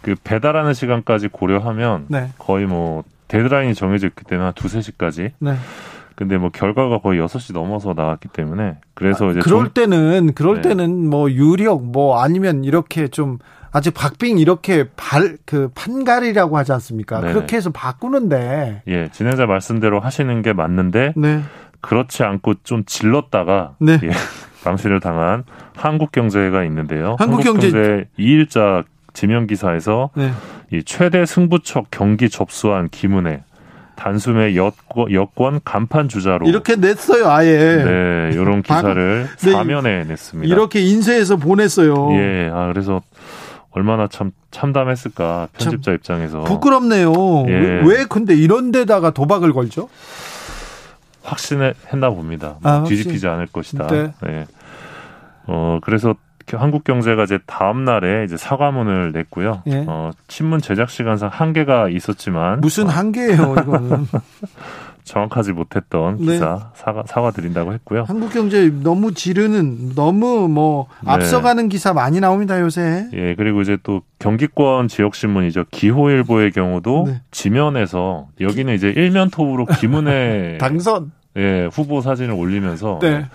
[0.00, 2.30] 그 배달하는 시간까지 고려하면 네.
[2.38, 5.32] 거의 뭐 데드라인이 정해져 있기 때문에 한 두세 시까지.
[5.40, 5.56] 네.
[6.18, 10.56] 근데 뭐 결과가 거의 6시 넘어서 나왔기 때문에 그래서 아, 이제 그럴 좀, 때는 그럴
[10.62, 10.70] 네.
[10.70, 13.38] 때는 뭐 유력 뭐 아니면 이렇게 좀
[13.70, 17.20] 아직 박빙 이렇게 발 그 판갈이라고 하지 않습니까?
[17.20, 21.40] 네 그렇게 해서 바꾸는데 예, 진행자 말씀대로 하시는 게 맞는데 네.
[21.82, 24.00] 그렇지 않고 좀 질렀다가 네.
[24.02, 24.10] 예,
[24.64, 25.44] 방치를 당한
[25.76, 27.14] 한국경제가 있는데요.
[27.20, 30.32] 한국경제 한국경제 2일자 지명 기사에서 네.
[30.72, 33.44] 이 최대 승부처 경기 접수한 김은혜
[33.98, 37.56] 단숨에 여권, 여권 간판 주자로 이렇게 냈어요, 아예.
[37.84, 40.54] 네, 이런 기사를 네, 사면에 냈습니다.
[40.54, 42.12] 이렇게 인쇄해서 보냈어요.
[42.12, 43.02] 예, 아 그래서
[43.72, 47.12] 얼마나 참 참담했을까 편집자 입장에서 부끄럽네요.
[47.48, 47.82] 예.
[47.84, 49.88] 왜 근데 이런 데다가 도박을 걸죠?
[51.24, 52.56] 확신했나 봅니다.
[52.62, 53.88] 아, 뒤집히지 않을 것이다.
[53.88, 54.12] 네.
[54.22, 54.46] 네.
[55.46, 56.14] 어 그래서
[56.56, 59.62] 한국 경제가 이제 다음 날에 이제 사과문을 냈고요.
[59.66, 59.84] 예.
[59.86, 64.06] 어, 신문 제작 시간상 한계가 있었지만 무슨 한계예요, 이거는.
[65.08, 66.32] 정확하지 못했던 네.
[66.32, 66.64] 기사 네.
[66.74, 68.04] 사과 사과 드린다고 했고요.
[68.06, 71.10] 한국 경제 너무 지르는 너무 뭐 네.
[71.10, 73.08] 앞서가는 기사 많이 나옵니다, 요새.
[73.14, 75.64] 예, 그리고 이제 또 경기권 지역 신문이죠.
[75.70, 77.22] 기호일보의 경우도 네.
[77.30, 83.26] 지면에서 여기는 이제 일면 톱으로 김은혜 당선 예, 후보 사진을 올리면서 네.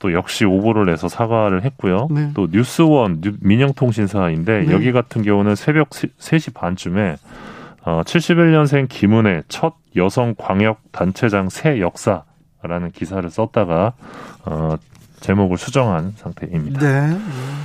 [0.00, 2.08] 또 역시 오보를 내서 사과를 했고요.
[2.10, 2.30] 네.
[2.34, 4.72] 또 뉴스원 민영통신사인데 네.
[4.72, 7.16] 여기 같은 경우는 새벽 3시 반쯤에
[7.82, 13.92] 어, 71년생 김은혜 첫 여성 광역 단체장 새 역사라는 기사를 썼다가
[14.46, 14.76] 어,
[15.20, 16.80] 제목을 수정한 상태입니다.
[16.80, 17.18] 네.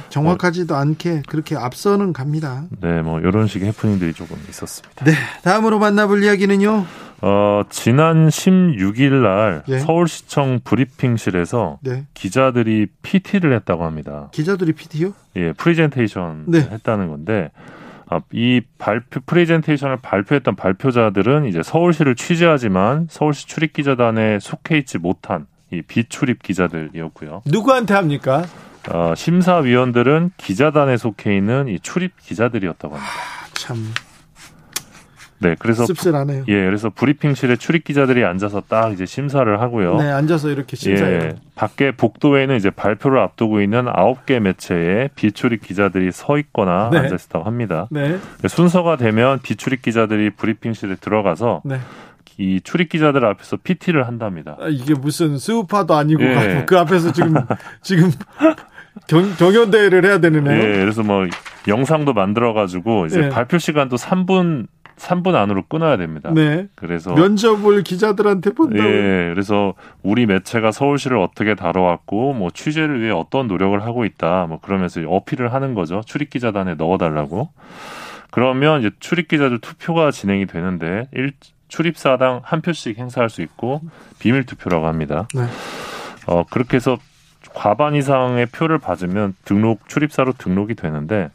[0.09, 2.65] 정확하지도 뭐, 않게 그렇게 앞서는 갑니다.
[2.81, 5.05] 네, 뭐 이런 식의 해프닝들이 조금 있었습니다.
[5.05, 5.13] 네.
[5.41, 6.85] 다음으로 만나볼 이야기는요.
[7.21, 9.79] 어, 지난 16일 날 네.
[9.79, 12.05] 서울시청 브리핑실에서 네.
[12.13, 14.29] 기자들이 PT를 했다고 합니다.
[14.31, 15.13] 기자들이 PT요?
[15.37, 16.59] 예, 프리젠테이션 네.
[16.59, 17.51] 했다는 건데
[18.07, 25.47] 아, 이 발표 프레젠테이션을 발표했던 발표자들은 이제 서울시를 취재하지만 서울시 출입 기자단에 속해 있지 못한
[25.71, 27.41] 이 비출입 기자들이었고요.
[27.45, 28.43] 누구한테 합니까?
[28.91, 33.13] 어, 심사위원들은 기자단에 속해 있는 이 출입 기자들이었다고 합니다.
[33.13, 33.77] 아, 참.
[35.45, 36.45] 네, 그래서 씁쓸하네요.
[36.47, 39.97] 예, 그래서 브리핑실에 출입 기자들이 앉아서 딱 이제 심사를 하고요.
[39.97, 41.19] 네, 앉아서 이렇게 심사해요.
[41.21, 46.99] 예, 밖에 복도에는 이제 발표를 앞두고 있는 아홉 개 매체에 비출입 기자들이 서 있거나 네.
[46.99, 47.87] 앉아 있다고 합니다.
[47.91, 48.17] 네.
[48.47, 51.79] 순서가 되면 비출입 기자들이 브리핑실에 들어가서 네.
[52.37, 54.57] 이 출입 기자들 앞에서 PT를 한답니다.
[54.59, 56.63] 아, 이게 무슨 스우파도 아니고 예.
[56.65, 57.33] 그 앞에서 지금
[57.81, 58.11] 지금
[59.07, 60.57] 경, 경연대회를 해야 되는 애.
[60.57, 61.25] 예, 그래서 뭐
[61.67, 63.29] 영상도 만들어 가지고 이제 예.
[63.29, 64.67] 발표 시간도 3분
[64.97, 66.31] 3분 안으로 끊어야 됩니다.
[66.33, 66.67] 네.
[66.75, 68.87] 그래서 면접을 기자들한테 본다고.
[68.87, 69.31] 예.
[69.33, 69.73] 그래서
[70.03, 74.45] 우리 매체가 서울시를 어떻게 다뤄왔고 뭐 취재를 위해 어떤 노력을 하고 있다.
[74.47, 76.01] 뭐 그러면서 어필을 하는 거죠.
[76.05, 77.49] 출입 기자단에 넣어 달라고.
[78.31, 81.33] 그러면 이제 출입 기자들 투표가 진행이 되는데 일
[81.67, 83.81] 출입사당 한 표씩 행사할 수 있고
[84.19, 85.27] 비밀 투표라고 합니다.
[85.33, 85.45] 네.
[86.27, 86.97] 어 그렇게 해서
[87.53, 91.31] 과반 이상의 표를 받으면 등록 출입사로 등록이 되는데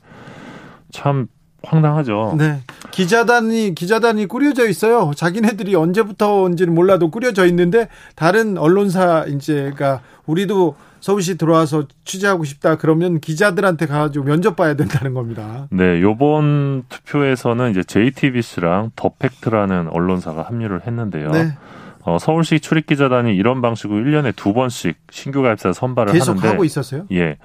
[0.91, 1.27] 참
[1.63, 2.37] 황당하죠.
[2.39, 2.61] 네.
[2.91, 5.13] 기자단이 기자단이 꾸려져 있어요.
[5.15, 13.87] 자기네들이 언제부터인지는 몰라도 꾸려져 있는데 다른 언론사 이제가 우리도 서울시 들어와서 취재하고 싶다 그러면 기자들한테
[13.87, 15.67] 가가지고 면접 봐야 된다는 겁니다.
[15.71, 21.31] 네, 요번 투표에서는 이제 JTBC랑 더팩트라는 언론사가 합류를 했는데요.
[21.31, 21.57] 네.
[22.03, 26.65] 어, 서울시 출입 기자단이 이런 방식으로 1년에 두 번씩 신규 가입자 선발을 계속 하는데 하고
[26.65, 27.07] 있었어요?
[27.13, 27.37] 예.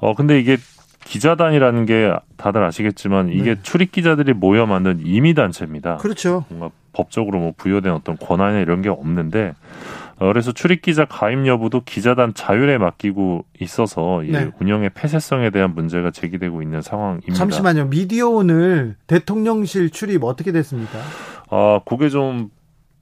[0.00, 0.56] 어 근데 이게
[1.08, 3.62] 기자단이라는 게 다들 아시겠지만 이게 네.
[3.62, 5.96] 출입 기자들이 모여 만든 임의 단체입니다.
[5.96, 6.44] 그렇죠.
[6.48, 9.54] 뭔가 법적으로 뭐 부여된 어떤 권한이나 이런 게 없는데
[10.18, 14.50] 어, 그래서 출입 기자 가입 여부도 기자단 자율에 맡기고 있어서 네.
[14.60, 17.34] 운영의 폐쇄성에 대한 문제가 제기되고 있는 상황입니다.
[17.34, 17.86] 잠시만요.
[17.88, 20.98] 미디어 오늘 대통령실 출입 어떻게 됐습니까?
[21.50, 22.50] 아, 그게 좀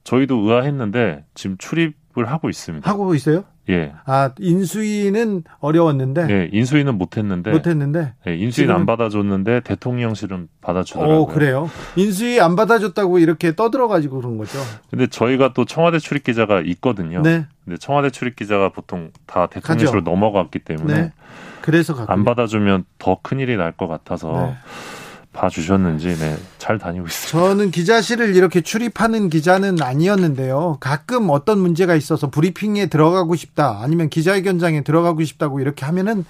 [0.05, 2.89] 저희도 의아했는데 지금 출입을 하고 있습니다.
[2.89, 3.43] 하고 있어요?
[3.69, 3.91] 예.
[4.05, 6.27] 아 인수위는 어려웠는데.
[6.29, 7.51] 예, 인수위는 못했는데.
[7.51, 8.13] 못했는데.
[8.27, 11.17] 예, 인수위 는 안 받아줬는데 대통령실은 받아주더라고요.
[11.19, 11.69] 오, 그래요.
[11.95, 14.57] 인수위 안 받아줬다고 이렇게 떠들어가지고 그런 거죠.
[14.89, 17.21] 근데 저희가 또 청와대 출입 기자가 있거든요.
[17.21, 17.45] 네.
[17.65, 20.93] 근데 청와대 출입 기자가 보통 다 대통령실로 넘어갔기 때문에.
[20.93, 21.13] 네.
[21.61, 22.13] 그래서 갔군요.
[22.13, 24.31] 안 받아주면 더 큰 일이 날 것 같아서.
[24.31, 24.53] 네.
[25.37, 27.49] 봐주셨는지 네, 잘 다니고 있습니다.
[27.49, 30.77] 저는 기자실을 이렇게 출입하는 기자는 아니었는데요.
[30.79, 36.25] 가끔 어떤 문제가 있어서 브리핑에 들어가고 싶다 아니면 기자회견장에 들어가고 싶다고 이렇게 하면은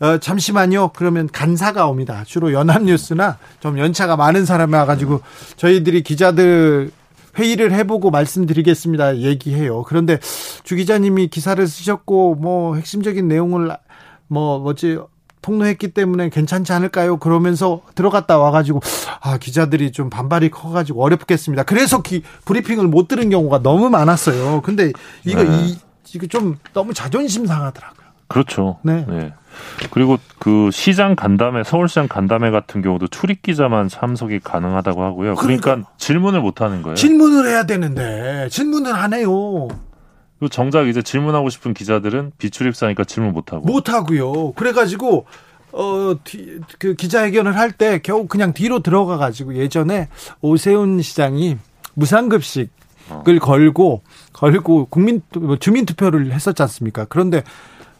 [0.00, 0.90] 어, 잠시만요.
[0.94, 2.24] 그러면 간사가 옵니다.
[2.26, 5.20] 주로 연합뉴스나 좀 연차가 많은 사람이 와가지고
[5.56, 6.90] 저희들이 기자들
[7.38, 9.18] 회의를 해보고 말씀드리겠습니다.
[9.18, 9.82] 얘기해요.
[9.84, 10.18] 그런데
[10.64, 13.74] 주 기자님이 기사를 쓰셨고 뭐 핵심적인 내용을
[14.26, 14.98] 뭐 뭐지
[15.42, 17.18] 폭로했기 때문에 괜찮지 않을까요?
[17.18, 18.80] 그러면서 들어갔다 와가지고
[19.20, 21.64] 아 기자들이 좀 반발이 커가지고 어렵겠습니다.
[21.64, 24.62] 그래서 기, 브리핑을 못 들은 경우가 너무 많았어요.
[24.62, 24.92] 근데
[25.24, 25.66] 이거 네.
[25.66, 25.78] 이
[26.14, 28.06] 이거 좀 너무 자존심 상하더라고요.
[28.28, 28.78] 그렇죠.
[28.82, 29.04] 네.
[29.08, 29.34] 네.
[29.90, 35.34] 그리고 그 시장 간담회, 서울시장 간담회 같은 경우도 출입 기자만 참석이 가능하다고 하고요.
[35.34, 36.96] 그러니까, 그러니까 질문을 못 하는 거예요.
[36.96, 39.68] 질문을 해야 되는데 질문을 안 해요.
[40.42, 43.64] 그 정작 이제 질문하고 싶은 기자들은 비출입사니까 질문 못 하고.
[43.64, 44.50] 못 하고요.
[44.54, 45.24] 그래가지고
[45.70, 50.08] 어, 뒤, 그 기자회견을 할 때 겨우 그냥 뒤로 들어가 가지고 예전에
[50.40, 51.58] 오세훈 시장이
[51.94, 52.68] 무상급식을
[53.10, 53.22] 어.
[53.40, 54.02] 걸고
[54.32, 57.04] 걸고 국민 뭐 주민 투표를 했었지 않습니까?
[57.08, 57.44] 그런데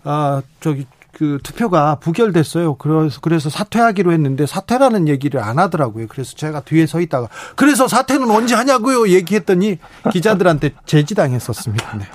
[0.02, 0.86] 아 저기
[1.22, 2.74] 그 투표가 부결됐어요.
[2.74, 6.08] 그래서 그래서 사퇴하기로 했는데 사퇴라는 얘기를 안 하더라고요.
[6.08, 9.78] 그래서 제가 뒤에 서 있다가 그래서 사퇴는 언제 하냐고요 얘기했더니
[10.10, 11.96] 기자들한테 제지당했었습니다.
[11.98, 12.06] 네.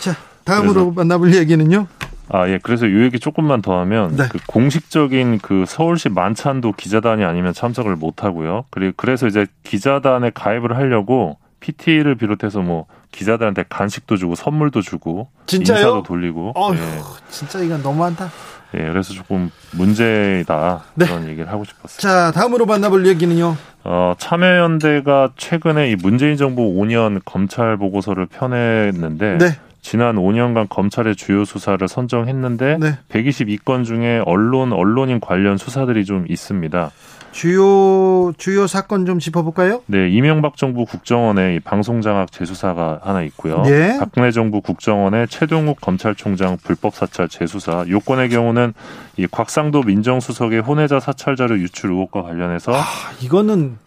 [0.00, 1.88] 자 다음으로 만나볼 얘기는요.
[2.30, 2.58] 아, 예.
[2.62, 4.28] 그래서 이 얘기 조금만 더 하면 네.
[4.30, 8.64] 그 공식적인 그 서울시 만찬도 기자단이 아니면 참석을 못 하고요.
[8.70, 15.78] 그리고 그래서 이제 기자단에 가입을 하려고 PT를 비롯해서 뭐 기자들한테 간식도 주고 선물도 주고 진짜요?
[15.78, 16.52] 인사도 돌리고.
[16.54, 17.00] 어휴, 예.
[17.30, 18.30] 진짜 이건 너무한다.
[18.74, 21.06] 예, 그래서 조금 문제다 네.
[21.06, 22.00] 그런 얘기를 하고 싶었어요.
[22.00, 23.56] 자, 다음으로 만나볼 얘기는요.
[23.84, 29.46] 어, 참여연대가 최근에 이 문재인 정부 5년 검찰 보고서를 펴냈는데 네.
[29.80, 32.98] 지난 5년간 검찰의 주요 수사를 선정했는데 네.
[33.08, 36.90] 122건 중에 언론 언론인 관련 수사들이 좀 있습니다.
[37.34, 39.82] 주요 주요 사건 좀 짚어볼까요?
[39.86, 43.62] 네, 이명박 정부 국정원의 방송장악 재수사가 하나 있고요.
[43.62, 43.98] 네.
[43.98, 47.84] 박근혜 정부 국정원의 최동욱 검찰총장 불법 사찰 재수사.
[47.88, 48.72] 요건의 경우는
[49.16, 52.84] 이 곽상도 민정수석의 혼외자 사찰 자료 유출 의혹과 관련해서 아,
[53.20, 53.78] 이거는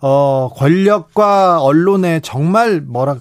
[0.00, 3.16] 어 권력과 언론의 정말 뭐라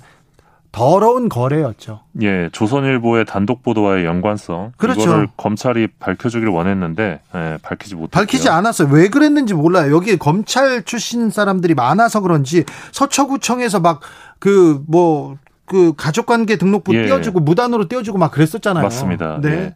[0.74, 2.02] 더러운 거래였죠.
[2.22, 5.02] 예, 조선일보의 단독 보도와의 연관성 그렇죠.
[5.02, 8.20] 이거를 검찰이 밝혀주기를 원했는데 예, 밝히지 못했고요.
[8.22, 8.90] 밝히지 않았어요.
[8.92, 9.96] 왜 그랬는지 몰라요.
[9.96, 14.02] 여기 검찰 출신 사람들이 많아서 그런지 서초구청에서 막
[14.44, 17.06] 그 뭐그 가족관계 등록부 예.
[17.06, 18.84] 띄워주고 무단으로 띄워주고 막 그랬었잖아요.
[18.84, 19.40] 맞습니다.
[19.42, 19.50] 네.
[19.50, 19.76] 예.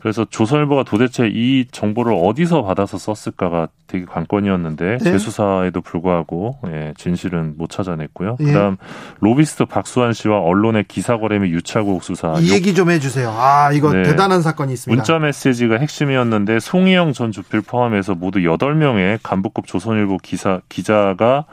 [0.00, 5.12] 그래서 조선일보가 도대체 이 정보를 어디서 받아서 썼을까가 되게 관건이었는데 네.
[5.12, 8.36] 재수사에도 불구하고 예, 진실은 못 찾아냈고요.
[8.40, 8.44] 예.
[8.44, 8.76] 그다음
[9.20, 13.30] 로비스트 박수환 씨와 언론의 기사 거래 및 유착국 수사 이 얘기 좀 해주세요.
[13.30, 14.02] 아 이거 네.
[14.02, 14.94] 대단한 사건이 있습니다.
[14.94, 21.46] 문자 메시지가 핵심이었는데 송희영 전 주필 포함해서 모두 8명의 간부급 조선일보 기사 기자가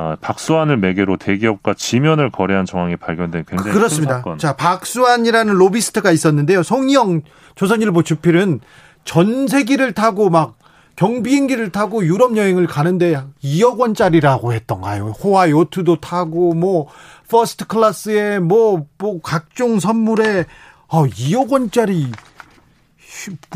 [0.00, 4.14] 아, 박수환을 매개로 대기업과 지면을 거래한 정황이 발견된 굉장히 그렇습니다.
[4.14, 4.38] 큰 사건.
[4.38, 6.62] 자, 박수환이라는 로비스트가 있었는데요.
[6.62, 7.22] 송희영
[7.56, 8.60] 조선일보 주필은
[9.04, 10.56] 전세기를 타고 막
[10.94, 15.08] 경비행기를 타고 유럽 여행을 가는데 2억 원짜리라고 했던가요?
[15.20, 16.86] 호화 요트도 타고 뭐
[17.28, 20.44] first class에 뭐, 뭐 각종 선물에
[20.86, 22.06] 어, 2억 원짜리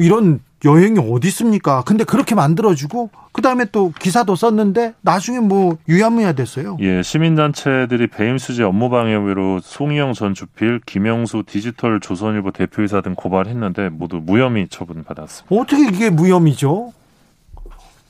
[0.01, 1.83] 이런 여행이 어디 있습니까?
[1.83, 6.77] 근데 그렇게 만들어주고 그 다음에 또 기사도 썼는데 나중에 뭐 유야무야 됐어요.
[6.81, 13.15] 예, 시민단체들이 배임 수재 업무 방해 혐의로 송희영 전 주필, 김영수 디지털 조선일보 대표이사 등
[13.15, 15.55] 고발했는데 모두 무혐의 처분 받았습니다.
[15.55, 16.93] 어떻게 이게 무혐의죠?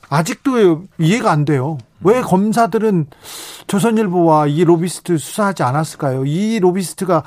[0.09, 1.79] 아직도 이해가 안 돼요.
[2.01, 3.07] 왜 검사들은
[3.65, 6.25] 조선일보와 이 로비스트 수사하지 않았을까요?
[6.25, 7.23] 이 로비스트가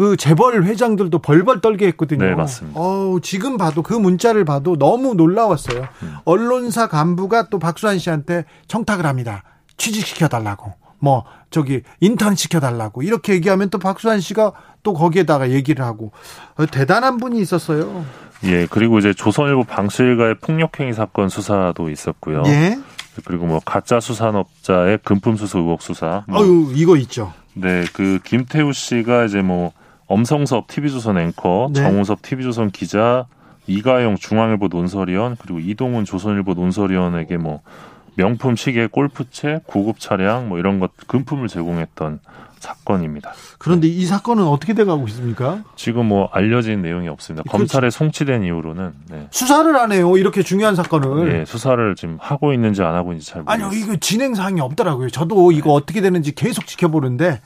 [0.00, 2.24] 그 재벌 회장들도 벌벌 떨게 했거든요.
[2.24, 2.80] 네, 맞습니다.
[2.80, 5.86] 어우, 지금 봐도 그 문자를 봐도 너무 놀라웠어요.
[6.02, 6.14] 음.
[6.24, 9.42] 언론사 간부가 또 박수환 씨한테 청탁을 합니다.
[9.76, 10.72] 취직시켜 달라고.
[11.00, 14.52] 뭐 저기 인턴 시켜 달라고 이렇게 얘기하면 또 박수환 씨가
[14.82, 16.12] 또 거기에다가 얘기를 하고
[16.56, 18.02] 어, 대단한 분이 있었어요.
[18.44, 22.44] 예, 그리고 이제 조선일보 방실가의 폭력행위 사건 수사도 있었고요.
[22.46, 22.78] 예.
[23.26, 26.24] 그리고 뭐 가짜 수산업자의 금품 수수 의혹 수사.
[26.26, 27.34] 뭐 아유, 이거 있죠.
[27.52, 29.72] 네, 그 김태우 씨가 이제 뭐
[30.10, 31.82] 엄성섭 TV조선 앵커, 네.
[31.82, 33.26] 정우섭 TV조선 기자,
[33.68, 37.60] 이가영 중앙일보 논설위원, 그리고 이동훈 조선일보 논설위원에게 뭐
[38.16, 42.18] 명품 시계, 골프채, 고급 차량 뭐 이런 것 금품을 제공했던
[42.58, 43.32] 사건입니다.
[43.58, 45.62] 그런데 이 사건은 어떻게 돼가고 있습니까?
[45.76, 47.44] 지금 뭐 알려진 내용이 없습니다.
[47.44, 49.28] 그 검찰에 송치된 이후로는 네.
[49.30, 50.16] 수사를 안 해요.
[50.16, 51.32] 이렇게 중요한 사건을.
[51.32, 53.68] 네, 수사를 지금 하고 있는지 안 하고 있는지 잘 모르겠어요.
[53.68, 55.08] 아니요, 이거 진행 사항이 없더라고요.
[55.10, 57.40] 저도 이거 어떻게 되는지 계속 지켜보는데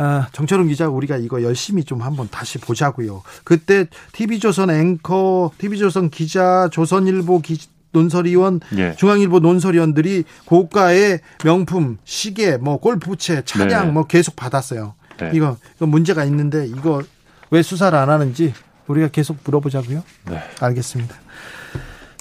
[0.00, 3.22] 아, 정철웅 기자 우리가 이거 열심히 좀 한번 다시 보자고요.
[3.42, 7.58] 그때 TV조선 앵커, TV조선 기자, 조선일보 기,
[7.90, 8.94] 논설위원, 예.
[8.96, 13.92] 중앙일보 논설위원들이 고가의 명품, 시계, 뭐 골프채, 차량 네.
[13.92, 14.94] 뭐 계속 받았어요.
[15.18, 15.30] 네.
[15.34, 17.02] 이거 이거 문제가 있는데 이거
[17.50, 18.54] 왜 수사를 안 하는지
[18.86, 20.04] 우리가 계속 물어보자고요.
[20.30, 20.42] 네.
[20.60, 21.16] 알겠습니다.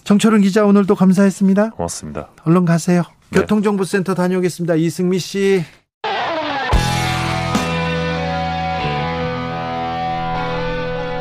[0.04, 1.72] 정철은 기자 오늘도 감사했습니다.
[1.72, 2.30] 고맙습니다.
[2.45, 3.04] 얼른 가세요.
[3.30, 3.41] 네.
[3.41, 4.76] 교통정보센터 다녀오겠습니다.
[4.76, 5.64] 이승미 씨.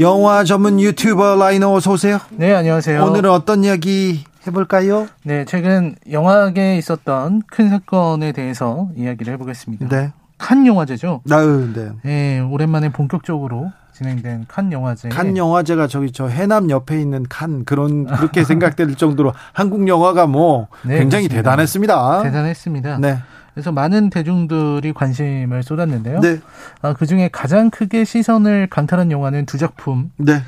[0.00, 2.18] 영화 전문 유튜버 라이너 어서 오세요.
[2.30, 3.02] 네, 안녕하세요.
[3.04, 5.08] 오늘은 어떤 이야기 해볼까요?
[5.24, 9.88] 네, 최근 영화계에 있었던 큰 사건에 대해서 이야기를 해보겠습니다.
[9.88, 10.12] 네.
[10.38, 11.22] 칸 영화제죠.
[11.30, 11.42] 아,
[11.74, 11.88] 네.
[12.04, 15.08] 네, 오랜만에 본격적으로 진행된 칸 영화제.
[15.08, 20.68] 칸 영화제가 저기 저 해남 옆에 있는 칸 그런 그렇게 생각될 정도로 한국 영화가 뭐
[20.82, 21.50] 네, 굉장히 그렇습니다.
[21.50, 22.22] 대단했습니다.
[22.22, 22.98] 대단했습니다.
[22.98, 23.18] 네.
[23.58, 26.20] 그래서 많은 대중들이 관심을 쏟았는데요.
[26.20, 26.38] 네.
[26.80, 30.12] 아, 그 중에 가장 크게 시선을 강탈한 영화는 두 작품.
[30.16, 30.42] 네.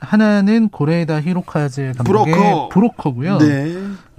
[0.00, 2.68] 하나는 고레에다 히로카즈 감독의 브로커.
[2.70, 3.38] 브로커고요.
[3.38, 3.76] 네.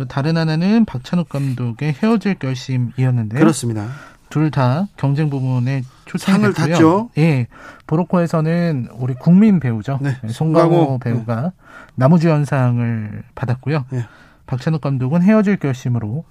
[0.07, 3.87] 다른 하나는 박찬욱 감독의 헤어질 결심이었는데 그렇습니다.
[4.29, 7.09] 둘 다 경쟁 부문에 초상을 탔죠.
[7.17, 7.47] 예.
[7.85, 9.99] 브로커에서는 우리 국민 배우죠.
[10.01, 10.15] 네.
[10.29, 11.49] 송강호 배우가 네.
[11.95, 13.83] 나무주연상을 받았고요.
[13.89, 14.05] 네.
[14.45, 16.23] 박찬욱 감독은 헤어질 결심으로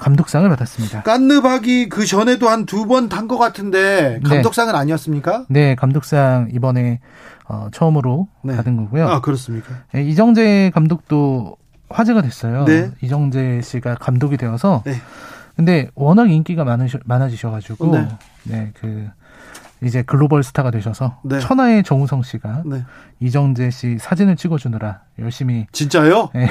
[0.00, 1.02] 감독상을 받았습니다.
[1.02, 4.28] 깐느박이 그 전에도 한 두 번 탄 것 같은데 네.
[4.28, 4.78] 감독상은 네.
[4.78, 5.46] 아니었습니까?
[5.48, 7.00] 네, 감독상 이번에
[7.46, 8.56] 어, 처음으로 네.
[8.56, 9.08] 받은 거고요.
[9.08, 9.74] 아 그렇습니까?
[9.92, 11.56] 네, 이정재 감독도
[11.90, 12.64] 화제가 됐어요.
[12.64, 12.90] 네.
[13.02, 14.82] 이정재 씨가 감독이 되어서.
[14.86, 14.94] 네.
[15.56, 18.08] 근데 워낙 인기가 많으셔, 많아지셔가지고 네.
[18.44, 19.08] 네, 그
[19.82, 21.38] 이제 글로벌 스타가 되셔서 네.
[21.40, 22.84] 천하의 정우성 씨가 네.
[23.18, 26.30] 이정재 씨 사진을 찍어주느라 열심히 진짜요?
[26.34, 26.48] 네.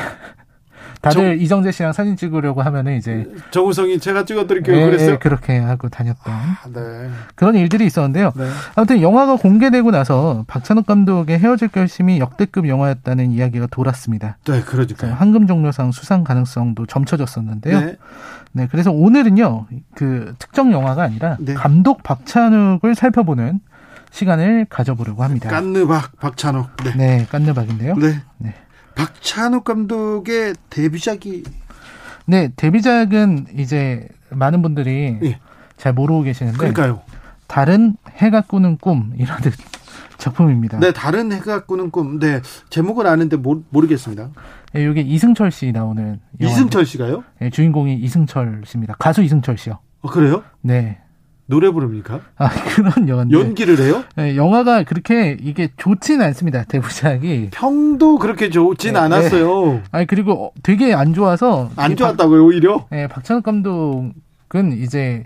[1.01, 1.39] 다들 정...
[1.39, 4.75] 이정재 씨랑 사진 찍으려고 하면은 이제 정우성이 제가 찍어드릴게요.
[4.75, 5.19] 네, 그랬어요.
[5.19, 7.09] 그렇게 하고 다녔던 아, 네.
[7.35, 8.31] 그런 일들이 있었는데요.
[8.35, 8.49] 네.
[8.75, 14.37] 아무튼 영화가 공개되고 나서 박찬욱 감독의 헤어질 결심이 역대급 영화였다는 이야기가 돌았습니다.
[14.45, 17.79] 네, 그러니까 황금 종려상 수상 가능성도 점쳐졌었는데요.
[17.79, 17.95] 네.
[18.51, 21.53] 네, 그래서 오늘은요 그 특정 영화가 아니라 네.
[21.53, 23.61] 감독 박찬욱을 살펴보는
[24.11, 25.49] 시간을 가져보려고 합니다.
[25.49, 26.67] 깐느박 박찬욱.
[26.83, 27.95] 네, 네 깐느박인데요.
[27.95, 28.21] 네.
[28.37, 28.53] 네.
[28.99, 31.43] 박찬욱 감독의 데뷔작이
[32.25, 35.39] 네 데뷔작은 이제 많은 분들이 예.
[35.77, 37.01] 잘 모르고 계시는데 그러니까요.
[37.47, 39.51] 다른 해가 꾸는 꿈이라는
[40.19, 40.79] 작품입니다.
[40.79, 42.19] 네, 다른 해가 꾸는 꿈.
[42.19, 44.29] 네, 제목은 아는데 모르, 모르겠습니다.
[44.73, 47.23] 네, 이게 이승철 씨 나오는 이승철 씨가요?
[47.39, 48.95] 네, 주인공이 이승철 씨입니다.
[48.99, 49.79] 가수 이승철 씨요.
[50.01, 50.43] 어, 그래요?
[50.61, 50.99] 네.
[51.49, 52.19] 노래 부릅니까?
[52.37, 54.03] 아 그런 영화인데 연기를 해요?
[54.15, 59.65] 네, 영화가 그렇게 이게 좋지는 않습니다 대부작이 평도 그렇게 좋진 네, 않았어요.
[59.73, 59.83] 네.
[59.91, 62.85] 아니 그리고 되게 안 좋아서 안 좋았다고요 오히려?
[62.91, 64.13] 네 박찬욱 감독은
[64.77, 65.25] 이제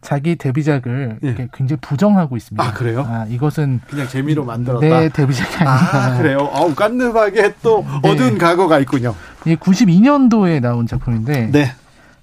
[0.00, 1.48] 자기 데뷔작을 네.
[1.52, 2.62] 굉장히 부정하고 있습니다.
[2.62, 3.04] 아 그래요?
[3.08, 4.86] 아 이것은 그냥 재미로 만들었다.
[4.86, 6.04] 네 데뷔작이 아니다.
[6.14, 6.38] 아 그래요?
[6.52, 8.10] 어우 깐느하게 또 네.
[8.10, 9.14] 어두운 과거가 있군요.
[9.46, 11.50] 이 92년도에 나온 작품인데.
[11.50, 11.72] 네.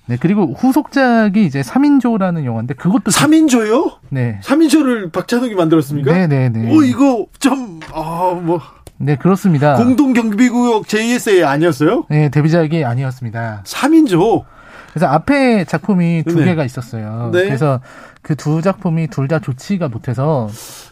[0.08, 3.98] 네, 그리고 후속작이 이제 3인조라는 영화인데 그것도 3인조요?
[4.10, 4.40] 네.
[4.44, 6.12] 3인조를 박찬욱이 만들었습니까?
[6.12, 6.74] 네, 네, 네.
[6.74, 8.60] 오, 이거 좀 아, 뭐
[8.98, 9.76] 네, 그렇습니다.
[9.76, 12.06] 공동 경비구역 JSA 아니었어요?
[12.10, 13.64] 네, 데뷔작이 아니었습니다.
[13.66, 14.44] 3인조.
[14.92, 16.46] 그래서 앞에 작품이 두 네.
[16.46, 17.30] 개가 있었어요.
[17.34, 17.46] 네.
[17.46, 17.80] 그래서
[18.22, 20.50] 그 두 작품이 둘 다 좋지가 못해서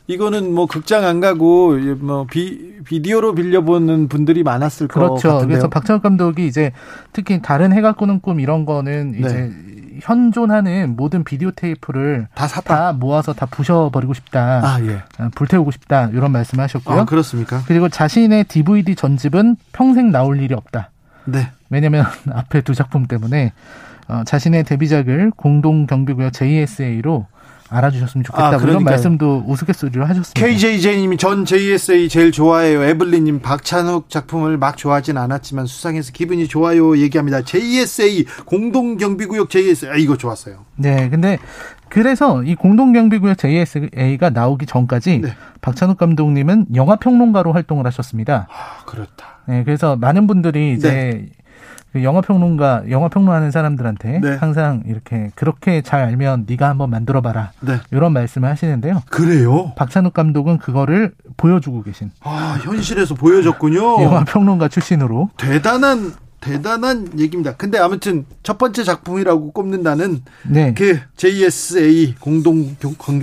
[0.07, 5.13] 이거는 뭐 극장 안 가고 뭐 비, 비디오로 빌려보는 분들이 많았을 그렇죠.
[5.15, 5.47] 것 같은데요.
[5.47, 6.71] 그래서 박찬욱 감독이 이제
[7.13, 9.19] 특히 다른 해가 꾸는 꿈 이런 거는 네.
[9.19, 9.51] 이제
[10.01, 12.75] 현존하는 모든 비디오 테이프를 다, 샀다.
[12.77, 14.61] 다 모아서 다 부셔버리고 싶다.
[14.63, 15.03] 아, 예.
[15.17, 16.07] 아, 불태우고 싶다.
[16.13, 17.01] 이런 말씀을 하셨고요.
[17.01, 17.61] 아, 그렇습니까?
[17.67, 20.91] 그리고 자신의 DVD 전집은 평생 나올 일이 없다.
[21.25, 21.51] 네.
[21.69, 23.51] 왜냐면 앞에 두 작품 때문에
[24.09, 27.27] 어, 자신의 데뷔작을 공동 경비구역 JSA로
[27.69, 28.47] 알아주셨으면 좋겠다.
[28.47, 30.33] 아, 그런 말씀도 우스갯소리로 하셨습니다.
[30.33, 32.81] KJJ님이 전 JSA 제일 좋아해요.
[32.83, 37.43] 에블린님 박찬욱 작품을 막 좋아하진 않았지만 수상해서 기분이 좋아요 얘기합니다.
[37.43, 40.65] JSA 공동경비구역 JSA 아, 이거 좋았어요.
[40.77, 41.37] 네, 근데
[41.89, 45.35] 그래서 이 공동경비구역 JSA가 나오기 전까지 네.
[45.61, 48.47] 박찬욱 감독님은 영화 평론가로 활동을 하셨습니다.
[48.49, 49.39] 아, 그렇다.
[49.47, 51.25] 네, 그래서 많은 분들이 이제 네.
[51.91, 54.35] 그 영화 평론가, 영화 평론하는 사람들한테 네.
[54.35, 57.51] 항상 이렇게 그렇게 잘 알면 네가 한번 만들어 봐라.
[57.61, 57.79] 네.
[57.91, 59.03] 이런 말씀을 하시는데요.
[59.09, 59.73] 그래요?
[59.75, 62.11] 박찬욱 감독은 그거를 보여주고 계신.
[62.21, 64.03] 아, 현실에서 보여줬군요.
[64.03, 65.29] 영화 평론가 출신으로.
[65.37, 67.55] 대단한 대단한 얘기입니다.
[67.55, 70.73] 근데 아무튼 첫 번째 작품이라고 꼽는다는 네.
[70.73, 72.75] 그 JSA 공동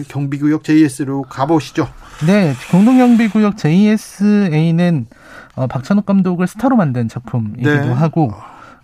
[0.08, 1.88] 경비구역 JS로 가보시죠.
[2.26, 5.06] 네, 공동 경비구역 JSA는
[5.54, 7.88] 어, 박찬욱 감독을 스타로 만든 작품이기도 네.
[7.92, 8.34] 하고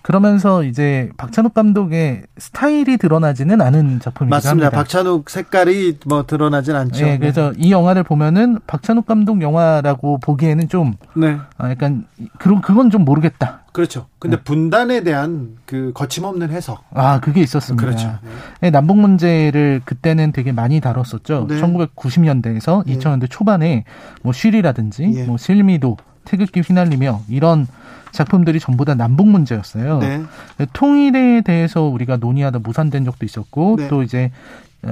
[0.03, 4.37] 그러면서 이제 박찬욱 감독의 스타일이 드러나지는 않은 작품입니다.
[4.37, 4.67] 맞습니다.
[4.67, 4.71] 합니다.
[4.71, 7.05] 박찬욱 색깔이 뭐 드러나진 않죠.
[7.05, 7.59] 네, 그래서 네.
[7.59, 11.39] 이 영화를 보면은 박찬욱 감독 영화라고 보기에는 좀 네.
[11.57, 12.05] 아, 약간
[12.39, 13.61] 그런 그건 좀 모르겠다.
[13.73, 14.07] 그렇죠.
[14.19, 14.43] 근데 네.
[14.43, 16.85] 분단에 대한 그 거침없는 해석.
[16.93, 17.85] 아, 그게 있었습니다.
[17.85, 18.19] 그렇죠.
[18.61, 18.71] 네.
[18.71, 21.47] 남북 문제를 그때는 되게 많이 다뤘었죠.
[21.49, 21.61] 네.
[21.61, 23.85] 1990년대에서 2000년대 초반에
[24.23, 25.25] 뭐 쉬리라든지 예.
[25.25, 27.67] 뭐 실미도 태극기 휘날리며 이런
[28.13, 29.99] 작품들이 전부 다 남북 문제였어요.
[29.99, 30.23] 네.
[30.73, 33.89] 통일에 대해서 우리가 논의하다 무산된 적도 있었고 네.
[33.89, 34.31] 또 이제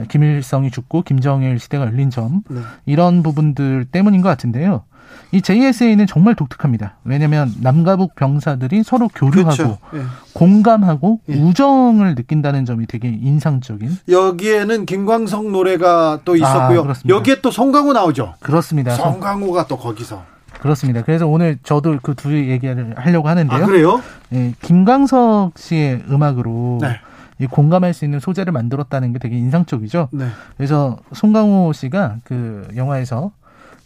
[0.09, 2.61] 김일성이 죽고 김정일 시대가 열린 점 네.
[2.86, 4.85] 이런 부분들 때문인 것 같은데요.
[5.32, 6.97] 이 JSA는 정말 독특합니다.
[7.05, 9.78] 왜냐하면 남과 북 병사들이 서로 교류하고 그렇죠.
[9.94, 10.02] 예.
[10.35, 11.35] 공감하고 예.
[11.35, 13.98] 우정을 느낀다는 점이 되게 인상적인.
[14.09, 16.82] 여기에는 김광석 노래가 또 있었고요.
[16.82, 18.35] 아, 여기에 또 송강호 나오죠.
[18.40, 18.93] 그렇습니다.
[18.93, 20.23] 송강호가 또 거기서.
[20.61, 21.03] 그렇습니다.
[21.03, 23.62] 그래서 오늘 저도 그 두 얘기를 하려고 하는데요.
[23.62, 24.03] 아, 그래요?
[24.32, 27.01] 예, 김광석 씨의 음악으로 네.
[27.39, 30.09] 이 공감할 수 있는 소재를 만들었다는 게 되게 인상적이죠.
[30.12, 30.27] 네.
[30.57, 33.32] 그래서 송강호 씨가 그 영화에서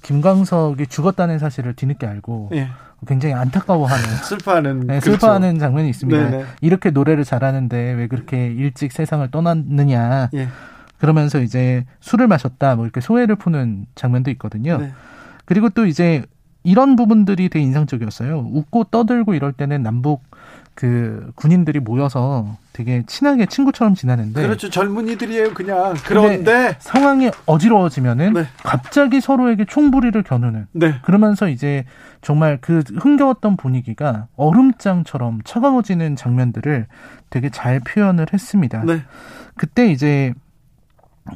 [0.03, 2.69] 김광석이 죽었다는 사실을 뒤늦게 알고 예.
[3.07, 5.13] 굉장히 안타까워하는 슬퍼하는 네, 그렇죠.
[5.13, 6.31] 슬퍼하는 장면이 있습니다.
[6.31, 6.45] 네네.
[6.61, 10.31] 이렇게 노래를 잘하는데 왜 그렇게 일찍 세상을 떠났느냐.
[10.35, 10.49] 예.
[10.99, 14.79] 그러면서 이제 술을 마셨다 뭐 이렇게 소회를 푸는 장면도 있거든요.
[14.79, 14.93] 네.
[15.45, 16.25] 그리고 또 이제
[16.65, 18.49] 이런 부분들이 되게 인상적이었어요.
[18.51, 20.23] 웃고 떠들고 이럴 때는 남북
[20.74, 28.47] 그 군인들이 모여서 되게 친하게 친구처럼 지내는데 그렇죠 젊은이들이에요 그냥 그런데 상황이 어지러워지면은 네.
[28.65, 30.97] 갑자기 서로에게 총부리를 겨누는 네.
[31.05, 31.85] 그러면서 이제
[32.23, 36.86] 정말 그 흥겨웠던 분위기가 얼음장처럼 차가워지는 장면들을
[37.31, 38.82] 되게 잘 표현을 했습니다.
[38.85, 39.03] 네.
[39.57, 40.35] 그때 이제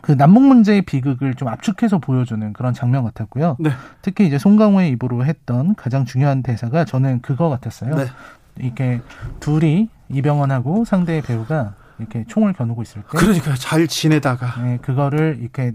[0.02, 3.56] 그 남북 문제의 비극을 좀 압축해서 보여주는 그런 장면 같았고요.
[3.58, 3.70] 네.
[4.02, 7.96] 특히 이제 송강호의 입으로 했던 가장 중요한 대사가 저는 그거 같았어요.
[7.96, 8.06] 네.
[8.58, 9.00] 이렇게
[9.40, 15.72] 둘이 이병헌하고 상대의 배우가 이렇게 총을 겨누고 있을 때 그러니까 잘 지내다가 네, 그거를 이렇게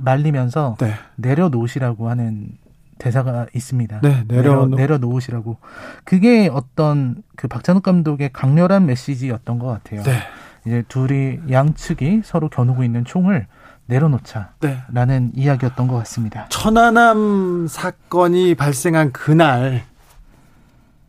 [0.00, 0.94] 말리면서 네.
[1.16, 2.52] 내려놓으시라고 하는
[2.98, 4.00] 대사가 있습니다.
[4.02, 5.56] 네, 내려 내려 놓으시라고.
[6.04, 10.02] 그게 어떤 그 박찬욱 감독의 강렬한 메시지였던 것 같아요.
[10.02, 10.18] 네.
[10.66, 13.46] 이제 둘이 양측이 서로 겨누고 있는 총을
[13.86, 15.30] 내려놓자라는 네.
[15.34, 16.46] 이야기였던 것 같습니다.
[16.50, 19.84] 천안함 사건이 발생한 그날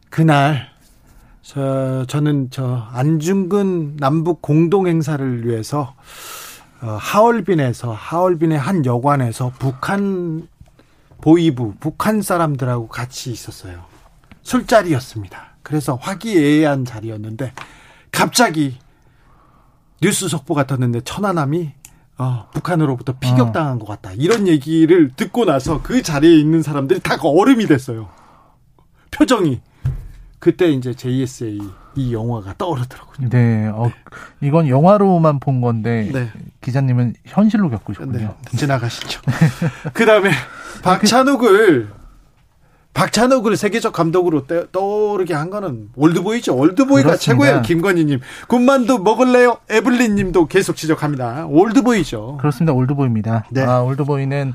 [0.09, 0.69] 그날
[1.41, 5.93] 저 저는 저 안중근 남북 공동 행사를 위해서
[6.81, 10.47] 어, 하얼빈에서 하얼빈의 한 여관에서 북한
[11.21, 13.83] 보이부 북한 사람들하고 같이 있었어요.
[14.41, 15.49] 술자리였습니다.
[15.63, 17.51] 그래서 화기애애한 자리였는데
[18.11, 18.77] 갑자기
[20.01, 21.71] 뉴스 속보가 떴는데 천안함이
[22.17, 23.79] 어, 북한으로부터 피격당한 어.
[23.79, 24.11] 것 같다.
[24.13, 28.09] 이런 얘기를 듣고 나서 그 자리에 있는 사람들이 다 얼음이 됐어요.
[29.11, 29.61] 표정이.
[30.39, 31.59] 그때 이제 JSA
[31.95, 33.29] 이 영화가 떠오르더라고요.
[33.29, 33.91] 네, 어,
[34.41, 36.31] 이건 영화로만 본 건데 네.
[36.61, 38.17] 기자님은 현실로 겪으셨군요.
[38.17, 39.21] 네, 지나가시죠.
[39.93, 40.31] 그 다음에
[40.81, 41.89] 박찬욱을
[42.99, 46.53] 박찬욱을 세계적 감독으로 떠오르게 한 거는 올드보이죠.
[46.53, 47.17] 올드보이가 그렇습니다.
[47.17, 47.61] 최고예요.
[47.61, 48.19] 김건희님.
[48.49, 49.57] 군만두 먹을래요?
[49.69, 51.45] 에블린님도 계속 지적합니다.
[51.47, 52.37] 올드보이죠.
[52.41, 52.73] 그렇습니다.
[52.73, 53.45] 올드보이입니다.
[53.51, 53.63] 네.
[53.63, 54.53] 아, 올드보이는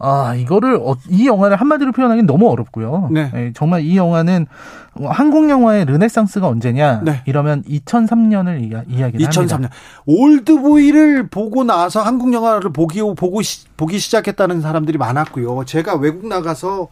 [0.00, 3.08] 아, 이거를, 어, 이 영화를 한마디로 표현하기는 너무 어렵고요.
[3.10, 3.30] 네.
[3.32, 3.52] 네.
[3.56, 4.46] 정말 이 영화는
[5.08, 7.00] 한국 영화의 르네상스가 언제냐?
[7.04, 7.22] 네.
[7.26, 9.50] 이러면 2003년을 이야, 이야기를 2003년.
[9.50, 9.74] 합니다.
[10.06, 15.64] 올드보이를 보고 나서 한국 영화를 보기, 보고, 시, 보기 시작했다는 사람들이 많았고요.
[15.64, 16.88] 제가 외국 나가서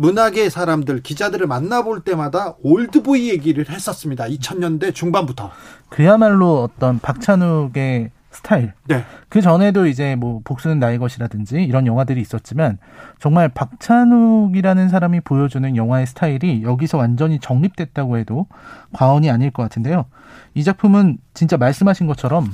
[0.00, 4.24] 문학의 사람들, 기자들을 만나볼 때마다 올드보이 얘기를 했었습니다.
[4.24, 5.50] 2000년대 중반부터.
[5.90, 8.72] 그야말로 어떤 박찬욱의 스타일.
[8.86, 9.04] 네.
[9.28, 12.78] 그 전에도 이제 뭐 복수는 나의 것이라든지 이런 영화들이 있었지만
[13.18, 18.46] 정말 박찬욱이라는 사람이 보여주는 영화의 스타일이 여기서 완전히 정립됐다고 해도
[18.94, 20.06] 과언이 아닐 것 같은데요.
[20.54, 22.46] 이 작품은 진짜 말씀하신 것처럼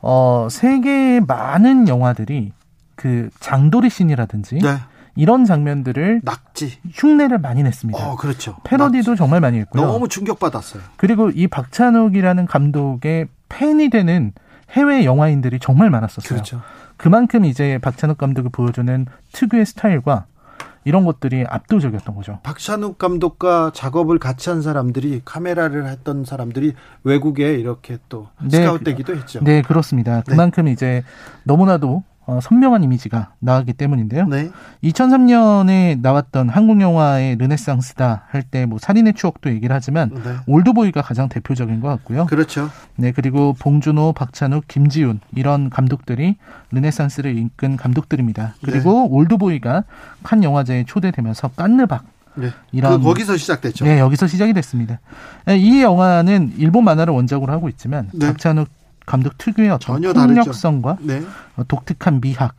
[0.00, 2.52] 어 세계의 많은 영화들이
[2.94, 4.76] 그 장도리 씬이라든지 네.
[5.18, 7.98] 이런 장면들을 낙지 흉내를 많이 냈습니다.
[7.98, 8.56] 어, 그렇죠.
[8.62, 9.18] 패러디도 낙지.
[9.18, 9.84] 정말 많이 했고요.
[9.84, 10.80] 너무 충격받았어요.
[10.96, 14.32] 그리고 이 박찬욱이라는 감독의 팬이 되는
[14.70, 16.28] 해외 영화인들이 정말 많았었어요.
[16.28, 16.62] 그렇죠.
[16.96, 20.26] 그만큼 이제 박찬욱 감독이 보여주는 특유의 스타일과
[20.84, 22.38] 이런 것들이 압도적이었던 거죠.
[22.44, 29.40] 박찬욱 감독과 작업을 같이 한 사람들이 카메라를 했던 사람들이 외국에 이렇게 또 네, 스카웃되기도 했죠.
[29.42, 30.22] 네, 그렇습니다.
[30.28, 30.72] 그만큼 네.
[30.72, 31.02] 이제
[31.42, 34.26] 너무나도 어, 선명한 이미지가 나왔기 때문인데요.
[34.26, 34.50] 네.
[34.84, 40.36] 2003년에 나왔던 한국 영화의 르네상스다 할 때 뭐 살인의 추억도 얘기를 하지만 네.
[40.46, 42.26] 올드보이가 가장 대표적인 것 같고요.
[42.26, 42.68] 그렇죠.
[42.96, 46.36] 네 그리고 봉준호, 박찬욱, 김지훈 이런 감독들이
[46.70, 48.54] 르네상스를 이끈 감독들입니다.
[48.62, 49.08] 그리고 네.
[49.10, 49.84] 올드보이가
[50.22, 52.50] 칸 영화제에 초대되면서 깐느박 네.
[52.72, 53.86] 이런 그 거기서 시작됐죠.
[53.86, 55.00] 네, 여기서 시작이 됐습니다.
[55.46, 58.26] 네, 이 영화는 일본 만화를 원작으로 하고 있지만 네.
[58.26, 58.68] 박찬욱
[59.08, 61.22] 감독 특유의 어떤 폭력성과 네.
[61.66, 62.54] 독특한 미학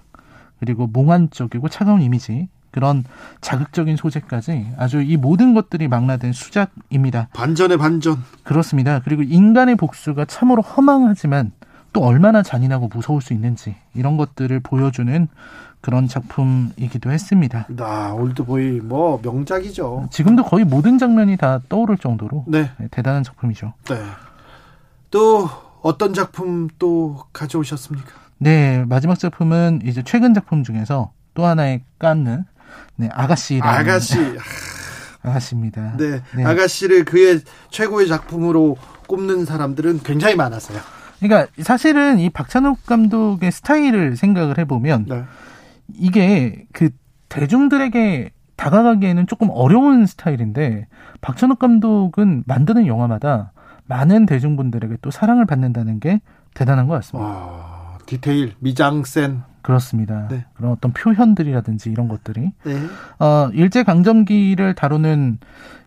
[0.59, 3.03] 그리고 몽환적이고 차가운 이미지 그런
[3.41, 7.29] 자극적인 소재까지 아주 이 모든 것들이 망라된 수작입니다.
[7.33, 8.23] 반전의 반전.
[8.43, 8.99] 그렇습니다.
[9.03, 11.51] 그리고 인간의 복수가 참으로 허망하지만
[11.93, 15.27] 또 얼마나 잔인하고 무서울 수 있는지 이런 것들을 보여주는
[15.81, 17.67] 그런 작품이기도 했습니다.
[17.69, 20.09] 나 올드 보이 뭐 명작이죠.
[20.11, 22.71] 지금도 거의 모든 장면이 다 떠오를 정도로 네.
[22.77, 23.73] 네, 대단한 작품이죠.
[23.85, 23.95] 네.
[25.11, 25.49] 또
[25.81, 28.11] 어떤 작품 또 가져오셨습니까?
[28.37, 32.43] 네, 마지막 작품은 이제 최근 작품 중에서 또 하나의 깐느
[32.95, 34.17] 네, 아가씨 아가씨
[35.21, 35.97] 아가씨입니다.
[35.97, 38.77] 네, 네, 아가씨를 그의 최고의 작품으로
[39.07, 40.79] 꼽는 사람들은 굉장히 많았어요.
[41.19, 45.23] 그러니까 사실은 이 박찬욱 감독의 스타일을 생각을 해보면 네.
[45.93, 46.89] 이게 그
[47.27, 50.87] 대중들에게 다가가기에는 조금 어려운 스타일인데
[51.21, 53.51] 박찬욱 감독은 만드는 영화마다
[53.89, 56.21] 많은 대중분들에게 또 사랑을 받는다는 게
[56.53, 57.27] 대단한 것 같습니다.
[57.27, 59.41] 와, 디테일, 미장센.
[59.61, 60.27] 그렇습니다.
[60.29, 60.45] 네.
[60.53, 62.53] 그런 어떤 표현들이라든지 이런 것들이.
[62.63, 62.79] 네.
[63.19, 65.39] 어, 일제 강점기를 다루는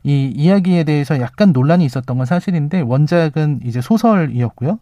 [0.02, 4.78] 이 이야기에 대해서 약간 논란이 있었던 건 사실인데 원작은 이제 소설이었고요.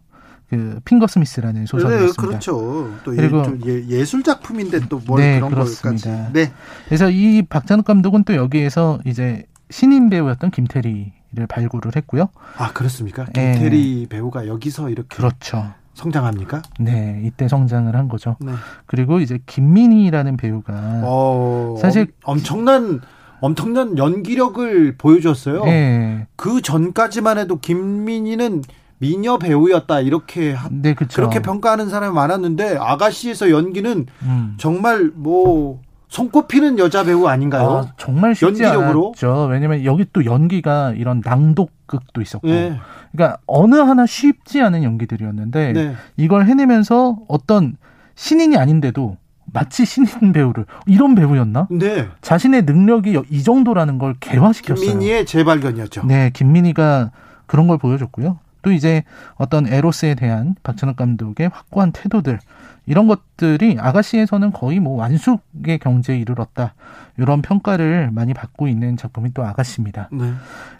[0.49, 2.21] 그 핑거 스미스라는 소설이었습니다.
[2.21, 2.91] 네, 그렇죠.
[3.05, 6.09] 또 그리고 예, 술 작품인데 또뭘 네, 그런 그렇습니다.
[6.09, 6.33] 것까지.
[6.33, 6.51] 네.
[6.87, 12.27] 그래서 이 박찬욱 감독은 또 여기에서 이제 신인 배우였던 김태리 를 발굴을 했고요.
[12.57, 13.25] 아 그렇습니까?
[13.33, 13.53] 네.
[13.53, 14.09] 김태리 네.
[14.09, 15.71] 배우가 여기서 이렇게 그렇죠.
[15.93, 16.61] 성장합니까?
[16.79, 18.35] 네, 이때 성장을 한 거죠.
[18.41, 18.51] 네.
[18.85, 22.99] 그리고 이제 김민희라는 배우가 어, 사실 엄청난
[23.39, 25.63] 엄청난 연기력을 보여줬어요.
[25.63, 26.27] 네.
[26.35, 28.63] 그 전까지만 해도 김민희는
[28.97, 34.55] 미녀 배우였다 이렇게 네, 그렇게 평가하는 사람이 많았는데 아가씨에서 연기는 음.
[34.59, 35.81] 정말 뭐
[36.11, 37.69] 손꼽히는 여자 배우 아닌가요?
[37.69, 39.13] 아, 정말 쉽지 연기력으로?
[39.17, 39.47] 않았죠.
[39.49, 42.77] 왜냐면 여기 또 연기가 이런 낭독극도 있었고, 네.
[43.13, 45.95] 그러니까 어느 하나 쉽지 않은 연기들이었는데 네.
[46.17, 47.77] 이걸 해내면서 어떤
[48.15, 49.15] 신인이 아닌데도
[49.53, 51.67] 마치 신인 배우를 이런 배우였나?
[51.71, 52.09] 네.
[52.19, 54.85] 자신의 능력이 이 정도라는 걸 개화시켰어요.
[54.85, 56.03] 김민희의 재발견이었죠.
[56.05, 57.11] 네, 김민희가
[57.45, 58.37] 그런 걸 보여줬고요.
[58.63, 59.03] 또 이제
[59.35, 62.39] 어떤 에로스에 대한 박찬욱 감독의 확고한 태도들
[62.85, 66.73] 이런 것들이 아가씨에서는 거의 뭐 완숙의 경제에 이르렀다.
[67.17, 70.09] 이런 평가를 많이 받고 있는 작품이 또 아가씨입니다.
[70.11, 70.33] 네.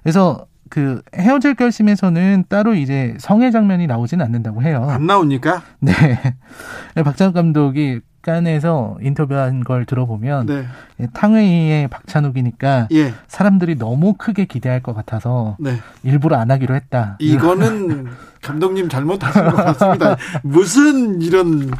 [0.03, 4.87] 그래서 그 헤어질 결심에서는 따로 이제 성애 장면이 나오진 않는다고 해요.
[4.89, 5.61] 안 나옵니까?
[5.79, 5.91] 네.
[6.95, 10.65] 박찬욱 감독이 깐에서 인터뷰한 걸 들어보면 네.
[11.13, 13.13] 탕웨이의 박찬욱이니까 예.
[13.27, 15.77] 사람들이 너무 크게 기대할 것 같아서 네.
[16.03, 17.17] 일부러 안 하기로 했다.
[17.19, 18.07] 이거는
[18.41, 20.17] 감독님 잘못하신 것 같습니다.
[20.43, 21.71] 무슨 이런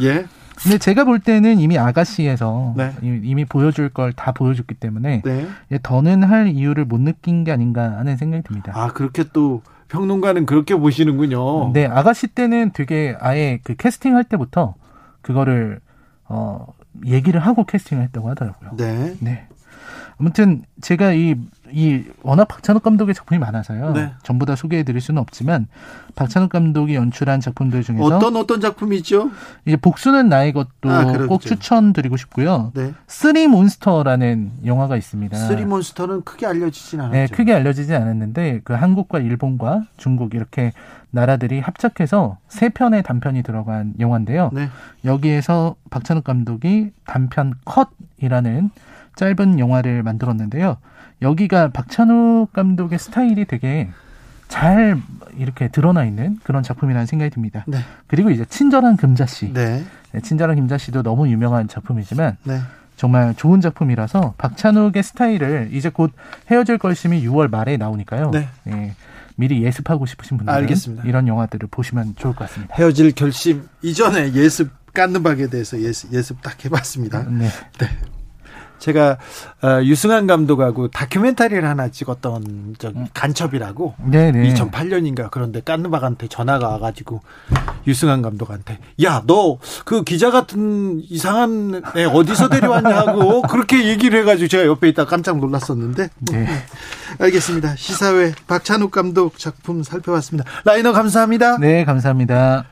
[0.00, 0.26] 예.
[0.62, 2.92] 근데 제가 볼 때는 이미 아가씨에서 네.
[3.02, 5.46] 이미 보여줄 걸 다 보여줬기 때문에 네.
[5.82, 8.72] 더는 할 이유를 못 느낀 게 아닌가 하는 생각이 듭니다.
[8.74, 11.72] 아 그렇게 또 평론가는 그렇게 보시는군요.
[11.72, 14.74] 네, 아가씨 때는 되게 아예 그 캐스팅 할 때부터
[15.20, 15.80] 그거를
[16.28, 16.66] 어
[17.06, 18.70] 얘기를 하고 캐스팅을 했다고 하더라고요.
[18.76, 19.14] 네.
[19.20, 19.46] 네.
[20.18, 21.34] 아무튼 제가 이,
[21.72, 23.92] 이 워낙 박찬욱 감독의 작품이 많아서요.
[23.92, 24.12] 네.
[24.22, 25.66] 전부 다 소개해 드릴 수는 없지만
[26.14, 29.30] 박찬욱 감독이 연출한 작품들 중에서 어떤 어떤 작품이죠?
[29.66, 32.70] 이제 복수는 나의 것도 아, 꼭 추천드리고 싶고요.
[32.74, 32.92] 네.
[33.08, 35.36] 쓰리 몬스터라는 영화가 있습니다.
[35.36, 37.16] 쓰리 몬스터는 크게 알려지진 않았죠.
[37.16, 40.72] 네, 크게 알려지지 않았는데 그 한국과 일본과 중국 이렇게
[41.14, 44.50] 나라들이 합작해서 세 편의 단편이 들어간 영화인데요.
[44.52, 44.68] 네.
[45.04, 48.70] 여기에서 박찬욱 감독이 단편 컷이라는
[49.14, 50.76] 짧은 영화를 만들었는데요.
[51.22, 53.88] 여기가 박찬욱 감독의 스타일이 되게
[54.48, 55.00] 잘
[55.38, 57.64] 이렇게 드러나 있는 그런 작품이라는 생각이 듭니다.
[57.68, 57.78] 네.
[58.08, 59.52] 그리고 이제 친절한 금자씨.
[59.52, 59.84] 네.
[60.12, 62.58] 네, 친절한 금자씨도 너무 유명한 작품이지만 네.
[62.96, 66.12] 정말 좋은 작품이라서 박찬욱의 스타일을 이제 곧
[66.50, 68.32] 헤어질 걸심이 6월 말에 나오니까요.
[68.32, 68.94] 네.
[69.36, 69.48] 네.
[69.48, 71.04] 미리 예습하고 싶으신 분들은 알겠습니다.
[71.04, 72.74] 이런 영화들을 보시면 좋을 것 같습니다.
[72.76, 77.24] 헤어질 결심 이전에 예습 깎는 박에 대해서 예습, 예습 딱 해봤습니다.
[77.24, 77.48] 네.
[77.78, 77.88] 네.
[78.84, 79.16] 제가
[79.62, 83.06] 어, 유승환 감독하고 다큐멘터리를 하나 찍었던 저 음.
[83.14, 84.52] 간첩이라고 네네.
[84.52, 87.22] 2008년인가 그런데 깐느박한테 전화가 와가지고
[87.86, 94.66] 유승환 감독한테 야 너 그 기자 같은 이상한 애 어디서 데려왔냐고 그렇게 얘기를 해가지고 제가
[94.66, 96.48] 옆에 있다 깜짝 놀랐었는데 네.
[97.18, 102.64] 알겠습니다 시사회 박찬욱 감독 작품 살펴봤습니다 라이너 감사합니다 네 감사합니다.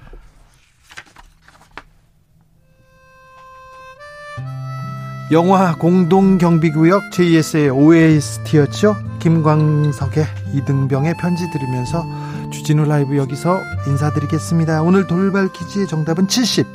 [5.32, 8.94] 영화 공동경비구역 JS의 OST였죠.
[9.18, 12.04] 김광석의 이등병의 편지 들으면서
[12.50, 14.82] 주진우 라이브 여기서 인사드리겠습니다.
[14.82, 16.66] 오늘 돌발 퀴즈의 정답은 70.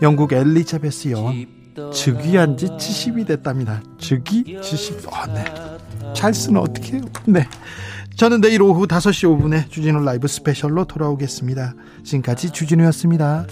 [0.00, 1.44] 영국 엘리자베스 여왕
[1.92, 3.82] 즉위한 지 70이 됐답니다.
[3.98, 5.06] 즉위 70.
[5.12, 5.44] 아, 네.
[6.14, 7.02] 찰스는 어떻게 해요?
[7.26, 7.46] 네.
[8.16, 11.74] 저는 내일 오후 5시 5분에 주진우 라이브 스페셜로 돌아오겠습니다.
[12.04, 13.44] 지금까지 주진우였습니다.